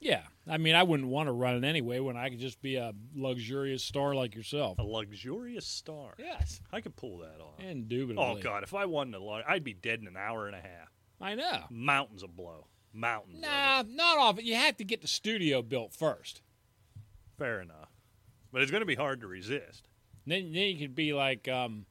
Yeah, 0.00 0.22
I 0.46 0.58
mean, 0.58 0.76
I 0.76 0.84
wouldn't 0.84 1.08
want 1.08 1.26
to 1.26 1.32
run 1.32 1.56
it 1.56 1.64
anyway 1.66 1.98
when 1.98 2.16
I 2.16 2.28
could 2.28 2.38
just 2.38 2.62
be 2.62 2.76
a 2.76 2.92
luxurious 3.16 3.82
star 3.82 4.14
like 4.14 4.36
yourself. 4.36 4.78
A 4.78 4.82
luxurious 4.84 5.66
star. 5.66 6.14
Yes, 6.20 6.60
I 6.72 6.80
could 6.80 6.94
pull 6.94 7.18
that 7.18 7.40
off. 7.40 7.58
indubitably. 7.58 8.24
Oh 8.24 8.36
God, 8.40 8.62
if 8.62 8.74
I 8.74 8.84
won 8.84 9.10
the 9.10 9.18
lottery, 9.18 9.46
I'd 9.48 9.64
be 9.64 9.72
dead 9.74 9.98
in 9.98 10.06
an 10.06 10.16
hour 10.16 10.46
and 10.46 10.54
a 10.54 10.60
half. 10.60 10.87
I 11.20 11.34
know. 11.34 11.64
Mountains 11.70 12.22
of 12.22 12.36
blow. 12.36 12.66
Mountains. 12.92 13.40
Nah, 13.40 13.82
not 13.86 14.18
off. 14.18 14.42
You 14.42 14.54
have 14.54 14.76
to 14.78 14.84
get 14.84 15.02
the 15.02 15.08
studio 15.08 15.62
built 15.62 15.92
first. 15.92 16.42
Fair 17.38 17.60
enough. 17.60 17.90
But 18.52 18.62
it's 18.62 18.70
going 18.70 18.80
to 18.80 18.86
be 18.86 18.94
hard 18.94 19.20
to 19.20 19.26
resist. 19.26 19.88
Then, 20.26 20.52
then 20.52 20.62
you 20.62 20.78
could 20.78 20.94
be 20.94 21.12
like, 21.12 21.48
um, 21.48 21.86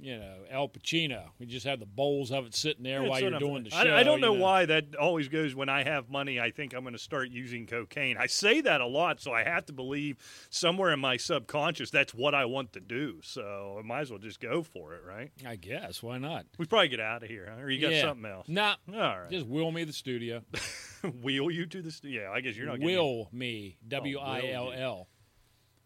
you 0.00 0.18
know, 0.18 0.36
Al 0.50 0.68
Pacino. 0.68 1.24
We 1.38 1.46
just 1.46 1.66
have 1.66 1.78
the 1.80 1.86
bowls 1.86 2.30
of 2.30 2.46
it 2.46 2.54
sitting 2.54 2.82
there 2.82 3.02
while 3.02 3.20
you're 3.20 3.38
doing 3.38 3.64
the 3.64 3.70
show. 3.70 3.76
I, 3.76 4.00
I 4.00 4.02
don't 4.02 4.20
you 4.20 4.26
know, 4.26 4.32
why 4.32 4.66
that 4.66 4.94
always 4.96 5.28
goes 5.28 5.54
when 5.54 5.68
I 5.68 5.84
have 5.84 6.08
money. 6.10 6.40
I 6.40 6.50
think 6.50 6.74
I'm 6.74 6.82
going 6.82 6.92
to 6.94 6.98
start 6.98 7.28
using 7.30 7.66
cocaine. 7.66 8.16
I 8.18 8.26
say 8.26 8.60
that 8.62 8.80
a 8.80 8.86
lot, 8.86 9.20
so 9.20 9.32
I 9.32 9.44
have 9.44 9.66
to 9.66 9.72
believe 9.72 10.16
somewhere 10.50 10.90
in 10.92 11.00
my 11.00 11.16
subconscious 11.16 11.90
that's 11.90 12.14
what 12.14 12.34
I 12.34 12.44
want 12.46 12.72
to 12.74 12.80
do. 12.80 13.20
So 13.22 13.76
I 13.78 13.86
might 13.86 14.00
as 14.00 14.10
well 14.10 14.18
just 14.18 14.40
go 14.40 14.62
for 14.62 14.94
it, 14.94 15.02
right? 15.06 15.30
I 15.46 15.56
guess 15.56 16.02
why 16.02 16.18
not? 16.18 16.46
We 16.58 16.66
probably 16.66 16.88
get 16.88 17.00
out 17.00 17.22
of 17.22 17.28
here, 17.28 17.52
huh? 17.54 17.62
Or 17.62 17.70
you 17.70 17.80
got 17.80 17.92
Yeah. 17.92 18.02
something 18.02 18.30
else? 18.30 18.48
Nah, 18.48 18.76
All 18.92 18.98
right. 19.20 19.30
just 19.30 19.46
will 19.46 19.70
me 19.70 19.84
the 19.84 19.92
studio. 19.92 20.42
wheel 21.22 21.50
you 21.50 21.66
to 21.66 21.82
the 21.82 21.90
stu- 21.90 22.08
Yeah, 22.08 22.30
I 22.30 22.40
guess 22.40 22.56
you're 22.56 22.66
not. 22.66 22.80
will 22.80 23.28
me. 23.32 23.76
Oh, 23.92 24.00
will 24.02 24.20
I. 24.20 24.50
L 24.52 24.72
L. 24.72 25.08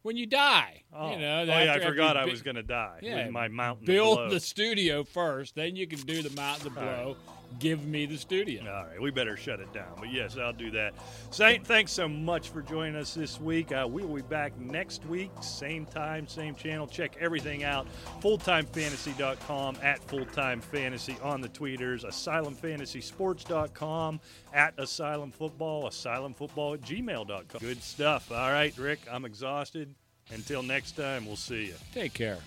When 0.05 0.19
you 0.19 0.27
die, 0.27 0.83
Oh, 0.93 1.13
you 1.13 1.19
know. 1.19 1.41
oh 1.41 1.45
yeah, 1.45 1.73
I 1.73 1.81
forgot 1.81 2.19
I 2.19 2.27
was 2.27 2.43
going 2.43 2.57
to 2.57 2.63
die 2.63 2.99
Yeah, 3.01 3.25
with 3.25 3.33
my 3.33 3.49
mountain. 3.49 3.87
Build 3.87 4.31
the 4.31 4.39
studio 4.39 5.03
first, 5.03 5.55
then 5.55 5.77
you 5.77 5.87
can 5.87 5.99
do 6.01 6.21
the 6.21 6.29
mountain 6.37 6.75
blow. 6.75 7.17
Give 7.59 7.85
me 7.87 8.07
the 8.07 8.17
studio. 8.17 8.63
All 8.63 8.87
right, 8.87 9.01
we 9.01 9.11
better 9.11 9.37
shut 9.37 9.61
it 9.61 9.73
down. 9.73 9.93
But 9.99 10.13
yes, 10.13 10.37
I'll 10.37 10.53
do 10.53 10.71
that. 10.73 10.95
Saint, 11.31 11.67
thanks 11.67 11.93
so 11.93 12.09
much 12.09 12.51
for 12.51 12.63
joining 12.63 12.97
us 12.97 13.15
this 13.15 13.41
week. 13.41 13.73
Uh, 13.73 13.87
we 13.91 14.03
will 14.03 14.17
be 14.17 14.23
back 14.23 14.59
next 14.59 15.05
week, 15.07 15.31
same 15.41 15.87
time, 15.87 16.27
same 16.27 16.55
channel. 16.55 16.87
Check 16.87 17.17
everything 17.21 17.65
out. 17.65 17.87
FulltimeFantasy.com 18.21 19.77
at 19.83 20.07
FulltimeFantasy 20.07 21.25
on 21.25 21.41
the 21.41 21.49
tweeters. 21.49 22.05
AsylumFantasySports.com 22.05 24.21
at 24.53 24.75
Asylum 24.79 25.31
Football. 25.31 25.89
AsylumFootball 25.89 26.75
at 26.75 26.81
gmail.com. 26.83 27.61
Good 27.61 27.83
stuff. 27.83 28.31
All 28.31 28.51
right, 28.51 28.77
Rick, 28.79 29.01
I'm 29.11 29.25
exhausted. 29.25 29.95
Until 30.31 30.63
next 30.63 30.97
time, 30.97 31.27
we'll 31.27 31.37
see 31.37 31.67
you. 31.67 31.75
Take 31.93 32.15
care. 32.15 32.39